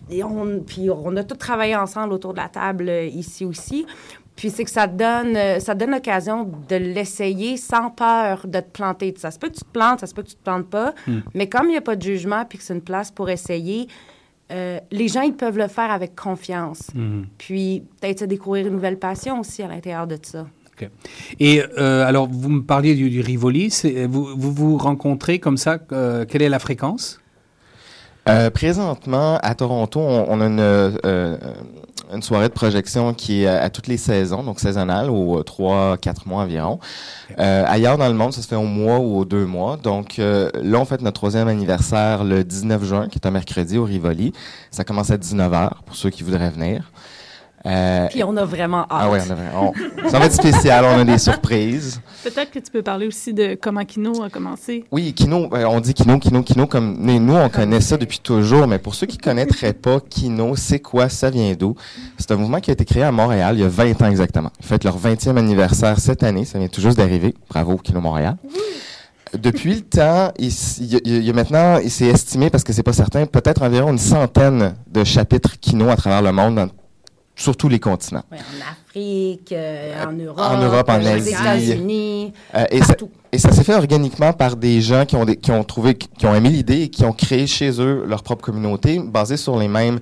Et 0.09 0.23
on, 0.23 0.59
puis 0.65 0.89
on 0.89 1.15
a 1.17 1.23
tous 1.23 1.35
travaillé 1.35 1.75
ensemble 1.75 2.13
autour 2.13 2.33
de 2.33 2.37
la 2.39 2.49
table 2.49 2.89
euh, 2.89 3.05
ici 3.05 3.45
aussi. 3.45 3.85
Puis 4.35 4.49
c'est 4.49 4.65
que 4.65 4.69
ça 4.69 4.85
donne, 4.87 5.35
euh, 5.35 5.59
ça 5.59 5.75
donne 5.75 5.91
l'occasion 5.91 6.51
de 6.69 6.75
l'essayer 6.75 7.55
sans 7.57 7.89
peur 7.89 8.45
de 8.45 8.59
te 8.59 8.69
planter. 8.69 9.13
Ça 9.17 9.31
se 9.31 9.39
peut 9.39 9.47
que 9.47 9.53
tu 9.55 9.61
te 9.63 9.71
plantes, 9.71 10.01
ça 10.01 10.07
se 10.07 10.13
peut 10.13 10.23
que 10.23 10.29
tu 10.29 10.35
te 10.35 10.43
plantes 10.43 10.69
pas. 10.69 10.93
Mais 11.33 11.47
comme 11.47 11.67
il 11.67 11.71
n'y 11.71 11.77
a 11.77 11.81
pas 11.81 11.95
de 11.95 12.01
jugement 12.01 12.43
puis 12.45 12.57
que 12.57 12.63
c'est 12.63 12.73
une 12.73 12.81
place 12.81 13.11
pour 13.11 13.29
essayer, 13.29 13.87
euh, 14.51 14.79
les 14.91 15.07
gens, 15.07 15.21
ils 15.21 15.33
peuvent 15.33 15.57
le 15.57 15.67
faire 15.67 15.89
avec 15.89 16.15
confiance. 16.15 16.89
Mhm. 16.93 17.27
Puis 17.37 17.83
peut-être 17.99 18.25
découvrir 18.25 18.67
une 18.67 18.73
nouvelle 18.73 18.99
passion 18.99 19.39
aussi 19.39 19.63
à 19.63 19.67
l'intérieur 19.67 20.05
de 20.05 20.17
ça. 20.21 20.45
OK. 20.79 20.89
Et 21.39 21.63
euh, 21.77 22.05
alors, 22.05 22.27
vous 22.29 22.49
me 22.49 22.61
parliez 22.61 22.95
du, 22.95 23.09
du 23.09 23.21
Rivoli. 23.21 23.73
Vous, 24.07 24.25
vous 24.35 24.51
vous 24.51 24.77
rencontrez 24.77 25.39
comme 25.39 25.57
ça. 25.57 25.79
euh, 25.93 26.25
quelle 26.25 26.41
est 26.41 26.49
la 26.49 26.59
fréquence? 26.59 27.21
Euh, 28.27 28.49
présentement, 28.49 29.37
à 29.41 29.55
Toronto, 29.55 29.99
on, 29.99 30.25
on 30.29 30.41
a 30.41 30.45
une, 30.45 30.59
euh, 30.59 31.37
une 32.13 32.21
soirée 32.21 32.47
de 32.47 32.53
projection 32.53 33.13
qui 33.13 33.43
est 33.43 33.47
à, 33.47 33.69
toutes 33.69 33.87
les 33.87 33.97
saisons, 33.97 34.43
donc 34.43 34.59
saisonnale, 34.59 35.09
aux 35.09 35.41
trois, 35.43 35.97
quatre 35.97 36.27
mois 36.27 36.43
environ. 36.43 36.79
Euh, 37.39 37.63
ailleurs 37.67 37.97
dans 37.97 38.07
le 38.07 38.13
monde, 38.13 38.33
ça 38.33 38.41
se 38.41 38.47
fait 38.47 38.55
au 38.55 38.63
mois 38.63 38.99
ou 38.99 39.17
aux 39.17 39.25
deux 39.25 39.45
mois. 39.45 39.77
Donc 39.77 40.19
euh, 40.19 40.49
là, 40.55 40.79
on 40.79 40.85
fête 40.85 41.01
notre 41.01 41.19
troisième 41.19 41.47
anniversaire 41.47 42.23
le 42.23 42.43
19 42.43 42.83
juin, 42.83 43.07
qui 43.07 43.17
est 43.17 43.27
un 43.27 43.31
mercredi 43.31 43.77
au 43.77 43.83
Rivoli. 43.83 44.33
Ça 44.71 44.83
commence 44.83 45.11
à 45.11 45.17
19h 45.17 45.71
pour 45.85 45.95
ceux 45.95 46.09
qui 46.09 46.23
voudraient 46.23 46.49
venir. 46.49 46.91
Euh, 47.65 48.07
Puis 48.11 48.23
on 48.23 48.37
a 48.37 48.45
vraiment 48.45 48.81
hâte. 48.81 48.87
ah 48.91 49.09
ouais, 49.09 49.19
on 49.27 49.31
a, 49.31 49.35
vraiment- 49.35 49.73
on- 50.05 50.09
ça 50.09 50.19
va 50.19 50.25
être 50.27 50.33
spécial, 50.33 50.85
on 50.85 50.99
a 50.99 51.03
des 51.03 51.17
surprises. 51.17 51.99
Peut-être 52.23 52.51
que 52.51 52.59
tu 52.59 52.69
peux 52.71 52.83
parler 52.83 53.07
aussi 53.07 53.33
de 53.33 53.57
comment 53.59 53.83
Kino 53.85 54.21
a 54.23 54.29
commencé. 54.29 54.85
Oui, 54.91 55.13
Kino, 55.13 55.49
euh, 55.53 55.65
on 55.65 55.79
dit 55.79 55.93
Kino, 55.95 56.19
Kino, 56.19 56.43
Kino, 56.43 56.67
comme 56.67 56.95
mais 56.99 57.17
nous, 57.19 57.33
on 57.35 57.49
connaît 57.49 57.81
ça 57.81 57.97
depuis 57.97 58.19
toujours, 58.19 58.67
mais 58.67 58.77
pour 58.77 58.93
ceux 58.93 59.07
qui 59.07 59.17
connaîtraient 59.17 59.73
pas 59.73 59.99
Kino, 59.99 60.55
c'est 60.55 60.79
quoi, 60.79 61.09
ça 61.09 61.29
vient 61.31 61.53
d'où? 61.57 61.75
C'est 62.19 62.31
un 62.31 62.35
mouvement 62.35 62.59
qui 62.59 62.69
a 62.69 62.73
été 62.73 62.85
créé 62.85 63.01
à 63.03 63.11
Montréal 63.11 63.55
il 63.57 63.61
y 63.61 63.65
a 63.65 63.67
20 63.67 63.99
ans 64.01 64.09
exactement. 64.09 64.51
Ils 64.59 64.65
fêtent 64.67 64.83
leur 64.83 64.97
20e 64.99 65.37
anniversaire 65.37 65.99
cette 65.99 66.21
année, 66.23 66.45
ça 66.45 66.59
vient 66.59 66.67
tout 66.67 66.81
juste 66.81 66.97
d'arriver. 66.97 67.33
Bravo, 67.49 67.77
Kino 67.77 67.99
Montréal. 67.99 68.37
Depuis 69.33 69.73
le 69.73 69.81
temps, 69.81 70.31
il, 70.39 70.47
s- 70.47 70.77
il 70.79 70.93
y 70.93 70.95
a- 70.95 70.99
il 71.03 71.23
y 71.25 71.29
a 71.29 71.33
maintenant, 71.33 71.79
il 71.83 71.89
s'est 71.91 72.05
estimé, 72.05 72.49
parce 72.49 72.63
que 72.63 72.71
c'est 72.71 72.83
pas 72.83 72.93
certain, 72.93 73.25
peut-être 73.25 73.63
environ 73.63 73.91
une 73.91 73.97
centaine 73.97 74.75
de 74.87 75.03
chapitres 75.03 75.59
Kino 75.59 75.89
à 75.89 75.95
travers 75.95 76.21
le 76.21 76.31
monde, 76.31 76.55
dans, 76.55 76.67
sur 77.35 77.57
tous 77.57 77.67
les 77.69 77.79
continents. 77.79 78.23
Ouais, 78.31 78.37
en 78.37 78.71
Afrique, 78.71 79.51
euh, 79.51 80.05
en 80.05 80.13
Europe, 80.13 80.39
en 80.39 80.57
Europe, 80.61 80.89
en 80.89 81.01
aux 81.01 81.05
Asie. 81.07 81.29
États-Unis. 81.31 82.33
Euh, 82.55 82.65
et, 82.71 82.79
ça, 82.79 82.87
Partout. 82.87 83.09
et 83.31 83.37
ça 83.37 83.51
s'est 83.51 83.63
fait 83.63 83.75
organiquement 83.75 84.31
par 84.33 84.55
des 84.55 84.79
gens 84.81 85.05
qui 85.05 85.15
ont, 85.15 85.25
des- 85.25 85.35
qui 85.35 85.51
ont 85.51 85.63
trouvé, 85.63 85.95
qui 85.95 86.25
ont 86.25 86.33
aimé 86.35 86.49
l'idée 86.49 86.83
et 86.83 86.89
qui 86.89 87.03
ont 87.03 87.11
créé 87.13 87.45
chez 87.47 87.81
eux 87.81 88.05
leur 88.07 88.23
propre 88.23 88.43
communauté 88.45 88.99
basée 88.99 89.37
sur 89.37 89.57
les 89.59 89.67
mêmes 89.67 89.99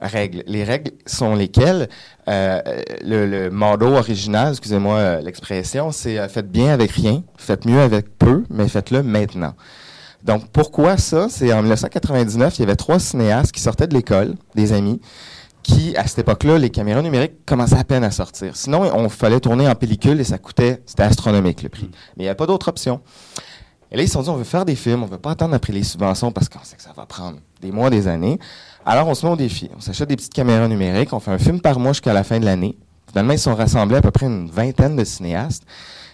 règles. 0.00 0.42
Les 0.46 0.64
règles 0.64 0.90
sont 1.06 1.34
lesquelles? 1.36 1.88
Euh, 2.28 2.60
le, 3.04 3.26
le 3.26 3.50
motto 3.50 3.86
original, 3.86 4.50
excusez-moi 4.50 4.96
euh, 4.96 5.20
l'expression, 5.22 5.90
c'est 5.92 6.18
euh, 6.18 6.28
faites 6.28 6.50
bien 6.50 6.72
avec 6.72 6.90
rien, 6.92 7.22
faites 7.36 7.64
mieux 7.64 7.80
avec 7.80 8.16
peu, 8.18 8.44
mais 8.50 8.66
faites-le 8.68 9.02
maintenant. 9.02 9.54
Donc, 10.22 10.46
pourquoi 10.52 10.96
ça? 10.98 11.26
C'est 11.28 11.52
en 11.52 11.62
1999, 11.62 12.58
il 12.58 12.60
y 12.60 12.64
avait 12.64 12.76
trois 12.76 13.00
cinéastes 13.00 13.50
qui 13.50 13.60
sortaient 13.60 13.88
de 13.88 13.94
l'école, 13.94 14.34
des 14.54 14.72
amis, 14.72 15.00
qui, 15.62 15.96
à 15.96 16.06
cette 16.06 16.20
époque-là, 16.20 16.58
les 16.58 16.70
caméras 16.70 17.02
numériques 17.02 17.44
commençaient 17.46 17.78
à 17.78 17.84
peine 17.84 18.04
à 18.04 18.10
sortir. 18.10 18.56
Sinon, 18.56 18.82
on 18.94 19.08
fallait 19.08 19.40
tourner 19.40 19.68
en 19.68 19.74
pellicule 19.74 20.20
et 20.20 20.24
ça 20.24 20.38
coûtait, 20.38 20.82
c'était 20.86 21.04
astronomique 21.04 21.62
le 21.62 21.68
prix. 21.68 21.88
Mais 22.16 22.18
il 22.18 22.22
n'y 22.22 22.28
avait 22.28 22.36
pas 22.36 22.46
d'autre 22.46 22.68
option. 22.68 23.00
Et 23.90 23.96
là, 23.96 24.02
ils 24.02 24.06
se 24.08 24.14
sont 24.14 24.22
dit, 24.22 24.30
on 24.30 24.36
veut 24.36 24.44
faire 24.44 24.64
des 24.64 24.74
films, 24.74 25.02
on 25.02 25.06
ne 25.06 25.10
veut 25.10 25.18
pas 25.18 25.32
attendre 25.32 25.54
après 25.54 25.72
les 25.72 25.82
subventions 25.82 26.32
parce 26.32 26.48
qu'on 26.48 26.64
sait 26.64 26.76
que 26.76 26.82
ça 26.82 26.92
va 26.96 27.04
prendre 27.04 27.38
des 27.60 27.70
mois, 27.70 27.90
des 27.90 28.08
années. 28.08 28.38
Alors, 28.86 29.06
on 29.06 29.14
se 29.14 29.26
met 29.26 29.32
au 29.32 29.36
défi. 29.36 29.70
On 29.76 29.80
s'achète 29.80 30.08
des 30.08 30.16
petites 30.16 30.32
caméras 30.32 30.66
numériques, 30.66 31.12
on 31.12 31.20
fait 31.20 31.30
un 31.30 31.38
film 31.38 31.60
par 31.60 31.78
mois 31.78 31.92
jusqu'à 31.92 32.14
la 32.14 32.24
fin 32.24 32.40
de 32.40 32.44
l'année. 32.44 32.76
Finalement, 33.08 33.34
ils 33.34 33.38
sont 33.38 33.54
rassemblés 33.54 33.96
à 33.96 34.02
peu 34.02 34.10
près 34.10 34.26
une 34.26 34.48
vingtaine 34.50 34.96
de 34.96 35.04
cinéastes. 35.04 35.64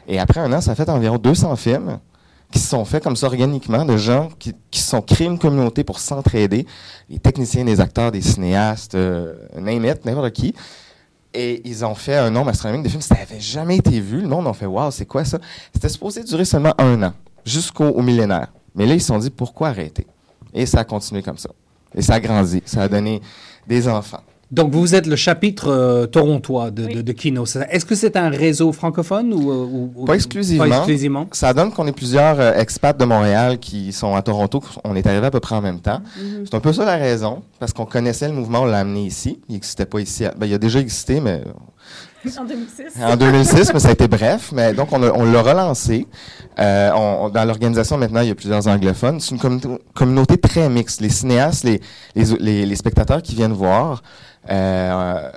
Et 0.08 0.18
après 0.18 0.40
un 0.40 0.52
an, 0.52 0.60
ça 0.60 0.74
fait 0.74 0.88
environ 0.88 1.18
200 1.18 1.54
films 1.56 2.00
qui 2.50 2.58
sont 2.58 2.84
faits 2.84 3.02
comme 3.02 3.16
ça 3.16 3.26
organiquement, 3.26 3.84
de 3.84 3.96
gens 3.96 4.30
qui, 4.38 4.54
qui 4.70 4.80
sont 4.80 5.02
créés 5.02 5.26
une 5.26 5.38
communauté 5.38 5.84
pour 5.84 5.98
s'entraider, 5.98 6.66
les 7.10 7.18
techniciens, 7.18 7.64
les 7.64 7.80
acteurs, 7.80 8.10
des 8.10 8.22
cinéastes, 8.22 8.94
euh, 8.94 9.34
n'importe 9.56 10.32
qui. 10.32 10.54
Et 11.34 11.60
ils 11.68 11.84
ont 11.84 11.94
fait 11.94 12.16
un 12.16 12.30
nombre 12.30 12.48
astronomique 12.50 12.84
de 12.84 12.88
films. 12.88 13.02
Ça 13.02 13.16
n'avait 13.16 13.40
jamais 13.40 13.76
été 13.76 14.00
vu. 14.00 14.22
Le 14.22 14.28
monde 14.28 14.48
a 14.48 14.54
fait 14.54 14.66
Waouh, 14.66 14.90
c'est 14.90 15.04
quoi 15.04 15.24
ça? 15.24 15.38
C'était 15.74 15.90
supposé 15.90 16.24
durer 16.24 16.46
seulement 16.46 16.74
un 16.78 17.02
an, 17.02 17.12
jusqu'au 17.44 17.88
au 17.88 18.02
millénaire. 18.02 18.48
Mais 18.74 18.86
là, 18.86 18.94
ils 18.94 19.00
se 19.00 19.08
sont 19.08 19.18
dit 19.18 19.30
pourquoi 19.30 19.68
arrêter? 19.68 20.06
Et 20.54 20.64
ça 20.64 20.80
a 20.80 20.84
continué 20.84 21.22
comme 21.22 21.36
ça. 21.36 21.50
Et 21.94 22.00
ça 22.00 22.14
a 22.14 22.20
grandi. 22.20 22.62
Ça 22.64 22.82
a 22.82 22.88
donné 22.88 23.20
des 23.66 23.86
enfants. 23.88 24.22
Donc, 24.50 24.72
vous 24.72 24.94
êtes 24.94 25.06
le 25.06 25.14
chapitre 25.16 25.68
euh, 25.68 26.06
torontois 26.06 26.70
de, 26.70 26.86
de, 26.86 27.02
de 27.02 27.12
Kino. 27.12 27.44
Est-ce 27.44 27.84
que 27.84 27.94
c'est 27.94 28.16
un 28.16 28.30
réseau 28.30 28.72
francophone 28.72 29.34
ou, 29.34 29.50
euh, 29.50 29.54
ou- 29.66 29.92
ou- 29.94 30.04
Pas 30.06 30.14
exclusivement. 30.14 30.66
Pas 30.68 30.76
exclusivement. 30.78 31.26
Ça 31.32 31.52
donne 31.52 31.70
qu'on 31.70 31.86
est 31.86 31.92
plusieurs 31.92 32.40
euh, 32.40 32.54
expats 32.54 32.98
de 32.98 33.04
Montréal 33.04 33.58
qui 33.58 33.92
sont 33.92 34.14
à 34.14 34.22
Toronto. 34.22 34.62
On 34.84 34.96
est 34.96 35.06
arrivés 35.06 35.26
à 35.26 35.30
peu 35.30 35.40
près 35.40 35.54
en 35.54 35.60
même 35.60 35.80
temps. 35.80 36.00
C'est 36.46 36.54
un 36.54 36.60
peu 36.60 36.72
ça 36.72 36.86
la 36.86 36.96
raison, 36.96 37.42
parce 37.58 37.74
qu'on 37.74 37.84
connaissait 37.84 38.26
le 38.28 38.34
mouvement, 38.34 38.62
on 38.62 38.64
l'a 38.64 38.78
amené 38.78 39.04
ici. 39.04 39.38
Il 39.50 39.52
n'existait 39.52 39.84
pas 39.86 40.00
ici. 40.00 40.24
à- 40.24 40.32
ben, 40.34 40.46
il 40.46 40.54
a 40.54 40.58
déjà 40.58 40.80
existé, 40.80 41.20
mais 41.20 41.42
En 42.38 42.44
2006. 42.44 43.02
en 43.02 43.16
2006, 43.16 43.72
mais 43.72 43.80
ça 43.80 43.88
a 43.88 43.92
été 43.92 44.08
bref. 44.08 44.50
Mais 44.52 44.72
donc, 44.74 44.88
on, 44.92 45.02
a- 45.02 45.12
on 45.12 45.24
l'a 45.30 45.40
relancé. 45.42 46.06
Euh, 46.58 46.90
on- 46.94 47.26
on- 47.26 47.28
dans 47.30 47.44
l'organisation, 47.44 47.96
maintenant, 47.96 48.20
il 48.22 48.28
y 48.28 48.30
a 48.30 48.34
plusieurs 48.34 48.66
anglophones. 48.66 49.20
C'est 49.20 49.30
une 49.34 49.40
communauté, 49.40 49.68
communauté 49.94 50.36
très 50.38 50.68
mixte. 50.68 51.00
Les 51.00 51.10
cinéastes, 51.10 51.64
les, 51.64 51.80
les, 52.16 52.24
les- 52.40 52.66
les 52.66 52.76
spectateurs 52.76 53.22
qui 53.22 53.34
viennent 53.36 53.52
voir, 53.52 54.02
euh, 54.50 55.30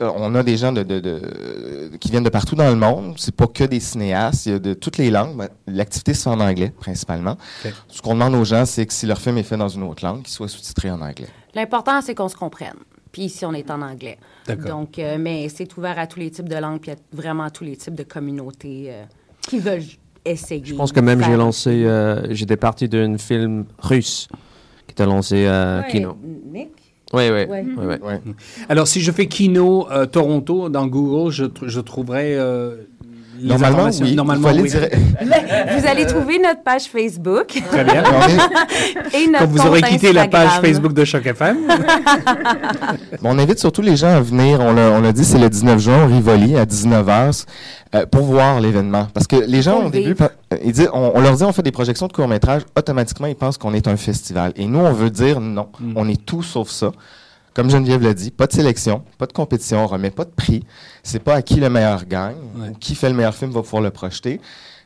on 0.00 0.34
a 0.34 0.42
des 0.42 0.56
gens 0.56 0.72
de, 0.72 0.82
de- 0.82 1.00
de- 1.00 1.90
qui 2.00 2.10
viennent 2.10 2.22
de 2.24 2.28
partout 2.30 2.54
dans 2.56 2.68
le 2.68 2.76
monde. 2.76 3.14
C'est 3.18 3.34
pas 3.36 3.46
que 3.46 3.64
des 3.64 3.80
cinéastes. 3.80 4.46
Il 4.46 4.52
y 4.52 4.54
a 4.54 4.58
de 4.58 4.72
toutes 4.74 4.96
les 4.98 5.10
langues. 5.10 5.36
Ben, 5.36 5.48
L'activité 5.66 6.14
se 6.14 6.22
fait 6.22 6.30
en 6.30 6.40
anglais, 6.40 6.72
principalement. 6.80 7.36
Ce 7.88 8.00
qu'on 8.00 8.14
demande 8.14 8.34
aux 8.34 8.44
gens, 8.44 8.64
c'est 8.64 8.86
que 8.86 8.92
si 8.92 9.06
leur 9.06 9.18
film 9.20 9.36
est 9.38 9.42
fait 9.42 9.56
dans 9.56 9.68
une 9.68 9.82
autre 9.82 10.04
langue, 10.04 10.22
qu'il 10.22 10.32
soit 10.32 10.48
sous-titré 10.48 10.90
en 10.90 11.00
anglais. 11.02 11.28
L'important, 11.54 12.00
c'est 12.00 12.14
qu'on 12.14 12.28
se 12.28 12.36
comprenne. 12.36 12.74
Puis 13.12 13.22
ici, 13.24 13.44
on 13.44 13.52
est 13.52 13.70
en 13.70 13.82
anglais. 13.82 14.18
D'accord. 14.46 14.66
Donc, 14.70 14.98
euh, 14.98 15.18
mais 15.20 15.48
c'est 15.50 15.76
ouvert 15.76 15.98
à 15.98 16.06
tous 16.06 16.18
les 16.18 16.30
types 16.30 16.48
de 16.48 16.56
langues, 16.56 16.80
puis 16.80 16.90
à 16.92 16.96
vraiment 17.12 17.48
tous 17.50 17.64
les 17.64 17.76
types 17.76 17.94
de 17.94 18.02
communautés 18.04 18.86
euh, 18.88 19.04
qui 19.42 19.58
veulent 19.58 19.82
essayer. 20.24 20.62
Je 20.64 20.74
pense 20.74 20.92
que 20.92 21.00
même 21.00 21.22
j'ai 21.22 21.36
lancé, 21.36 21.84
euh, 21.84 22.32
j'étais 22.32 22.56
parti 22.56 22.88
d'un 22.88 23.18
film 23.18 23.66
russe 23.78 24.28
qui 24.86 24.92
était 24.92 25.04
lancé 25.06 25.46
à 25.46 25.82
Ouais, 25.84 25.90
Kino. 25.90 26.16
Nick? 26.52 26.70
Oui, 27.12 27.24
oui. 27.28 27.44
Ouais. 27.76 28.00
Ouais. 28.00 28.20
Alors, 28.70 28.88
si 28.88 29.02
je 29.02 29.12
fais 29.12 29.26
Kino 29.26 29.86
euh, 29.90 30.06
Toronto 30.06 30.70
dans 30.70 30.86
Google, 30.86 31.30
je, 31.30 31.44
tr- 31.44 31.68
je 31.68 31.80
trouverai 31.80 32.36
euh, 32.38 32.76
les 33.42 33.48
Normalement, 33.48 33.78
informations. 33.78 34.04
oui. 34.04 34.14
Normalement, 34.14 34.48
oui. 34.54 34.70
Vous 35.78 35.86
allez 35.86 36.06
trouver 36.06 36.38
notre 36.38 36.62
page 36.62 36.84
Facebook 36.84 37.48
Très 37.70 37.84
bien. 37.84 38.02
Et 39.14 39.26
notre 39.26 39.38
Quand 39.40 39.46
vous 39.46 39.66
aurez 39.66 39.82
quitté 39.82 40.12
la 40.12 40.28
page. 40.28 40.60
Facebook 40.60 40.92
de 40.92 41.04
Choc 41.04 41.26
FM. 41.26 41.58
Bon, 43.20 43.30
on 43.34 43.38
invite 43.38 43.58
surtout 43.58 43.82
les 43.82 43.96
gens 43.96 44.08
à 44.08 44.20
venir. 44.20 44.60
On 44.60 44.72
l'a, 44.72 44.90
on 44.90 45.00
l'a 45.00 45.12
dit, 45.12 45.24
c'est 45.24 45.38
le 45.38 45.48
19 45.48 45.78
juin 45.78 46.04
au 46.04 46.06
Rivoli 46.06 46.56
à 46.56 46.64
19h 46.64 47.44
euh, 47.94 48.06
pour 48.06 48.22
voir 48.22 48.60
l'événement. 48.60 49.08
Parce 49.12 49.26
que 49.26 49.36
les 49.36 49.62
gens, 49.62 49.86
au 49.86 49.90
début, 49.90 50.14
euh, 50.20 50.28
ils 50.64 50.72
disent, 50.72 50.90
on, 50.92 51.12
on 51.14 51.20
leur 51.20 51.34
dit 51.36 51.44
on 51.44 51.52
fait 51.52 51.62
des 51.62 51.72
projections 51.72 52.06
de 52.06 52.12
court-métrage, 52.12 52.62
automatiquement, 52.76 53.26
ils 53.26 53.36
pensent 53.36 53.58
qu'on 53.58 53.74
est 53.74 53.86
un 53.88 53.96
festival. 53.96 54.52
Et 54.56 54.66
nous, 54.66 54.78
on 54.80 54.92
veut 54.92 55.10
dire 55.10 55.40
non. 55.40 55.68
Mm. 55.80 55.92
On 55.96 56.08
est 56.08 56.24
tout 56.24 56.42
sauf 56.42 56.68
ça. 56.68 56.92
Comme 57.54 57.68
Geneviève 57.70 58.02
l'a 58.02 58.14
dit, 58.14 58.30
pas 58.30 58.46
de 58.46 58.52
sélection, 58.52 59.02
pas 59.18 59.26
de 59.26 59.32
compétition, 59.32 59.84
on 59.84 59.86
remet 59.86 60.10
pas 60.10 60.24
de 60.24 60.30
prix. 60.30 60.64
C'est 61.02 61.18
pas 61.22 61.34
à 61.34 61.42
qui 61.42 61.56
le 61.56 61.68
meilleur 61.68 62.06
gagne, 62.06 62.36
Ouais. 62.56 62.68
ou 62.70 62.74
qui 62.74 62.94
fait 62.94 63.08
le 63.10 63.14
meilleur 63.14 63.34
film 63.34 63.50
va 63.50 63.62
pouvoir 63.62 63.82
le 63.82 63.90
projeter. 63.90 64.40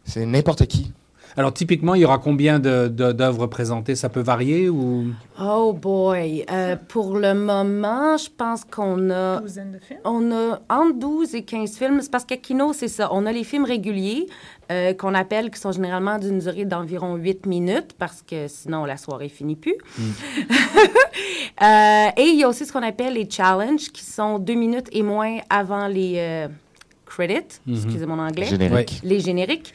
C'est 0.05 0.27
n'importe 0.27 0.67
qui. 0.67 0.93
Alors, 1.37 1.53
typiquement, 1.53 1.95
il 1.95 2.01
y 2.01 2.05
aura 2.05 2.19
combien 2.19 2.59
de- 2.59 2.89
de- 2.89 3.13
d'œuvres 3.13 3.47
présentées? 3.47 3.95
Ça 3.95 4.09
peut 4.09 4.21
varier 4.23 4.69
ou... 4.71 5.09
Oh 5.41 5.73
boy. 5.75 6.45
Euh, 6.51 6.77
pour 6.89 7.19
le 7.19 7.35
moment, 7.35 8.17
je 8.17 8.29
pense 8.35 8.65
qu'on 8.65 9.11
a 9.11 9.41
Douzaine 9.41 9.73
de 9.73 9.79
films? 9.79 10.01
On 10.05 10.33
a 10.33 10.61
entre 10.71 10.99
12 10.99 11.35
et 11.35 11.43
15 11.43 11.77
films. 11.77 11.99
C'est 12.01 12.11
parce 12.11 12.25
qu'à 12.25 12.39
Kino, 12.39 12.73
c'est 12.73 12.89
ça. 12.89 13.11
On 13.13 13.27
a 13.27 13.33
les 13.33 13.45
films 13.45 13.65
réguliers 13.67 14.27
euh, 14.73 14.95
qu'on 14.95 15.15
appelle, 15.15 15.51
qui 15.51 15.61
sont 15.61 15.73
généralement 15.73 16.19
d'une 16.19 16.39
durée 16.39 16.65
d'environ 16.65 17.17
8 17.17 17.45
minutes, 17.47 17.93
parce 17.99 18.23
que 18.23 18.49
sinon, 18.49 18.85
la 18.87 18.97
soirée 18.97 19.29
finit 19.29 19.57
plus. 19.57 19.77
Euh, 21.63 22.09
et 22.19 22.25
il 22.25 22.39
y 22.39 22.45
a 22.45 22.49
aussi 22.49 22.67
ce 22.67 22.73
qu'on 22.73 22.83
appelle 22.83 23.15
les 23.15 23.29
challenges, 23.31 23.89
qui 23.91 24.05
sont 24.05 24.39
deux 24.39 24.55
minutes 24.55 24.89
et 24.93 25.03
moins 25.03 25.39
avant 25.49 25.87
les 25.87 26.47
credits. 27.17 27.61
Excusez 27.71 28.07
mon 28.07 28.19
anglais 28.19 28.47
Générique. 28.47 29.01
les 29.03 29.21
génériques, 29.21 29.73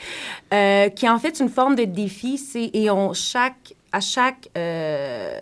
euh, 0.53 0.89
qui 0.89 1.05
est 1.05 1.09
en 1.09 1.19
fait 1.19 1.39
une 1.39 1.49
forme 1.49 1.75
de 1.75 1.85
défi. 1.85 2.39
Et 2.73 2.89
on, 2.91 3.13
chaque, 3.13 3.73
à 3.91 3.99
chaque 3.99 4.49
euh, 4.57 5.39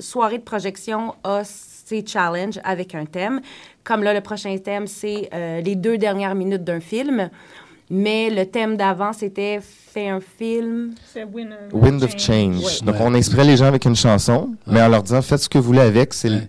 soirée 0.00 0.38
de 0.38 0.42
projection 0.42 1.14
a 1.24 1.42
ses 1.44 2.04
challenges 2.06 2.58
avec 2.64 2.94
un 2.94 3.04
thème. 3.06 3.40
Comme 3.84 4.02
là, 4.02 4.12
le 4.12 4.20
prochain 4.20 4.56
thème, 4.58 4.86
c'est 4.86 5.28
euh, 5.32 5.60
les 5.60 5.76
deux 5.76 5.98
dernières 5.98 6.34
minutes 6.34 6.64
d'un 6.64 6.80
film. 6.80 7.30
Mais 7.88 8.30
le 8.30 8.44
thème 8.46 8.76
d'avant, 8.76 9.12
c'était 9.12 9.60
fait 9.62 10.08
un 10.08 10.18
film. 10.18 10.94
C'est 11.14 11.22
Wind, 11.22 12.02
of 12.02 12.18
Change. 12.18 12.56
Ouais. 12.58 12.72
Donc, 12.84 12.96
Ouais. 12.96 13.00
on 13.04 13.14
inspirait 13.14 13.44
les 13.44 13.56
gens 13.56 13.66
avec 13.66 13.84
une 13.84 13.94
chanson, 13.94 14.56
mais 14.66 14.82
en 14.82 14.88
leur 14.88 15.04
disant 15.04 15.22
faites 15.22 15.38
ce 15.38 15.48
que 15.48 15.58
vous 15.58 15.64
voulez 15.66 15.80
avec. 15.82 16.12
C'est 16.12 16.28
Ouais. 16.30 16.48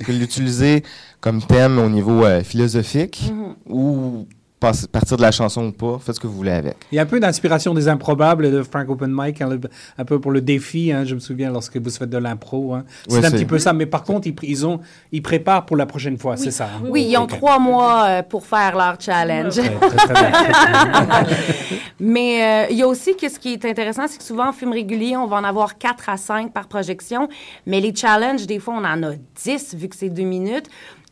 Vous 0.00 0.06
pouvez 0.06 0.18
l'utiliser 0.18 0.82
comme 1.20 1.42
thème 1.42 1.78
au 1.78 1.88
niveau 1.88 2.24
euh, 2.24 2.42
philosophique 2.42 3.30
Mhm. 3.32 3.54
ou 3.72 4.26
partir 4.60 5.16
de 5.16 5.22
la 5.22 5.32
chanson 5.32 5.66
ou 5.68 5.72
pas. 5.72 5.98
Faites 5.98 6.14
ce 6.16 6.20
que 6.20 6.26
vous 6.26 6.34
voulez 6.36 6.50
avec. 6.52 6.76
Il 6.92 6.96
y 6.96 6.98
a 6.98 7.02
un 7.02 7.06
peu 7.06 7.18
d'inspiration 7.18 7.72
des 7.74 7.88
improbables 7.88 8.52
de 8.52 8.62
Frank 8.62 8.88
Open 8.90 9.10
Mic, 9.12 9.40
hein, 9.40 9.58
un 9.98 10.04
peu 10.04 10.20
pour 10.20 10.30
le 10.30 10.40
défi. 10.40 10.92
hein, 10.92 11.04
je 11.04 11.14
me 11.14 11.20
souviens 11.20 11.50
lorsque 11.50 11.76
vous 11.78 11.90
faites 11.90 12.10
de 12.10 12.18
l'impro. 12.18 12.74
hein. 12.74 12.84
C'est 13.08 13.24
un 13.24 13.30
petit 13.30 13.44
peu 13.46 13.58
ça. 13.58 13.72
Mais 13.72 13.86
par 13.86 14.02
contre, 14.04 14.26
ils, 14.26 14.34
pr- 14.34 14.44
ils, 14.46 14.66
ont, 14.66 14.80
ils 15.12 15.22
préparent 15.22 15.64
pour 15.66 15.76
la 15.76 15.86
prochaine 15.86 16.18
fois, 16.18 16.36
c'est 16.36 16.50
ça. 16.50 16.66
hein? 16.66 16.82
Oui, 16.88 17.06
ils 17.10 17.16
ont 17.16 17.26
trois 17.26 17.58
mois 17.58 18.04
euh, 18.06 18.22
pour 18.22 18.46
faire 18.46 18.76
leur 18.76 19.00
challenge. 19.00 19.58
Ouais, 19.58 19.70
très. 19.96 20.30
Mais 22.00 22.42
euh, 22.42 22.66
il 22.70 22.76
y 22.78 22.82
a 22.82 22.86
aussi 22.88 23.16
que 23.16 23.28
ce 23.28 23.38
qui 23.38 23.52
est 23.52 23.64
intéressant, 23.64 24.06
c'est 24.08 24.18
que 24.18 24.24
souvent 24.24 24.48
en 24.48 24.52
film 24.52 24.72
régulier, 24.72 25.16
on 25.16 25.26
va 25.26 25.36
en 25.36 25.44
avoir 25.44 25.78
4 25.78 26.08
à 26.08 26.16
5 26.16 26.52
par 26.52 26.66
projection. 26.68 27.28
Mais 27.66 27.80
les 27.80 27.94
challenges, 27.94 28.46
des 28.46 28.58
fois, 28.58 28.74
on 28.74 28.84
en 28.84 29.02
a 29.02 29.12
10 29.44 29.74
vu 29.76 29.88
que 29.88 29.96
c'est 29.96 30.08
deux 30.08 30.22
minutes. 30.22 30.66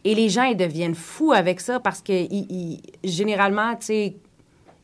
Et 0.09 0.15
les 0.15 0.29
gens, 0.29 0.45
ils 0.45 0.57
deviennent 0.57 0.95
fous 0.95 1.33
avec 1.33 1.61
ça 1.61 1.81
parce 1.81 2.01
que 2.01 2.13
ils- 2.13 2.47
ils- 2.51 2.81
généralement, 3.11 3.75
tu 3.77 3.87
sais, 3.87 4.17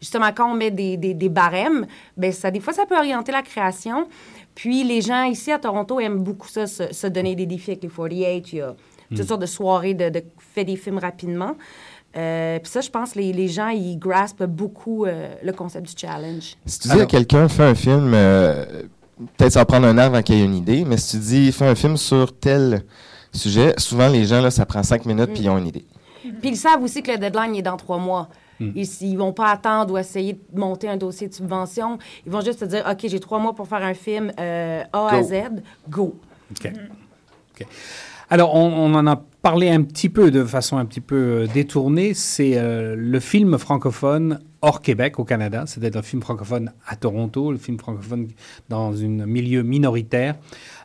justement, 0.01 0.31
quand 0.35 0.51
on 0.51 0.55
met 0.55 0.71
des, 0.71 0.97
des, 0.97 1.15
des 1.15 1.29
barèmes, 1.29 1.87
ben 2.17 2.31
ça, 2.33 2.51
des 2.51 2.61
fois, 2.61 2.73
ça 2.73 2.85
peut 2.87 2.97
orienter 2.97 3.33
la 3.33 3.43
création. 3.43 4.07
Puis 4.55 4.85
les 4.85 5.01
gens 5.01 5.25
ici 5.25 5.51
à 5.51 5.59
Toronto 5.59 5.99
aiment 6.01 6.23
beaucoup 6.23 6.49
ça, 6.49 6.67
se, 6.67 6.93
se 6.93 7.07
donner 7.07 7.35
des 7.35 7.47
défis 7.47 7.71
avec 7.73 7.83
les 7.85 7.89
48. 7.89 8.53
Il 8.53 8.59
y 8.59 8.61
a 8.61 8.75
toutes 9.17 9.29
sortes 9.29 9.41
de 9.41 9.47
soirées 9.47 9.95
de, 9.95 10.09
de 10.11 10.23
fait 10.55 10.65
des 10.65 10.77
films 10.77 10.99
rapidement. 10.99 11.57
Euh, 12.17 12.59
puis 12.61 12.71
ça, 12.71 12.81
je 12.81 12.91
pense, 12.91 13.15
les, 13.17 13.33
les 13.33 13.49
gens, 13.49 13.69
ils 13.69 13.99
graspent 13.99 14.45
beaucoup 14.45 15.05
euh, 15.07 15.35
le 15.43 15.53
concept 15.53 15.87
du 15.89 15.95
challenge. 15.97 16.57
Si 16.67 16.79
tu 16.81 16.89
dis 16.89 16.95
à 17.03 17.07
quelqu'un 17.07 17.49
fais 17.49 17.65
un 17.65 17.75
film, 17.75 18.13
euh, 18.15 18.65
peut-être 19.37 19.53
ça 19.53 19.61
va 19.61 19.65
prendre 19.65 19.87
un 19.87 19.95
an 19.99 20.03
avant 20.03 20.23
qu'il 20.23 20.37
ait 20.37 20.45
une 20.45 20.55
idée, 20.55 20.85
mais 20.85 20.97
si 20.97 21.17
tu 21.19 21.23
dis 21.25 21.51
fais 21.53 21.67
un 21.67 21.75
film 21.75 21.97
sur 21.97 22.39
tel 22.39 22.85
sujet, 23.35 23.75
souvent 23.79 24.09
les 24.09 24.25
gens, 24.25 24.41
là, 24.41 24.51
ça 24.51 24.67
prend 24.67 24.83
cinq 24.83 25.07
minutes 25.07 25.33
puis 25.33 25.43
ils 25.43 25.49
ont 25.49 25.59
une 25.59 25.67
idée. 25.67 25.85
Puis 26.23 26.51
ils 26.51 26.57
savent 26.57 26.83
aussi 26.83 27.03
que 27.03 27.13
le 27.13 27.19
deadline 27.19 27.55
est 27.55 27.63
dans 27.63 27.77
trois 27.77 27.99
mois. 27.99 28.29
Hmm. 28.61 28.71
Ils, 28.75 28.89
ils 29.03 29.17
vont 29.17 29.33
pas 29.33 29.51
attendre 29.51 29.95
ou 29.95 29.99
essayer 29.99 30.35
de 30.35 30.59
monter 30.59 30.89
un 30.89 30.97
dossier 30.97 31.29
de 31.29 31.35
subvention. 31.35 31.99
Ils 32.25 32.33
vont 32.33 32.41
juste 32.41 32.61
se 32.61 32.65
dire, 32.65 32.85
OK, 32.91 33.01
j'ai 33.05 33.21
trois 33.21 33.39
mois 33.39 33.55
pour 33.55 33.69
faire 33.69 33.83
un 33.83 33.95
film 33.95 34.33
euh, 34.39 34.83
A 34.93 35.09
à 35.09 35.21
Go. 35.21 35.29
Z, 35.29 35.35
go. 35.89 36.21
OK. 36.53 36.73
OK. 37.61 37.67
Alors, 38.31 38.55
on, 38.55 38.67
on 38.73 38.95
en 38.95 39.07
a 39.07 39.23
parlé 39.43 39.71
un 39.71 39.83
petit 39.83 40.09
peu 40.09 40.31
de 40.31 40.45
façon 40.45 40.79
un 40.79 40.87
petit 40.87 41.03
peu 41.03 41.17
euh, 41.17 41.47
détournée. 41.47 42.15
C'est 42.15 42.57
euh, 42.57 42.97
le 42.97 43.21
film 43.21 43.59
francophone 43.59 44.41
hors 44.63 44.81
Québec, 44.81 45.19
au 45.19 45.25
Canada. 45.25 45.65
C'est-à-dire 45.67 46.01
un 46.01 46.03
film 46.03 46.23
francophone 46.23 46.73
à 46.87 46.97
Toronto, 46.97 47.53
le 47.53 47.59
film 47.59 47.79
francophone 47.79 48.29
dans 48.69 48.95
un 49.03 49.27
milieu 49.27 49.63
minoritaire. 49.63 50.37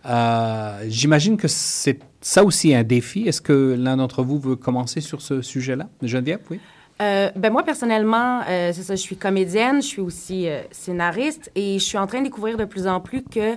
Euh, 0.06 0.84
J'imagine 0.88 1.38
que 1.38 1.47
c'est 1.47 2.00
ça 2.22 2.43
aussi 2.43 2.74
un 2.74 2.84
défi. 2.84 3.28
Est-ce 3.28 3.41
que 3.41 3.76
l'un 3.78 3.97
d'entre 3.97 4.24
vous 4.24 4.39
veut 4.39 4.55
commencer 4.55 5.01
sur 5.01 5.22
ce 5.22 5.41
sujet-là? 5.41 5.88
Geneviève, 6.01 6.41
oui? 6.49 6.59
Euh, 7.01 7.30
ben 7.36 7.51
moi, 7.51 7.63
personnellement, 7.63 8.41
euh, 8.49 8.72
c'est 8.74 8.84
ça, 8.84 8.95
je 8.95 9.01
suis 9.01 9.15
comédienne, 9.15 9.82
je 9.82 9.88
suis 9.88 10.01
aussi 10.01 10.49
euh, 10.49 10.61
scénariste 10.72 11.49
et 11.55 11.80
je 11.80 11.84
suis 11.84 11.97
en 11.97 12.07
train 12.07 12.20
de 12.20 12.26
découvrir 12.26 12.57
de 12.57 12.65
plus 12.65 12.88
en 12.88 12.99
plus 12.99 13.24
que 13.24 13.55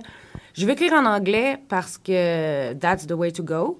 je 0.53 0.65
veux 0.65 0.71
écrire 0.71 0.93
en 0.93 1.05
anglais 1.05 1.57
parce 1.67 1.97
que 1.97 2.73
that's 2.73 3.05
the 3.05 3.11
way 3.11 3.31
to 3.31 3.43
go. 3.43 3.79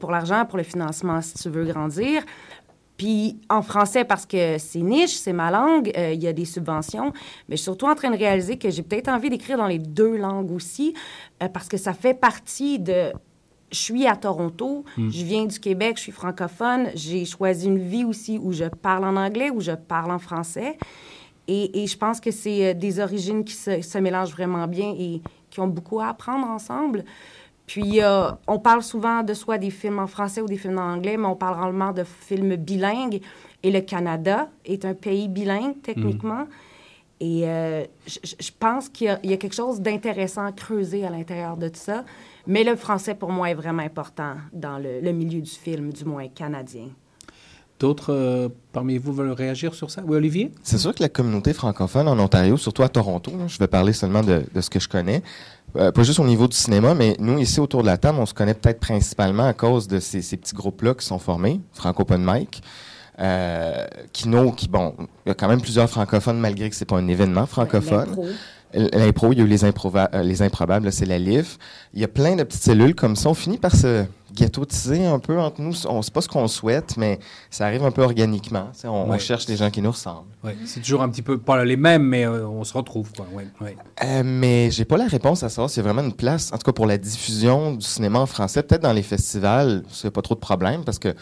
pour 0.00 0.10
l'argent, 0.10 0.44
pour 0.46 0.58
le 0.58 0.64
financement, 0.64 1.20
si 1.20 1.34
tu 1.34 1.50
veux 1.50 1.64
grandir. 1.64 2.22
Puis 2.96 3.38
en 3.48 3.62
français, 3.62 4.04
parce 4.04 4.26
que 4.26 4.58
c'est 4.58 4.80
niche, 4.80 5.16
c'est 5.16 5.32
ma 5.32 5.50
langue, 5.50 5.92
il 5.94 6.20
y 6.20 6.26
a 6.26 6.32
des 6.32 6.46
subventions. 6.46 7.12
Mais 7.48 7.56
je 7.56 7.56
suis 7.56 7.64
surtout 7.64 7.86
en 7.86 7.94
train 7.94 8.10
de 8.10 8.16
réaliser 8.16 8.56
que 8.58 8.70
j'ai 8.70 8.82
peut-être 8.82 9.08
envie 9.08 9.30
d'écrire 9.30 9.58
dans 9.58 9.66
les 9.66 9.78
deux 9.78 10.16
langues 10.16 10.50
aussi, 10.50 10.94
parce 11.52 11.68
que 11.68 11.76
ça 11.76 11.92
fait 11.92 12.14
partie 12.14 12.78
de... 12.78 13.12
Je 13.70 13.78
suis 13.78 14.06
à 14.06 14.16
Toronto, 14.16 14.84
je 14.96 15.24
viens 15.24 15.46
du 15.46 15.58
Québec, 15.60 15.96
je 15.96 16.02
suis 16.02 16.12
francophone. 16.12 16.88
J'ai 16.94 17.24
choisi 17.24 17.66
une 17.66 17.78
vie 17.78 18.04
aussi 18.04 18.38
où 18.38 18.52
je 18.52 18.64
parle 18.64 19.04
en 19.04 19.16
anglais, 19.16 19.50
où 19.50 19.60
je 19.60 19.72
parle 19.72 20.10
en 20.10 20.18
français. 20.18 20.76
Et, 21.46 21.82
et 21.82 21.86
je 21.86 21.96
pense 21.96 22.20
que 22.20 22.30
c'est 22.30 22.66
euh, 22.66 22.74
des 22.74 23.00
origines 23.00 23.44
qui 23.44 23.54
se, 23.54 23.80
se 23.80 23.98
mélangent 23.98 24.30
vraiment 24.30 24.68
bien 24.68 24.94
et 24.96 25.20
qui 25.50 25.58
ont 25.58 25.66
beaucoup 25.66 25.98
à 26.00 26.08
apprendre 26.08 26.46
ensemble. 26.46 27.04
Puis, 27.66 28.02
euh, 28.02 28.30
on 28.46 28.58
parle 28.58 28.82
souvent 28.82 29.22
de 29.22 29.34
soit 29.34 29.58
des 29.58 29.70
films 29.70 29.98
en 29.98 30.06
français 30.06 30.40
ou 30.40 30.46
des 30.46 30.56
films 30.56 30.78
en 30.78 30.92
anglais, 30.92 31.16
mais 31.16 31.26
on 31.26 31.36
parle 31.36 31.54
rarement 31.54 31.92
de 31.92 32.04
films 32.04 32.56
bilingues. 32.56 33.20
Et 33.62 33.70
le 33.70 33.80
Canada 33.80 34.48
est 34.64 34.84
un 34.84 34.94
pays 34.94 35.28
bilingue, 35.28 35.80
techniquement. 35.82 36.46
Et 37.20 37.42
euh, 37.44 37.84
je 38.06 38.50
pense 38.58 38.88
qu'il 38.88 39.18
y 39.22 39.32
a 39.32 39.36
quelque 39.36 39.54
chose 39.54 39.80
d'intéressant 39.80 40.46
à 40.46 40.52
creuser 40.52 41.04
à 41.04 41.10
l'intérieur 41.10 41.56
de 41.56 41.68
tout 41.68 41.78
ça. 41.78 42.04
Mais 42.46 42.64
le 42.64 42.76
français, 42.76 43.14
pour 43.14 43.30
moi, 43.30 43.50
est 43.50 43.54
vraiment 43.54 43.82
important 43.82 44.34
dans 44.52 44.78
le, 44.78 45.00
le 45.00 45.12
milieu 45.12 45.40
du 45.40 45.50
film, 45.50 45.92
du 45.92 46.04
moins 46.04 46.28
canadien. 46.28 46.88
D'autres 47.78 48.12
euh, 48.12 48.48
parmi 48.72 48.98
vous 48.98 49.12
veulent 49.12 49.32
réagir 49.32 49.74
sur 49.74 49.90
ça? 49.90 50.02
Oui, 50.06 50.16
Olivier? 50.16 50.52
C'est 50.62 50.78
sûr 50.78 50.94
que 50.94 51.02
la 51.02 51.08
communauté 51.08 51.52
francophone 51.54 52.08
en 52.08 52.18
Ontario, 52.18 52.56
surtout 52.56 52.82
à 52.82 52.88
Toronto, 52.88 53.30
là, 53.30 53.46
je 53.46 53.58
vais 53.58 53.68
parler 53.68 53.92
seulement 53.92 54.22
de, 54.22 54.44
de 54.54 54.60
ce 54.60 54.68
que 54.68 54.78
je 54.78 54.88
connais, 54.88 55.22
euh, 55.76 55.90
pas 55.90 56.02
juste 56.02 56.18
au 56.18 56.26
niveau 56.26 56.46
du 56.46 56.56
cinéma, 56.56 56.94
mais 56.94 57.16
nous, 57.18 57.38
ici, 57.38 57.58
autour 57.60 57.80
de 57.82 57.86
la 57.86 57.96
table, 57.96 58.18
on 58.20 58.26
se 58.26 58.34
connaît 58.34 58.54
peut-être 58.54 58.80
principalement 58.80 59.46
à 59.46 59.54
cause 59.54 59.88
de 59.88 59.98
ces, 59.98 60.20
ces 60.20 60.36
petits 60.36 60.54
groupes-là 60.54 60.94
qui 60.94 61.06
sont 61.06 61.18
formés, 61.18 61.60
Franco 61.72 62.02
Open 62.02 62.22
Mic. 62.22 62.62
Euh, 63.18 63.86
Kino, 64.14 64.50
qui, 64.52 64.66
bon, 64.66 64.94
il 64.98 65.28
y 65.28 65.30
a 65.30 65.34
quand 65.34 65.48
même 65.48 65.60
plusieurs 65.60 65.90
francophones, 65.90 66.38
malgré 66.38 66.70
que 66.70 66.74
c'est 66.76 66.86
pas 66.86 66.96
un 66.96 67.06
événement 67.06 67.44
francophone. 67.44 68.16
L'impro. 68.74 69.32
Il 69.32 69.38
y 69.38 69.42
a 69.42 69.44
eu 69.44 69.48
les, 69.48 69.64
euh, 69.64 70.22
les 70.22 70.42
improbables, 70.42 70.92
c'est 70.92 71.06
la 71.06 71.18
LIF. 71.18 71.58
Il 71.92 72.00
y 72.00 72.04
a 72.04 72.08
plein 72.08 72.36
de 72.36 72.44
petites 72.44 72.62
cellules 72.62 72.94
comme 72.94 73.16
ça. 73.16 73.28
On 73.28 73.34
finit 73.34 73.58
par 73.58 73.74
se 73.74 74.04
ghettotiser 74.32 75.06
un 75.06 75.18
peu 75.18 75.38
entre 75.38 75.60
nous. 75.60 75.74
On 75.88 76.02
sait 76.02 76.10
pas 76.10 76.20
ce 76.20 76.28
qu'on 76.28 76.46
souhaite, 76.48 76.96
mais 76.96 77.18
ça 77.50 77.66
arrive 77.66 77.84
un 77.84 77.90
peu 77.90 78.02
organiquement. 78.02 78.70
On, 78.84 79.18
cherche 79.18 79.46
des 79.46 79.56
gens 79.56 79.70
qui 79.70 79.82
nous 79.82 79.90
ressemblent. 79.90 80.28
C'est 80.64 80.80
toujours 80.80 81.02
un 81.02 81.08
petit 81.08 81.22
peu, 81.22 81.38
pas 81.38 81.64
les 81.64 81.76
mêmes, 81.76 82.04
mais 82.04 82.24
euh, 82.24 82.46
on 82.46 82.64
se 82.64 82.72
retrouve, 82.72 83.10
quoi. 83.12 83.26
Ouais. 83.32 83.76
Euh, 84.04 84.22
mais 84.24 84.70
j'ai 84.70 84.84
pas 84.84 84.96
la 84.96 85.06
réponse 85.06 85.42
à 85.42 85.48
savoir 85.48 85.68
s'il 85.68 85.82
y 85.82 85.86
a 85.86 85.92
vraiment 85.92 86.06
une 86.06 86.14
place, 86.14 86.52
en 86.52 86.58
tout 86.58 86.64
cas 86.64 86.72
pour 86.72 86.86
la 86.86 86.98
diffusion 86.98 87.74
du 87.74 87.84
cinéma 87.84 88.20
en 88.20 88.26
français, 88.26 88.62
peut-être 88.62 88.82
dans 88.82 88.92
les 88.92 89.02
festivals, 89.02 89.82
a 90.04 90.10
pas 90.10 90.22
trop 90.22 90.34
de 90.34 90.40
problème, 90.40 90.84
parce 90.84 90.98
que 90.98 91.08
les 91.08 91.14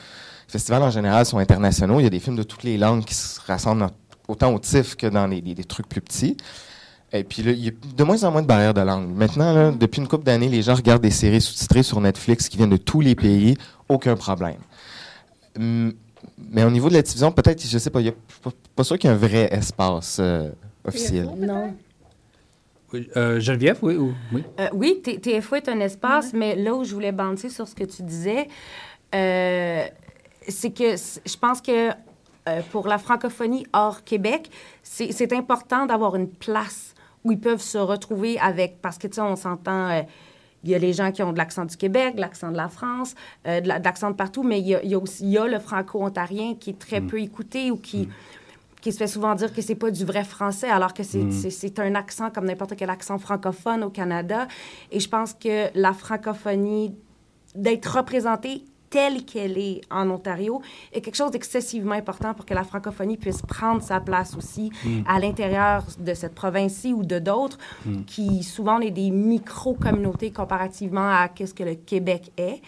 festivals 0.53 0.83
en 0.83 0.91
général 0.91 1.27
sont 1.27 1.39
internationaux. 1.39 2.01
Il 2.01 2.05
y 2.05 2.07
a 2.07 2.11
des 2.11 2.21
films 2.21 2.37
de 2.37 2.43
toutes 2.43 2.63
les 2.63 2.79
langues 2.79 3.05
qui 3.05 3.15
se 3.15 3.41
rassemblent 3.47 3.81
dans- 3.81 3.91
autant 4.29 4.53
au 4.55 4.59
TIFF 4.59 4.97
que 4.97 5.07
dans 5.07 5.29
des 5.29 5.65
trucs 5.65 5.89
plus 5.89 6.01
petits. 6.03 6.37
Et 7.13 7.25
puis 7.25 7.43
là, 7.43 7.53
il 7.53 7.65
y 7.65 7.69
a 7.69 7.71
de 7.97 8.05
moins 8.05 8.23
en 8.25 8.31
moins 8.31 8.43
de 8.43 8.47
barrières 8.47 8.75
de 8.75 8.83
langue. 8.83 9.09
Maintenant, 9.15 9.53
là, 9.55 9.71
depuis 9.71 10.01
une 10.01 10.09
couple 10.09 10.25
d'années, 10.25 10.49
les 10.49 10.61
gens 10.63 10.75
regardent 10.75 11.03
des 11.03 11.11
séries 11.11 11.41
sous-titrées 11.41 11.83
sur 11.83 12.01
Netflix 12.01 12.49
qui 12.49 12.57
viennent 12.59 12.69
de 12.71 12.77
tous 12.77 13.01
les 13.01 13.15
pays, 13.15 13.57
aucun 13.89 14.15
problème. 14.15 14.59
Hum, 15.59 15.93
Mais 16.51 16.65
au 16.65 16.71
niveau 16.71 16.89
de 16.89 16.95
la 16.95 17.03
diffusion, 17.03 17.33
peut-être, 17.33 17.65
je 17.67 17.79
sais 17.79 17.91
pas, 17.91 18.01
il 18.01 18.07
y 18.07 18.11
a 18.11 18.15
pas, 18.77 18.85
sûr 18.85 18.99
qu'il 18.99 19.09
y 19.09 19.13
a 19.13 19.17
un 19.17 19.19
vrai 19.19 19.49
espace 19.53 20.19
euh, 20.21 20.51
officiel. 20.85 21.31
Non. 21.39 21.75
Oui, 22.93 23.09
euh, 23.17 23.39
Geneviève, 23.41 23.79
oui? 23.83 23.97
ou- 23.97 24.15
oui. 24.33 24.43
Euh, 24.61 24.69
oui, 24.73 25.01
TFO 25.03 25.57
est 25.57 25.69
un 25.69 25.81
espace, 25.81 26.33
mais 26.33 26.57
là 26.57 26.75
où 26.75 26.85
je 26.85 26.93
voulais 26.95 27.13
banter 27.13 27.49
sur 27.51 27.67
ce 27.69 27.75
que 27.75 27.85
tu 27.85 28.03
disais, 28.03 28.49
euh, 29.15 29.85
c'est 30.47 30.71
que 30.71 30.95
je 30.97 31.37
pense 31.37 31.61
que 31.61 31.91
euh, 31.91 32.61
pour 32.71 32.89
la 32.89 32.97
francophonie 32.99 33.67
hors 33.75 34.05
Québec, 34.05 34.51
c'est 34.83 35.33
important 35.35 35.85
d'avoir 35.87 36.17
une 36.17 36.29
place 36.29 36.95
où 37.29 37.33
ils 37.33 37.41
peuvent 37.41 37.61
se 37.63 37.79
retrouver 37.79 38.39
avec, 38.39 38.81
parce 38.81 38.99
que, 38.99 39.07
tu 39.07 39.15
sais, 39.15 39.21
on 39.21 39.37
s'entend... 39.37 39.91
euh, 39.91 40.03
il 40.65 40.71
y 40.71 40.75
a 40.75 40.79
les 40.79 40.93
gens 40.93 41.13
qui 41.13 41.23
ont 41.23 41.33
de 41.33 41.39
l'accent 41.39 41.65
du 41.67 41.77
Québec, 41.77 42.17
de 42.17 42.21
l'accent 42.21 42.51
de 42.51 42.57
la 42.57 42.69
France, 42.69 43.15
euh, 43.47 43.61
de 43.61 43.69
la- 43.69 43.79
de 43.79 43.85
l'accent 43.85 44.11
de 44.11 44.17
partout, 44.17 44.43
mais 44.43 44.59
il 44.59 44.67
y 44.67 44.75
a, 44.75 44.83
il 44.83 44.91
y 44.91 44.95
a 44.95 44.99
aussi 44.99 45.23
il 45.23 45.31
y 45.31 45.39
a 45.39 45.47
le 45.47 45.61
franco-ontarien 45.61 46.55
qui 46.59 46.71
est 46.71 46.79
très 46.79 47.01
peu 47.01 47.21
écouté 47.21 47.71
ou 47.71 47.77
qui, 47.77 48.09
qui 48.81 48.91
se 48.93 48.99
fait 48.99 49.07
souvent 49.07 49.37
dire 49.37 49.53
que 49.53 49.63
c'est 49.63 49.77
pas 49.77 49.93
du 49.93 50.05
vrai 50.05 50.25
français, 50.25 50.69
alors 50.69 50.95
que 50.95 51.05
c'est 51.05 51.31
c'est- 51.33 51.51
c'est 51.51 51.79
un 51.79 51.95
accent 51.95 52.31
comme 52.31 52.47
n'importe 52.47 52.75
quel 52.77 52.91
accent 52.91 53.19
francophone 53.19 53.85
au 53.85 53.91
Canada. 53.91 54.49
Et 54.91 54.99
je 54.99 55.09
pense 55.09 55.33
que 55.33 55.69
la 55.79 55.93
francophonie, 55.93 56.93
d'être 57.55 57.97
représentée 57.97 58.65
telle 58.91 59.25
qu'elle 59.25 59.59
est 59.59 59.81
en 59.91 60.09
Ontario, 60.11 60.63
est 60.93 61.01
quelque 61.01 61.17
chose 61.17 61.31
d'excessivement 61.31 61.95
important 61.95 62.35
pour 62.35 62.47
que 62.47 62.55
la 62.55 62.65
francophonie 62.65 63.17
puisse 63.17 63.43
prendre 63.43 63.83
sa 63.83 64.01
place 64.01 64.37
aussi 64.37 64.71
à 65.07 65.19
l'intérieur 65.19 65.85
de 65.99 66.15
cette 66.15 66.35
province-ci 66.35 66.93
ou 66.93 67.05
de 67.05 67.19
d'autres, 67.19 67.59
qui 68.07 68.43
souvent 68.43 68.81
est 68.81 68.91
des 68.91 69.11
micro-communautés 69.11 70.31
comparativement 70.31 71.09
à 71.09 71.29
ce 71.39 71.53
que 71.53 71.65
le 71.65 71.75
Québec 71.75 72.33
est. 72.37 72.61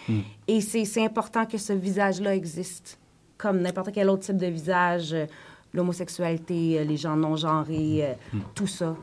Et 0.48 0.60
c'est 0.60 0.84
c'est 0.84 1.04
important 1.04 1.46
que 1.46 1.58
ce 1.58 1.72
visage-là 1.72 2.34
existe, 2.34 2.98
comme 3.38 3.60
n'importe 3.60 3.92
quel 3.92 4.08
autre 4.10 4.22
type 4.22 4.36
de 4.36 4.46
visage, 4.46 5.12
euh, 5.12 5.26
l'homosexualité, 5.72 6.78
euh, 6.78 6.84
les 6.84 6.96
gens 6.96 7.16
non-genrés, 7.16 8.00
euh, 8.02 8.38
tout 8.54 8.66
ça. 8.66 8.96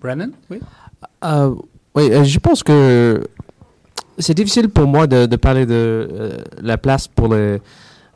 Brennan, 0.00 0.32
oui? 0.50 0.60
Euh, 1.24 1.54
oui, 1.94 2.24
je 2.24 2.38
pense 2.38 2.62
que 2.62 3.22
c'est 4.18 4.34
difficile 4.34 4.68
pour 4.68 4.86
moi 4.86 5.06
de, 5.06 5.26
de 5.26 5.36
parler 5.36 5.66
de 5.66 5.72
euh, 5.74 6.36
la 6.62 6.78
place 6.78 7.08
pour 7.08 7.32
les, 7.34 7.60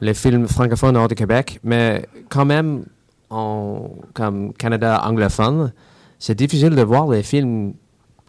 les 0.01 0.15
films 0.15 0.47
francophones 0.49 0.97
hors 0.97 1.09
de 1.09 1.15
Québec, 1.15 1.59
mais 1.65 2.07
quand 2.29 2.45
même, 2.45 2.85
en, 3.31 3.91
comme 4.15 4.53
Canada 4.55 5.03
anglophone, 5.05 5.73
c'est 6.19 6.37
difficile 6.37 6.71
de 6.71 6.83
voir 6.83 7.09
les 7.09 7.23
films 7.23 7.75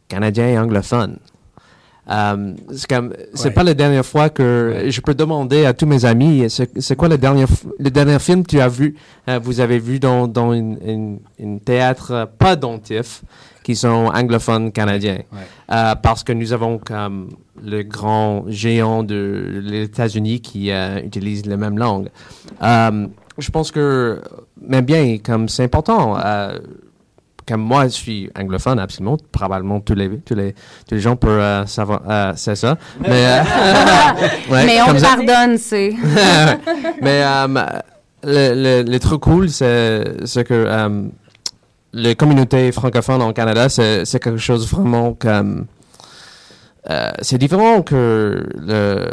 canadiens 0.07 0.47
et 0.47 0.59
anglophones. 0.59 1.17
Euh, 2.09 2.53
c'est 2.72 2.89
comme, 2.89 3.13
c'est 3.36 3.49
Ouais. 3.49 3.53
pas 3.53 3.63
la 3.63 3.76
dernière 3.76 4.05
fois 4.05 4.30
que 4.30 4.86
je 4.88 4.99
peux 5.01 5.13
demander 5.13 5.65
à 5.65 5.74
tous 5.74 5.86
mes 5.86 6.05
amis, 6.05 6.47
c'est 6.49 6.95
quoi 6.95 7.07
le 7.07 7.20
dernier, 7.20 7.45
le 7.78 7.91
dernier 7.91 8.17
film 8.17 8.41
que 8.43 8.49
tu 8.49 8.59
as 8.59 8.67
vu, 8.67 8.95
euh, 9.28 9.39
vous 9.41 9.59
avez 9.59 9.78
vu 9.78 9.99
dans, 9.99 10.28
dans 10.28 10.51
une, 10.53 10.80
une, 10.84 11.20
une 11.38 11.59
théâtre, 11.59 12.28
pas 12.39 12.55
dans 12.55 12.80
TIFF, 12.80 13.22
qui 13.70 13.76
sont 13.76 14.09
anglophones 14.11 14.72
canadiens. 14.72 15.20
Ouais. 15.32 15.45
Euh, 15.72 15.93
parce 15.93 16.24
que 16.24 16.34
nous 16.34 16.53
avons 16.53 16.80
comme 16.80 17.30
le 17.63 17.84
grand 17.84 18.45
géant 18.47 19.03
de 19.03 19.61
les 19.63 19.84
États-Unis 19.84 20.41
qui 20.41 20.72
euh, 20.72 20.99
utilise 21.03 21.45
la 21.45 21.55
même 21.55 21.78
langue. 21.78 22.09
Euh, 22.63 23.05
je 23.38 23.51
pense 23.51 23.70
que, 23.70 24.24
mais 24.59 24.82
bien, 24.82 25.20
comme 25.24 25.47
c'est 25.49 25.65
important, 25.65 26.17
euh, 26.17 26.57
comme 27.47 27.61
moi, 27.61 27.84
je 27.84 27.89
suis 27.89 28.32
anglophone, 28.36 28.80
absolument. 28.80 29.17
Probablement 29.32 29.82
tous 29.82 29.93
les, 29.93 30.17
tous 30.17 30.34
les, 30.34 30.53
tous 30.88 30.95
les 30.95 30.99
gens 30.99 31.15
peuvent 31.15 31.39
euh, 31.39 31.67
savoir, 31.67 32.01
euh, 32.09 32.34
c'est 32.38 32.55
ça. 32.55 32.76
Mais, 32.99 33.28
euh, 33.28 33.41
ouais, 34.51 34.65
Mais 34.65 34.82
on 34.82 34.99
pardonne, 34.99 35.59
c'est... 35.59 35.93
mais 37.03 37.22
euh, 37.24 37.47
le, 38.24 38.82
le, 38.84 38.91
le 38.91 38.99
truc 38.99 39.22
cool, 39.22 39.49
c'est 39.51 40.26
c'est 40.26 40.43
que 40.43 40.65
les 41.94 42.16
communautés 42.16 42.72
francophones 42.72 43.22
en 43.22 43.34
Canada, 43.34 43.68
c'est 43.70 44.06
quelque 44.20 44.38
chose 44.38 44.68
vraiment 44.70 45.14
comme... 45.14 45.66
euh, 46.90 47.12
c'est 47.22 47.38
différent 47.38 47.82
que 47.82 48.48
le, 48.56 49.10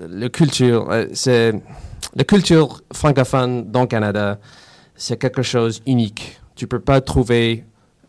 le 0.00 0.28
culture. 0.28 0.90
euh, 0.90 1.06
c'est 1.12 1.52
la 2.14 2.24
culture 2.24 2.80
francophone 2.92 3.70
dans 3.70 3.82
le 3.82 3.86
Canada, 3.86 4.38
c'est 4.94 5.18
quelque 5.18 5.42
chose 5.42 5.82
unique. 5.86 6.40
Tu 6.54 6.66
peux 6.66 6.80
pas 6.80 7.00
trouver 7.00 7.64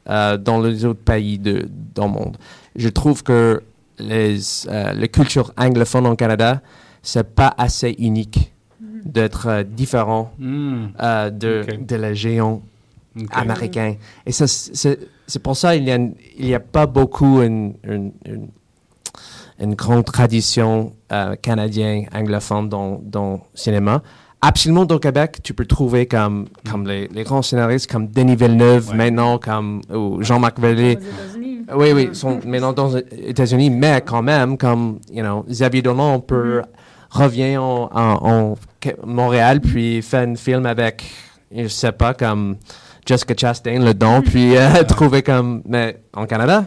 euh, 0.09 0.37
dans 0.37 0.61
les 0.61 0.85
autres 0.85 1.01
pays 1.03 1.37
de, 1.37 1.67
dans 1.93 2.05
le 2.05 2.11
monde. 2.13 2.37
Je 2.75 2.87
trouve 2.89 3.23
que 3.23 3.61
les, 3.99 4.37
la 4.67 5.07
culture 5.07 5.51
anglophone 5.57 6.05
en 6.05 6.15
Canada, 6.15 6.61
c'est 7.01 7.35
pas 7.35 7.53
assez 7.57 7.95
unique 7.99 8.53
d'être 9.03 9.63
différent 9.63 10.31
Hmm, 10.37 10.87
de, 11.31 11.65
de 11.81 11.95
la 11.95 12.13
géant 12.13 12.61
américain. 13.31 13.95
Et 14.25 14.31
ça, 14.31 14.47
c'est 14.47 14.99
c'est 15.27 15.39
pour 15.39 15.57
ça 15.57 15.75
qu'il 15.75 15.83
n'y 15.83 15.91
a, 15.91 15.97
il 16.37 16.47
y 16.47 16.55
a 16.55 16.59
pas 16.61 16.85
beaucoup 16.85 17.41
une, 17.41 17.73
une, 17.83 18.13
une, 18.25 18.47
une 19.59 19.75
grande 19.75 20.05
tradition 20.05 20.93
euh, 21.11 21.35
canadienne 21.35 22.07
anglophone 22.13 22.69
dans, 22.69 23.01
dans 23.03 23.33
le 23.33 23.39
cinéma. 23.53 24.01
Absolument, 24.39 24.83
au 24.83 24.99
Québec, 24.99 25.39
tu 25.43 25.53
peux 25.53 25.65
trouver 25.65 26.05
comme, 26.05 26.47
comme 26.69 26.87
les, 26.87 27.07
les 27.07 27.23
grands 27.23 27.41
scénaristes 27.41 27.91
comme 27.91 28.07
Denis 28.07 28.35
Villeneuve, 28.35 28.89
Ouais. 28.91 28.95
maintenant, 28.95 29.39
comme 29.39 29.81
ou 29.93 30.21
Jean-Marc 30.21 30.59
Vallée. 30.59 30.97
Oui, 31.75 31.91
oui, 31.91 32.09
sont 32.13 32.39
maintenant 32.45 32.71
dans 32.71 32.93
les 32.93 33.03
États-Unis, 33.29 33.69
mais 33.71 34.01
quand 34.05 34.21
même, 34.21 34.57
comme, 34.57 34.99
you 35.11 35.21
know, 35.23 35.43
Xavier 35.49 35.81
Dolan 35.81 36.19
peut, 36.21 36.61
revient 37.09 37.57
en, 37.57 37.89
en, 37.91 38.55
Montréal, 39.03 39.59
puis 39.59 40.01
fait 40.01 40.19
un 40.19 40.35
film 40.35 40.65
avec, 40.65 41.03
je 41.53 41.67
sais 41.67 41.91
pas, 41.91 42.13
comme 42.13 42.55
Jessica 43.07 43.33
Chastain 43.37 43.79
dedans, 43.79 44.21
puis 44.21 44.55
euh, 44.57 44.83
trouver 44.87 45.23
comme, 45.23 45.61
mais 45.65 46.01
en 46.13 46.25
Canada, 46.25 46.65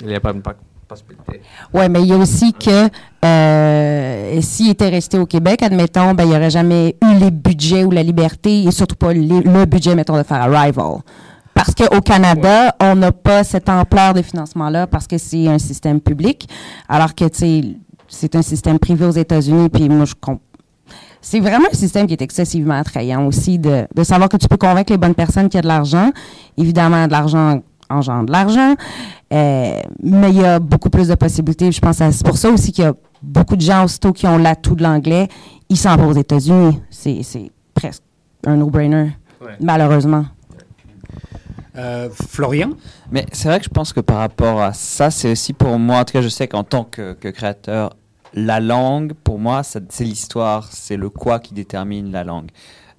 il 0.00 0.08
n'y 0.08 0.14
a 0.14 0.20
pas, 0.20 0.34
pas, 0.34 0.54
possibilité. 0.88 1.40
Ouais, 1.72 1.88
mais 1.88 2.00
il 2.02 2.06
y 2.08 2.12
a 2.12 2.16
aussi 2.16 2.52
que 2.52 2.88
euh, 3.24 4.40
s'il 4.40 4.70
était 4.70 4.88
resté 4.88 5.18
au 5.18 5.26
Québec, 5.26 5.62
admettons, 5.62 6.14
ben 6.14 6.24
il 6.24 6.30
n'y 6.30 6.36
aurait 6.36 6.50
jamais 6.50 6.96
eu 7.02 7.14
les 7.18 7.30
budgets 7.30 7.84
ou 7.84 7.90
la 7.90 8.02
liberté 8.02 8.64
et 8.64 8.70
surtout 8.70 8.96
pas 8.96 9.12
les- 9.12 9.40
le 9.40 9.64
budget, 9.64 9.94
mettons, 9.94 10.16
de 10.16 10.22
faire 10.22 10.42
Arrival. 10.42 10.98
Parce 11.54 11.74
qu'au 11.74 12.00
Canada, 12.02 12.74
on 12.80 12.94
n'a 12.96 13.12
pas 13.12 13.42
cette 13.42 13.68
ampleur 13.68 14.12
de 14.12 14.22
financement-là 14.22 14.86
parce 14.86 15.06
que 15.06 15.16
c'est 15.18 15.48
un 15.48 15.58
système 15.58 16.00
public, 16.00 16.48
alors 16.88 17.14
que, 17.14 17.24
tu 17.24 17.38
sais, 17.38 17.62
c'est 18.08 18.36
un 18.36 18.42
système 18.42 18.78
privé 18.78 19.04
aux 19.06 19.10
États-Unis, 19.10 19.68
puis 19.70 19.88
moi, 19.88 20.04
je 20.04 20.14
comprends. 20.20 20.42
C'est 21.28 21.40
vraiment 21.40 21.66
un 21.72 21.74
système 21.74 22.06
qui 22.06 22.12
est 22.12 22.22
excessivement 22.22 22.74
attrayant 22.74 23.26
aussi 23.26 23.58
de, 23.58 23.84
de 23.92 24.04
savoir 24.04 24.28
que 24.28 24.36
tu 24.36 24.46
peux 24.46 24.56
convaincre 24.56 24.92
les 24.92 24.96
bonnes 24.96 25.14
personnes 25.16 25.48
qu'il 25.48 25.58
y 25.58 25.58
a 25.58 25.62
de 25.62 25.66
l'argent. 25.66 26.12
Évidemment, 26.56 27.06
de 27.08 27.10
l'argent 27.10 27.62
engendre 27.90 28.26
de 28.26 28.32
l'argent, 28.32 28.74
euh, 29.32 29.80
mais 30.02 30.30
il 30.30 30.36
y 30.40 30.44
a 30.44 30.60
beaucoup 30.60 30.88
plus 30.90 31.08
de 31.08 31.14
possibilités. 31.16 31.72
Je 31.72 31.80
pense 31.80 31.98
que 31.98 32.10
c'est 32.12 32.24
pour 32.26 32.36
ça 32.36 32.48
aussi 32.50 32.70
qu'il 32.70 32.84
y 32.84 32.86
a 32.86 32.94
beaucoup 33.22 33.56
de 33.56 33.60
gens 33.60 33.84
aussitôt 33.84 34.12
qui 34.12 34.26
ont 34.28 34.38
l'atout 34.38 34.76
de 34.76 34.84
l'anglais, 34.84 35.28
ils 35.68 35.76
s'en 35.76 35.96
vont 35.96 36.08
aux 36.08 36.12
États-Unis. 36.12 36.80
C'est, 36.90 37.22
c'est 37.24 37.50
presque 37.74 38.02
un 38.46 38.56
no-brainer, 38.56 39.10
Ouais. 39.40 39.56
malheureusement. 39.60 40.26
Euh, 41.76 42.08
Florian? 42.28 42.70
Mais 43.10 43.26
c'est 43.32 43.48
vrai 43.48 43.58
que 43.58 43.64
je 43.64 43.70
pense 43.70 43.92
que 43.92 44.00
par 44.00 44.18
rapport 44.18 44.60
à 44.62 44.72
ça, 44.72 45.10
c'est 45.10 45.30
aussi 45.32 45.52
pour 45.52 45.78
moi, 45.78 45.98
en 45.98 46.04
tout 46.04 46.12
cas, 46.14 46.22
je 46.22 46.28
sais 46.28 46.48
qu'en 46.48 46.64
tant 46.64 46.84
que, 46.84 47.12
que 47.14 47.28
créateur, 47.28 47.90
la 48.36 48.60
langue, 48.60 49.14
pour 49.14 49.38
moi, 49.38 49.62
c'est 49.62 50.00
l'histoire, 50.00 50.70
c'est 50.70 50.98
le 50.98 51.08
quoi 51.08 51.40
qui 51.40 51.54
détermine 51.54 52.12
la 52.12 52.22
langue. 52.22 52.50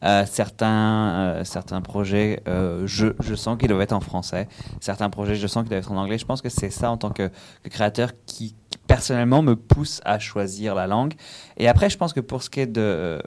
Euh, 0.03 0.25
certains, 0.25 1.09
euh, 1.09 1.43
certains 1.43 1.81
projets, 1.81 2.41
euh, 2.47 2.83
je, 2.85 3.07
je 3.19 3.35
sens 3.35 3.57
qu'ils 3.57 3.67
doivent 3.67 3.81
être 3.81 3.93
en 3.93 3.99
français. 3.99 4.47
Certains 4.81 5.09
projets, 5.09 5.35
je 5.35 5.47
sens 5.47 5.63
qu'ils 5.63 5.69
doivent 5.69 5.81
être 5.81 5.91
en 5.91 5.97
anglais. 5.97 6.17
Je 6.17 6.25
pense 6.25 6.41
que 6.41 6.49
c'est 6.49 6.71
ça, 6.71 6.89
en 6.89 6.97
tant 6.97 7.11
que, 7.11 7.29
créateur, 7.69 8.11
qui, 8.25 8.55
qui, 8.69 8.77
personnellement 8.87 9.43
me 9.43 9.55
pousse 9.55 10.01
à 10.05 10.17
choisir 10.17 10.73
la 10.73 10.87
langue. 10.87 11.13
Et 11.57 11.67
après, 11.67 11.89
je 11.89 11.97
pense 11.97 12.13
que 12.13 12.19
pour 12.19 12.41
ce 12.41 12.49
qui 12.49 12.61
est 12.61 12.67
de 12.67 13.21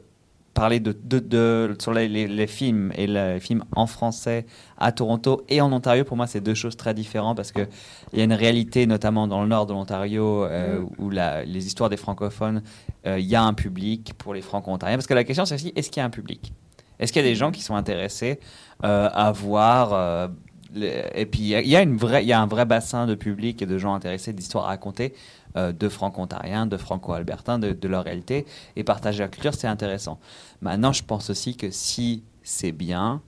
parler 0.54 0.80
de, 0.80 0.92
de, 1.04 1.18
de- 1.20 1.76
sur 1.80 1.92
les, 1.94 2.08
les- 2.08 2.26
les 2.26 2.46
films 2.46 2.92
et 2.96 3.06
les 3.06 3.38
films 3.40 3.64
en 3.74 3.86
français 3.86 4.46
à 4.78 4.92
Toronto 4.92 5.42
et 5.48 5.60
en 5.60 5.72
Ontario, 5.72 6.04
pour 6.04 6.16
moi, 6.16 6.26
c'est 6.26 6.40
deux 6.40 6.54
choses 6.54 6.76
très 6.76 6.92
différentes 6.94 7.36
parce 7.36 7.52
que 7.52 7.66
il 8.12 8.18
y 8.18 8.22
a 8.22 8.24
une 8.24 8.32
réalité, 8.32 8.86
notamment 8.86 9.26
dans 9.28 9.42
le 9.42 9.48
nord 9.48 9.66
de 9.66 9.72
l'Ontario, 9.72 10.44
euh, 10.44 10.82
où 10.98 11.10
la- 11.10 11.44
les 11.44 11.66
histoires 11.66 11.88
des 11.88 11.96
francophones, 11.96 12.62
euh, 13.06 13.18
il 13.18 13.26
y 13.26 13.36
a 13.36 13.42
un 13.42 13.54
public 13.54 14.12
pour 14.18 14.34
les 14.34 14.42
franco-ontariens. 14.42 14.96
Parce 14.96 15.06
que 15.06 15.14
la 15.14 15.24
question, 15.24 15.44
c'est 15.46 15.54
aussi, 15.54 15.72
est-ce 15.76 15.90
qu'il 15.90 16.00
y 16.00 16.02
a 16.02 16.06
un 16.06 16.10
public? 16.10 16.52
Est-ce 16.98 17.12
qu'il 17.12 17.22
y 17.22 17.24
a 17.24 17.28
des 17.28 17.34
gens 17.36 17.50
qui 17.50 17.62
sont 17.62 17.76
intéressés 17.76 18.40
euh, 18.84 19.08
à 19.12 19.32
voir 19.32 20.30
et 20.72 21.26
puis 21.26 21.40
il 21.40 21.48
y 21.68 21.76
a- 21.76 21.82
une 21.82 21.96
vraie, 21.96 22.22
il 22.22 22.28
y 22.28 22.32
a 22.32 22.40
un 22.40 22.46
vrai 22.46 22.64
bassin 22.64 23.06
de 23.06 23.16
public 23.16 23.60
et 23.60 23.66
de 23.66 23.76
gens 23.78 23.92
intéressés 23.94 24.32
d'histoires 24.32 24.66
à 24.66 24.68
raconter, 24.68 25.14
euh, 25.56 25.72
de 25.72 25.88
franco-ontariens, 25.88 26.66
de 26.66 26.76
franco-albertains, 26.76 27.58
de, 27.58 27.72
de 27.72 27.88
leur 27.88 28.04
réalité 28.04 28.46
et 28.76 28.84
partager 28.84 29.20
la 29.20 29.28
culture, 29.28 29.54
c'est 29.54 29.66
intéressant. 29.66 30.18
Maintenant, 30.60 30.92
je 30.92 31.02
pense 31.02 31.30
aussi 31.30 31.56
que 31.56 31.70
si 31.70 32.22
c'est 32.42 32.72
bien, 32.72 33.20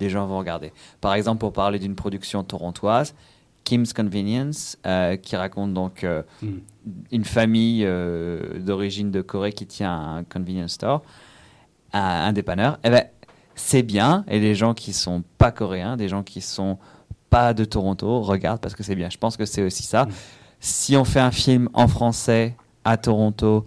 les 0.00 0.10
gens 0.10 0.26
vont 0.26 0.38
regarder. 0.38 0.72
Par 1.00 1.14
exemple, 1.14 1.40
pour 1.40 1.52
parler 1.52 1.78
d'une 1.78 1.94
production 1.94 2.42
torontoise, 2.44 3.14
Kim's 3.64 3.92
Convenience, 3.92 4.78
euh, 4.86 5.16
qui 5.16 5.34
raconte 5.34 5.74
donc 5.74 6.04
euh, 6.04 6.22
Mm. 6.42 6.46
une 7.10 7.24
famille 7.24 7.84
d'origine 8.60 9.10
de 9.10 9.22
Corée 9.22 9.52
qui 9.52 9.66
tient 9.66 10.16
un 10.18 10.24
convenience 10.24 10.72
store, 10.72 11.02
un, 11.92 12.00
un 12.00 12.32
dépanneur. 12.32 12.78
Eh 12.84 12.90
ben, 12.90 13.04
c'est 13.56 13.82
bien, 13.82 14.24
et 14.28 14.38
les 14.38 14.54
gens 14.54 14.74
qui 14.74 14.92
sont 14.92 15.24
pas 15.38 15.50
coréens, 15.50 15.96
des 15.96 16.08
gens 16.08 16.22
qui 16.22 16.40
sont 16.42 16.78
pas 17.30 17.54
de 17.54 17.64
Toronto, 17.64 18.20
regardent 18.20 18.60
parce 18.60 18.74
que 18.76 18.82
c'est 18.82 18.94
bien. 18.94 19.10
Je 19.10 19.18
pense 19.18 19.36
que 19.36 19.46
c'est 19.46 19.62
aussi 19.62 19.82
ça. 19.82 20.04
Mm. 20.04 20.10
Si 20.60 20.96
on 20.96 21.04
fait 21.04 21.20
un 21.20 21.30
film 21.30 21.68
en 21.74 21.86
français 21.88 22.56
à 22.84 22.96
Toronto 22.96 23.64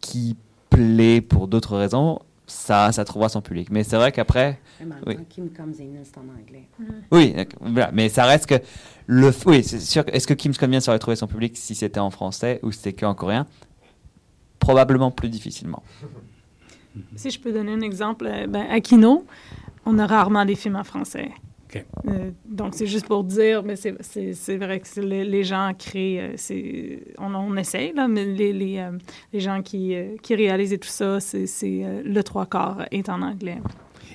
qui 0.00 0.36
plaît 0.70 1.20
pour 1.20 1.48
d'autres 1.48 1.76
raisons, 1.76 2.18
ça, 2.46 2.92
ça 2.92 3.04
trouvera 3.04 3.28
son 3.28 3.40
public. 3.40 3.68
Mais 3.70 3.84
c'est 3.84 3.96
vrai 3.96 4.12
qu'après, 4.12 4.58
Oui. 5.06 5.16
Kim 5.28 5.48
Comes 5.50 5.72
In, 5.80 6.02
c'est 6.04 6.18
en 6.18 6.22
anglais. 6.22 6.66
oui, 7.10 7.32
d'accord, 7.32 7.60
voilà. 7.62 7.90
mais 7.92 8.08
ça 8.08 8.24
reste 8.24 8.46
que 8.46 8.56
le. 9.06 9.30
f- 9.30 9.44
Oui, 9.46 9.62
c'est 9.62 9.80
sûr. 9.80 10.04
que- 10.04 10.10
Est-ce 10.10 10.26
que 10.26 10.34
Kim's 10.34 10.58
Convenience 10.58 10.88
aurait 10.88 10.98
trouvé 10.98 11.16
son 11.16 11.26
public 11.28 11.56
si 11.56 11.74
c'était 11.74 12.00
en 12.00 12.10
français 12.10 12.58
ou 12.62 12.72
si 12.72 12.78
c'était 12.78 12.92
qu'en 13.00 13.14
coréen? 13.14 13.46
Probablement 14.58 15.10
plus 15.10 15.28
difficilement. 15.28 15.82
Si 17.16 17.30
je 17.30 17.40
peux 17.40 17.52
donner 17.52 17.72
un 17.72 17.80
exemple, 17.80 18.26
euh, 18.26 18.46
ben, 18.46 18.66
à 18.70 18.80
Kino, 18.80 19.24
on 19.86 19.98
a 19.98 20.06
rarement 20.06 20.44
des 20.44 20.54
films 20.56 20.76
en 20.76 20.84
français. 20.84 21.30
Euh, 22.08 22.30
donc, 22.48 22.74
c'est 22.74 22.86
juste 22.86 23.06
pour 23.06 23.24
dire, 23.24 23.62
mais 23.62 23.76
c'est- 23.76 23.96
c'est 24.00 24.34
c'est 24.34 24.56
vrai 24.56 24.80
que 24.80 24.86
c'est 24.88 25.02
les, 25.02 25.24
les 25.24 25.44
gens 25.44 25.72
créent, 25.78 26.20
euh, 26.20 26.32
c'est- 26.36 27.00
on, 27.18 27.34
on 27.34 27.56
essaye, 27.56 27.92
là, 27.94 28.08
mais 28.08 28.24
les, 28.24 28.52
les, 28.52 28.78
euh, 28.78 28.90
les 29.32 29.40
gens 29.40 29.62
qui, 29.62 29.94
euh, 29.94 30.16
qui 30.22 30.34
réalisent 30.34 30.72
et 30.72 30.78
tout 30.78 30.88
ça, 30.88 31.20
c'est 31.20 31.46
c'est, 31.46 31.82
euh, 31.84 32.02
le 32.04 32.22
trois 32.22 32.46
quarts 32.46 32.86
est 32.90 33.08
en 33.08 33.22
anglais. 33.22 33.58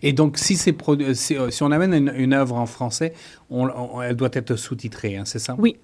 Et 0.04 0.14
donc, 0.14 0.38
si, 0.38 0.56
c'est 0.56 0.74
produ- 0.74 1.14
si, 1.16 1.36
euh, 1.36 1.50
si 1.50 1.64
on 1.64 1.72
amène 1.72 1.94
une, 1.94 2.14
une 2.16 2.34
œuvre 2.34 2.56
en 2.56 2.68
français, 2.68 3.14
on- 3.50 3.68
on- 3.68 4.02
elle 4.02 4.16
doit 4.16 4.30
être 4.34 4.56
sous-titrée, 4.56 5.18
hein, 5.18 5.24
c'est 5.26 5.40
ça? 5.40 5.56
Oui. 5.58 5.78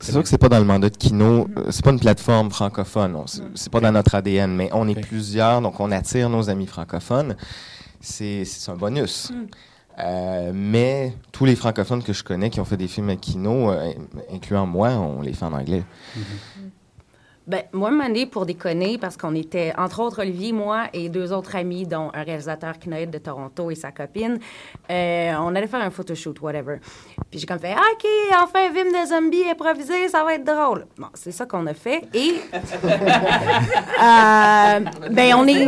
C'est 0.00 0.12
sûr 0.12 0.22
que 0.22 0.28
c'est 0.28 0.38
pas 0.38 0.48
dans 0.48 0.60
le 0.60 0.64
mandat 0.64 0.88
de 0.88 0.96
Kino, 0.96 1.46
c'est 1.68 1.84
pas 1.84 1.90
une 1.90 2.00
plateforme 2.00 2.50
francophone, 2.50 3.16
on- 3.16 3.26
c'est 3.26 3.42
c'est 3.54 3.70
pas 3.70 3.80
dans 3.80 3.92
notre 3.92 4.14
ADN, 4.14 4.54
mais 4.54 4.70
on 4.72 4.88
est 4.88 4.98
plusieurs, 4.98 5.60
donc 5.60 5.78
on 5.78 5.90
attire 5.90 6.30
nos 6.30 6.48
amis 6.48 6.66
francophones. 6.66 7.36
C'est 8.00 8.44
c'est 8.46 8.70
un 8.70 8.76
bonus. 8.76 9.30
Euh, 9.98 10.50
mais 10.52 11.14
tous 11.30 11.44
les 11.44 11.54
francophones 11.54 12.02
que 12.02 12.12
je 12.12 12.24
connais 12.24 12.50
qui 12.50 12.60
ont 12.60 12.64
fait 12.64 12.76
des 12.76 12.88
films 12.88 13.10
à 13.10 13.16
Kino, 13.16 13.70
euh, 13.70 13.92
incluant 14.32 14.66
moi, 14.66 14.90
on 14.90 15.22
les 15.22 15.32
fait 15.32 15.44
en 15.44 15.52
anglais. 15.52 15.84
Ben, 17.46 17.62
moi, 17.72 17.90
Mané, 17.90 18.24
pour 18.24 18.46
déconner, 18.46 18.96
parce 18.96 19.18
qu'on 19.18 19.34
était, 19.34 19.74
entre 19.76 20.00
autres, 20.00 20.22
Olivier, 20.22 20.52
moi 20.52 20.84
et 20.94 21.10
deux 21.10 21.30
autres 21.30 21.56
amis, 21.56 21.86
dont 21.86 22.10
un 22.14 22.22
réalisateur 22.22 22.78
kinoïde 22.78 23.10
de 23.10 23.18
Toronto 23.18 23.70
et 23.70 23.74
sa 23.74 23.92
copine, 23.92 24.38
euh, 24.90 25.34
on 25.38 25.54
allait 25.54 25.66
faire 25.66 25.82
un 25.82 25.90
photoshoot, 25.90 26.40
whatever. 26.40 26.78
Puis 27.30 27.40
j'ai 27.40 27.46
comme 27.46 27.58
fait, 27.58 27.74
Ah, 27.76 27.82
OK, 27.92 28.06
enfin 28.42 28.70
un 28.70 28.72
film 28.72 28.88
de 28.88 29.06
zombies 29.06 29.44
improvisé, 29.50 30.08
ça 30.08 30.24
va 30.24 30.36
être 30.36 30.44
drôle. 30.44 30.86
Bon, 30.96 31.08
c'est 31.12 31.32
ça 31.32 31.44
qu'on 31.44 31.66
a 31.66 31.74
fait. 31.74 32.04
Et, 32.14 32.36
euh, 32.54 32.60
ben, 35.10 35.34
on 35.36 35.46
est 35.46 35.66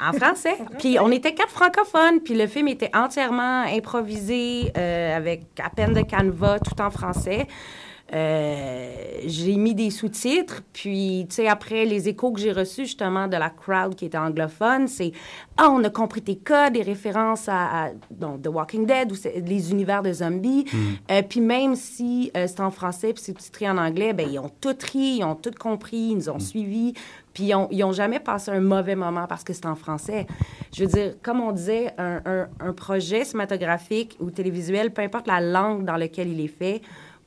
en 0.00 0.12
français. 0.14 0.56
Puis 0.78 0.98
on 0.98 1.10
était 1.10 1.34
quatre 1.34 1.50
francophones, 1.50 2.20
puis 2.24 2.32
le 2.34 2.46
film 2.46 2.68
était 2.68 2.90
entièrement 2.94 3.64
improvisé, 3.64 4.72
euh, 4.74 5.16
avec 5.18 5.42
à 5.62 5.68
peine 5.68 5.92
de 5.92 6.00
canevas, 6.00 6.60
tout 6.60 6.80
en 6.80 6.90
français. 6.90 7.46
Euh, 8.12 8.92
j'ai 9.26 9.54
mis 9.56 9.74
des 9.74 9.90
sous-titres, 9.90 10.62
puis, 10.72 11.26
tu 11.28 11.36
sais, 11.36 11.46
après, 11.48 11.84
les 11.84 12.08
échos 12.08 12.32
que 12.32 12.40
j'ai 12.40 12.50
reçus, 12.52 12.86
justement, 12.86 13.28
de 13.28 13.36
la 13.36 13.50
crowd 13.50 13.94
qui 13.94 14.06
était 14.06 14.18
anglophone, 14.18 14.88
c'est 14.88 15.12
«Ah, 15.56 15.68
on 15.70 15.84
a 15.84 15.90
compris 15.90 16.22
tes 16.22 16.36
codes, 16.36 16.72
des 16.72 16.82
références 16.82 17.48
à, 17.48 17.84
à 17.84 17.90
donc, 18.10 18.42
The 18.42 18.48
Walking 18.48 18.86
Dead 18.86 19.12
ou 19.12 19.16
les 19.46 19.70
univers 19.70 20.02
de 20.02 20.12
zombies. 20.12 20.64
Euh, 21.10 21.22
puis 21.22 21.40
même 21.40 21.76
si 21.76 22.30
euh, 22.36 22.46
c'est 22.48 22.60
en 22.60 22.70
français 22.70 23.12
puis 23.12 23.22
c'est 23.24 23.36
titré 23.36 23.68
en 23.68 23.76
anglais, 23.78 24.12
ben 24.12 24.26
ils 24.28 24.38
ont 24.38 24.50
tout 24.60 24.76
ri, 24.92 25.18
ils 25.18 25.24
ont 25.24 25.34
tout 25.34 25.52
compris, 25.58 26.08
ils 26.10 26.16
nous 26.16 26.28
ont 26.30 26.38
suivis, 26.38 26.94
puis 27.34 27.44
ils 27.44 27.54
ont, 27.54 27.68
ils 27.70 27.84
ont 27.84 27.92
jamais 27.92 28.20
passé 28.20 28.50
un 28.50 28.60
mauvais 28.60 28.96
moment 28.96 29.26
parce 29.28 29.44
que 29.44 29.52
c'est 29.52 29.66
en 29.66 29.76
français. 29.76 30.26
Je 30.74 30.84
veux 30.84 30.90
dire, 30.90 31.14
comme 31.22 31.40
on 31.40 31.52
disait, 31.52 31.92
un, 31.98 32.20
un- 32.24 32.48
un 32.60 32.72
projet 32.72 33.24
cinématographique 33.24 34.16
ou 34.18 34.30
télévisuel, 34.30 34.92
peu 34.92 35.02
importe 35.02 35.26
la 35.26 35.40
langue 35.40 35.84
dans 35.84 35.96
laquelle 35.96 36.28
il 36.28 36.40
est 36.40 36.48
fait, 36.48 36.80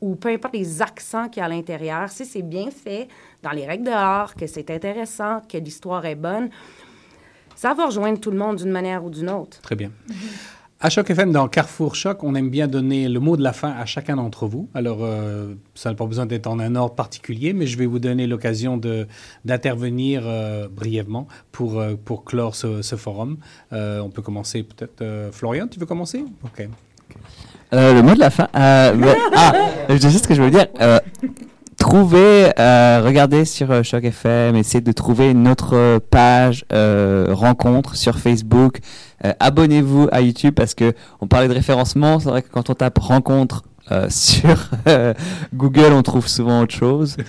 ou 0.04 0.16
peu 0.16 0.30
importe 0.30 0.54
les 0.54 0.82
accents 0.82 1.30
qu'il 1.30 1.40
y 1.40 1.44
a 1.44 1.46
à 1.46 1.50
l'intérieur, 1.50 2.10
si 2.10 2.26
c'est 2.26 2.42
bien 2.42 2.70
fait, 2.72 3.08
dans 3.42 3.52
les 3.52 3.66
règles 3.66 3.86
de 3.86 3.90
l'art, 3.92 4.36
que 4.36 4.48
c'est 4.48 4.70
intéressant, 4.70 5.42
que 5.48 5.58
l'histoire 5.58 6.06
est 6.06 6.16
bonne, 6.16 6.50
ça 7.56 7.74
va 7.74 7.86
rejoindre 7.86 8.20
tout 8.20 8.32
le 8.32 8.38
monde 8.38 8.58
d'une 8.58 8.72
manière 8.72 9.04
ou 9.06 9.10
d'une 9.10 9.30
autre. 9.30 9.62
Très 9.62 9.76
bien. 9.76 9.92
À 10.86 10.90
Choc 10.90 11.10
FM, 11.10 11.32
dans 11.32 11.48
Carrefour 11.48 11.96
Choc, 11.96 12.22
on 12.24 12.36
aime 12.36 12.50
bien 12.50 12.68
donner 12.68 13.08
le 13.08 13.22
mot 13.22 13.38
de 13.38 13.44
la 13.44 13.54
fin 13.54 13.72
à 13.72 13.86
chacun 13.86 14.18
d'entre 14.18 14.48
vous. 14.48 14.68
Alors, 14.74 14.98
euh, 15.02 15.54
ça 15.76 15.90
n'a 15.92 15.96
pas 15.96 16.06
besoin 16.06 16.26
d'être 16.26 16.48
en 16.48 16.60
un 16.60 16.76
ordre 16.76 16.96
particulier, 16.96 17.54
mais 17.54 17.66
je 17.68 17.78
vais 17.78 17.86
vous 17.86 18.00
donner 18.00 18.28
l'occasion 18.28 18.76
de- 18.76 19.08
d'intervenir 19.46 20.24
euh, 20.26 20.68
brièvement 20.68 21.28
pour, 21.54 21.80
euh, 21.80 21.96
pour 21.96 22.26
clore 22.26 22.56
ce, 22.56 22.82
ce 22.82 22.98
forum. 22.98 23.38
Euh, 23.72 24.02
on 24.02 24.10
peut 24.10 24.22
commencer 24.22 24.64
peut-être. 24.64 25.02
euh, 25.02 25.32
Florian, 25.32 25.68
tu 25.70 25.80
veux 25.80 25.86
commencer? 25.86 26.26
OK. 26.44 26.68
Euh, 27.74 27.94
le 27.94 28.02
mot 28.04 28.14
de 28.14 28.20
la 28.20 28.30
fin. 28.30 28.48
euh, 28.56 28.94
ah, 29.36 29.54
je 29.90 29.98
sais 29.98 30.18
ce 30.18 30.28
que 30.28 30.36
je 30.36 30.42
veux 30.42 30.52
dire. 30.52 30.68
Euh, 30.80 31.00
trouvez, 31.78 32.52
euh, 32.60 33.02
regardez 33.04 33.46
sur 33.46 33.84
Choc 33.84 34.04
FM, 34.04 34.56
essayez 34.56 34.82
de 34.82 34.92
trouver 34.92 35.32
une 35.32 35.48
autre 35.48 36.00
page 36.12 36.66
rencontre 36.72 37.96
sur 37.96 38.20
Facebook. 38.20 38.78
Abonnez-vous 39.40 40.10
à 40.12 40.22
YouTube 40.22 40.54
parce 40.56 40.74
que 40.74 40.94
on 41.22 41.28
parlait 41.28 41.48
de 41.48 41.54
référencement. 41.54 42.20
C'est 42.20 42.30
vrai 42.30 42.42
que 42.42 42.50
quand 42.52 42.70
on 42.70 42.74
tape 42.74 43.00
rencontre 43.00 43.64
euh, 43.92 44.08
sur 44.10 44.70
euh, 44.88 45.14
Google, 45.54 45.92
on 45.94 46.02
trouve 46.04 46.28
souvent 46.28 46.62
autre 46.62 46.76
chose. 46.76 47.18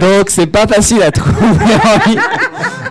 Donc 0.00 0.28
c'est 0.30 0.46
pas 0.46 0.66
facile 0.66 1.02
à 1.02 1.10
trouver. 1.10 1.38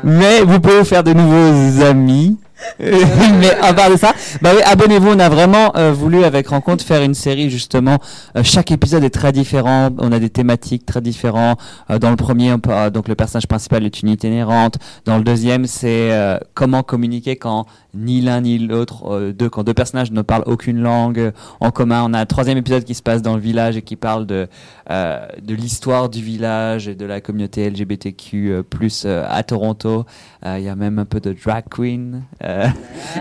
Mais 0.03 0.41
vous 0.41 0.59
pouvez 0.59 0.79
vous 0.79 0.85
faire 0.85 1.03
de 1.03 1.13
nouveaux 1.13 1.83
amis 1.83 2.37
mais 2.79 3.51
à 3.61 3.73
part 3.73 3.89
de 3.91 3.95
ça, 3.97 4.13
bah 4.41 4.51
oui, 4.55 4.61
abonnez-vous. 4.65 5.09
On 5.09 5.19
a 5.19 5.29
vraiment 5.29 5.75
euh, 5.75 5.91
voulu 5.93 6.23
avec 6.23 6.47
Rencontre 6.47 6.83
faire 6.83 7.01
une 7.03 7.13
série 7.13 7.49
justement. 7.49 7.97
Euh, 8.37 8.41
chaque 8.43 8.71
épisode 8.71 9.03
est 9.03 9.09
très 9.09 9.31
différent. 9.31 9.89
On 9.99 10.11
a 10.11 10.19
des 10.19 10.29
thématiques 10.29 10.85
très 10.85 11.01
différentes. 11.01 11.59
Euh, 11.89 11.99
dans 11.99 12.09
le 12.09 12.15
premier, 12.15 12.57
peut- 12.57 12.89
donc 12.91 13.07
le 13.07 13.15
personnage 13.15 13.47
principal 13.47 13.85
est 13.85 14.01
une 14.01 14.09
itinérante. 14.09 14.77
Dans 15.05 15.17
le 15.17 15.23
deuxième, 15.23 15.65
c'est 15.67 16.11
euh, 16.11 16.37
comment 16.53 16.83
communiquer 16.83 17.35
quand 17.35 17.65
ni 17.95 18.21
l'un 18.21 18.41
ni 18.41 18.57
l'autre, 18.57 19.11
euh, 19.13 19.31
deux, 19.33 19.49
quand 19.49 19.63
deux 19.63 19.73
personnages 19.75 20.11
ne 20.11 20.21
parlent 20.23 20.43
aucune 20.47 20.81
langue 20.81 21.19
euh, 21.19 21.31
en 21.59 21.69
commun. 21.71 22.03
On 22.07 22.13
a 22.13 22.19
un 22.19 22.25
troisième 22.25 22.57
épisode 22.57 22.83
qui 22.83 22.95
se 22.95 23.03
passe 23.03 23.21
dans 23.21 23.35
le 23.35 23.41
village 23.41 23.77
et 23.77 23.81
qui 23.81 23.95
parle 23.95 24.25
de 24.25 24.47
de 24.89 25.55
l'histoire 25.55 26.09
du 26.09 26.21
village 26.21 26.89
et 26.89 26.93
de 26.95 27.05
la 27.05 27.21
communauté 27.21 27.69
LGBTQ 27.69 28.63
plus 28.69 29.05
à 29.05 29.41
Toronto. 29.43 30.05
Il 30.45 30.59
y 30.61 30.67
a 30.67 30.75
même 30.75 30.99
un 30.99 31.05
peu 31.05 31.21
de 31.21 31.33
drag 31.33 31.63
queen. 31.69 32.23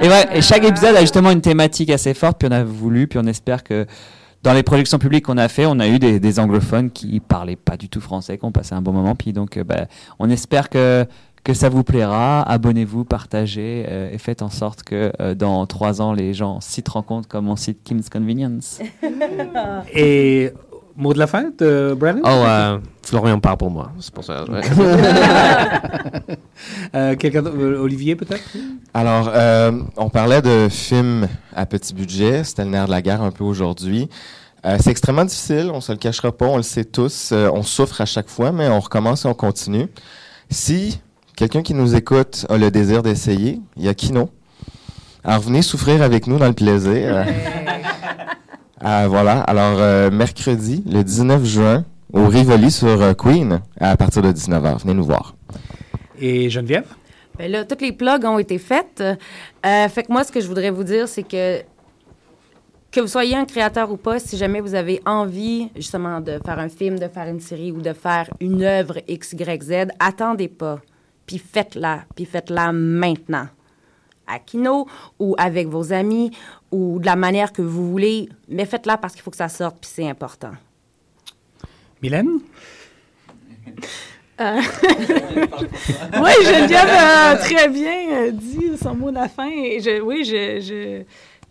Et, 0.03 0.09
ouais, 0.09 0.29
et 0.35 0.43
chaque 0.43 0.65
épisode 0.65 0.97
a 0.97 1.01
justement 1.01 1.31
une 1.31 1.41
thématique 1.41 1.91
assez 1.91 2.15
forte. 2.15 2.39
Puis 2.39 2.49
on 2.51 2.53
a 2.53 2.65
voulu, 2.65 3.07
puis 3.07 3.19
on 3.19 3.27
espère 3.27 3.63
que 3.63 3.87
dans 4.43 4.53
les 4.53 4.63
productions 4.63 4.99
publiques 4.99 5.27
qu'on 5.27 5.39
a 5.39 5.49
fait, 5.49 5.67
on 5.67 5.79
a 5.79 5.89
eu 5.89 5.99
des, 5.99 6.41
anglophones 6.41 6.91
qui 6.91 7.21
parlaient 7.21 7.57
pas 7.57 7.77
du 7.77 7.89
tout 7.89 8.01
français, 8.01 8.39
qui 8.39 8.45
ont 8.45 8.53
passé 8.53 8.75
un 8.75 8.83
bon 8.83 8.93
moment. 8.93 9.15
Puis 9.15 9.33
donc, 9.33 9.57
euh, 9.57 9.65
bah, 9.65 9.87
on 10.19 10.31
espère 10.31 10.69
que 10.69 11.07
que 11.45 11.55
ça 11.55 11.69
vous 11.69 11.83
plaira. 11.83 12.43
Abonnez-vous, 12.43 13.05
partagez 13.05 13.85
euh, 13.89 14.13
et 14.13 14.19
faites 14.19 14.43
en 14.43 14.49
sorte 14.49 14.85
que 14.85 15.13
euh, 15.21 15.35
dans 15.35 15.67
trois 15.67 16.01
ans, 16.01 16.13
les 16.13 16.35
gens 16.35 16.61
s'y 16.61 16.83
rencontrent 16.89 17.29
comme 17.29 17.49
on 17.49 17.57
cite 17.57 17.83
Kim's 17.83 18.09
Convenience. 18.09 18.81
Et 19.95 20.53
mot 20.97 21.13
de 21.15 21.19
la 21.19 21.27
fin 21.27 21.51
de 21.59 21.97
Brandon? 21.99 22.21
Oh, 22.25 22.29
euh, 22.29 22.79
Florian 23.03 23.39
parle 23.41 23.57
pour 23.59 23.71
moi. 23.71 23.93
C'est 24.01 24.13
pour 24.13 24.25
ça. 24.25 24.45
ouais. 24.45 24.61
Euh, 26.95 27.17
quelqu'un? 27.17 27.45
Euh, 27.47 27.81
Olivier, 27.81 28.15
peut-être? 28.17 28.43
Alors, 28.95 29.31
euh, 29.35 29.73
on 29.97 30.11
parlait 30.11 30.43
de 30.43 30.69
films 30.71 31.27
à 31.55 31.67
petit 31.67 31.95
budget. 31.95 32.45
C'était 32.45 32.65
le 32.65 32.71
nerf 32.71 32.87
de 32.87 32.91
la 32.91 33.03
guerre 33.03 33.23
un 33.23 33.31
peu 33.31 33.45
aujourd'hui. 33.45 34.09
Euh, 34.65 34.77
c'est 34.79 34.91
extrêmement 34.91 35.25
difficile, 35.25 35.71
on 35.75 35.81
se 35.81 35.91
le 35.91 35.99
cachera 35.99 36.31
pas, 36.31 36.47
on 36.47 36.57
le 36.57 36.63
sait 36.63 36.85
tous. 36.85 37.31
Euh, 37.33 37.51
on 37.53 37.63
souffre 37.63 38.01
à 38.01 38.05
chaque 38.07 38.29
fois, 38.29 38.53
mais 38.53 38.69
on 38.69 38.79
recommence 38.79 39.25
et 39.25 39.29
on 39.29 39.35
continue. 39.35 39.89
Si 40.51 41.01
quelqu'un 41.35 41.63
qui 41.63 41.75
nous 41.75 41.97
écoute 41.97 42.47
a 42.49 42.57
le 42.59 42.71
désir 42.71 43.03
d'essayer, 43.03 43.61
il 43.77 43.85
y 43.85 43.89
a 43.89 43.95
Kino. 43.95 44.31
Alors, 45.25 45.41
venez 45.41 45.63
souffrir 45.63 46.03
avec 46.03 46.27
nous 46.29 46.39
dans 46.39 46.47
le 46.47 46.53
plaisir. 46.53 47.25
Euh, 48.85 49.07
voilà. 49.09 49.41
Alors, 49.43 49.79
euh, 49.79 50.11
mercredi, 50.11 50.83
le 50.87 51.03
19 51.03 51.45
juin, 51.45 51.85
au 52.13 52.27
Rivoli 52.27 52.71
sur 52.71 53.01
euh, 53.01 53.15
Queen, 53.15 53.61
à 53.81 53.97
partir 53.97 54.23
de 54.23 54.33
19h. 54.33 54.83
Venez 54.83 54.95
nous 54.95 55.05
voir. 55.05 55.35
Et 56.19 56.51
Geneviève? 56.51 56.87
Ben 57.39 57.51
là, 57.51 57.65
toutes 57.65 57.81
les 57.81 57.93
plugs 57.93 58.25
ont 58.25 58.39
été 58.39 58.59
faites. 58.59 59.03
Euh, 59.03 59.89
fait 59.89 60.03
que 60.03 60.13
moi, 60.13 60.23
ce 60.25 60.31
que 60.31 60.41
je 60.41 60.47
voudrais 60.47 60.71
vous 60.71 60.85
dire, 60.85 61.09
c'est 61.09 61.23
que 61.23 61.63
que 62.91 63.01
vous 63.01 63.07
soyez 63.07 63.35
un 63.35 63.47
créateur 63.47 63.91
ou 63.91 63.97
pas, 63.97 64.19
si 64.19 64.37
jamais 64.37 64.61
vous 64.61 64.75
avez 64.75 65.01
envie 65.07 65.71
justement 65.75 66.21
de 66.21 66.39
faire 66.45 66.59
un 66.59 66.69
film, 66.69 66.99
de 66.99 67.09
faire 67.09 67.27
une 67.27 67.41
série 67.41 67.73
ou 67.73 67.81
de 67.81 67.95
faire 67.95 68.29
une 68.39 68.63
œuvre 68.63 68.99
X, 69.09 69.33
Y, 69.33 69.63
Z, 69.63 69.73
attendez 69.99 70.49
pas. 70.49 70.79
Puis 71.25 71.39
faites-la. 71.39 72.05
Puis 72.15 72.27
faites-la 72.27 72.71
maintenant. 72.71 73.47
À 74.27 74.39
Kino 74.39 74.87
ou 75.19 75.35
avec 75.39 75.69
vos 75.69 75.93
amis 75.93 76.31
ou 76.71 76.99
de 77.01 77.07
la 77.07 77.17
manière 77.17 77.53
que 77.53 77.63
vous 77.63 77.91
voulez. 77.91 78.29
Mais 78.49 78.65
faites-la 78.67 78.97
parce 78.97 79.15
qu'il 79.15 79.23
faut 79.23 79.31
que 79.31 79.37
ça 79.37 79.49
sorte 79.49 79.79
puis 79.81 79.91
c'est 79.93 80.09
important. 80.09 80.53
Mylène? 82.03 82.39
Euh, 84.41 84.61
oui, 86.21 86.31
Geneviève 86.45 86.89
a 86.89 87.37
très 87.37 87.69
bien 87.69 88.11
euh, 88.13 88.31
dit 88.33 88.77
son 88.83 88.95
mot 88.95 89.11
de 89.11 89.17
la 89.17 89.29
fin. 89.29 89.49
Et 89.51 89.81
je, 89.81 90.01
oui, 90.01 90.25
je, 90.25 90.61
je, 90.61 91.03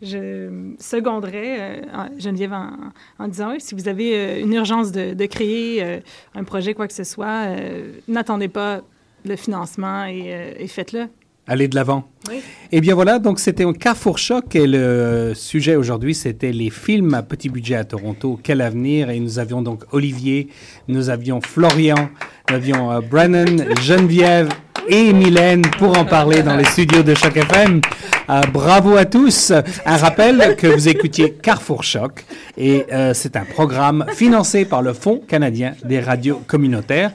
je 0.06 0.74
seconderais 0.80 1.58
euh, 1.60 1.82
en- 1.94 2.20
Geneviève 2.20 2.54
en, 2.54 2.72
en 3.20 3.28
disant, 3.28 3.52
oui, 3.52 3.62
si 3.62 3.76
vous 3.76 3.88
avez 3.88 4.16
euh, 4.16 4.42
une 4.42 4.54
urgence 4.54 4.92
de, 4.92 5.14
de 5.14 5.26
créer 5.26 6.02
un 6.36 6.44
projet, 6.44 6.74
quoi 6.74 6.88
que 6.88 6.94
ce 6.94 7.04
soit, 7.04 7.46
n'attendez 8.08 8.48
pas 8.50 8.82
le 9.26 9.36
financement 9.36 10.06
et, 10.06 10.56
et 10.58 10.68
faites-le. 10.68 11.08
Allez 11.52 11.68
de 11.68 11.76
l'avant. 11.76 12.06
Oui. 12.30 12.40
Eh 12.72 12.80
bien 12.80 12.96
voilà, 12.96 13.20
donc 13.20 13.38
c'était 13.38 13.66
un 13.66 13.74
Carrefour 13.74 14.18
Choc 14.18 14.56
et 14.56 14.66
le 14.66 15.34
sujet 15.36 15.76
aujourd'hui, 15.76 16.16
c'était 16.16 16.54
les 16.54 16.70
films 16.70 17.14
à 17.14 17.24
petit 17.24 17.50
budget 17.50 17.76
à 17.76 17.84
Toronto. 17.84 18.40
Quel 18.42 18.62
avenir? 18.62 19.10
Et 19.10 19.20
nous 19.20 19.38
avions 19.38 19.62
donc 19.62 19.84
Olivier, 19.92 20.48
nous 20.88 21.10
avions 21.10 21.42
Florian, 21.42 22.10
nous 22.48 22.56
avions 22.56 22.90
euh, 22.90 23.02
Brennan, 23.02 23.66
Geneviève 23.82 24.48
et 24.88 25.12
Mylène 25.12 25.64
pour 25.78 25.98
en 25.98 26.06
parler 26.06 26.42
dans 26.42 26.56
les 26.56 26.64
studios 26.64 27.04
de 27.04 27.16
Choc 27.16 27.36
FM. 27.36 27.82
Euh, 28.30 28.42
bravo 28.54 28.96
à 28.96 29.04
tous. 29.04 29.52
Un 29.86 29.98
rappel 29.98 30.56
que 30.56 30.68
vous 30.68 30.88
écoutiez 30.88 31.34
Carrefour 31.34 31.84
Choc 31.84 32.24
et 32.58 32.86
euh, 32.94 33.14
c'est 33.14 33.36
un 33.36 33.44
programme 33.44 34.06
financé 34.14 34.64
par 34.64 34.82
le 34.82 34.94
Fonds 34.94 35.22
canadien 35.28 35.74
des 35.84 36.00
radios 36.00 36.42
communautaires. 36.48 37.12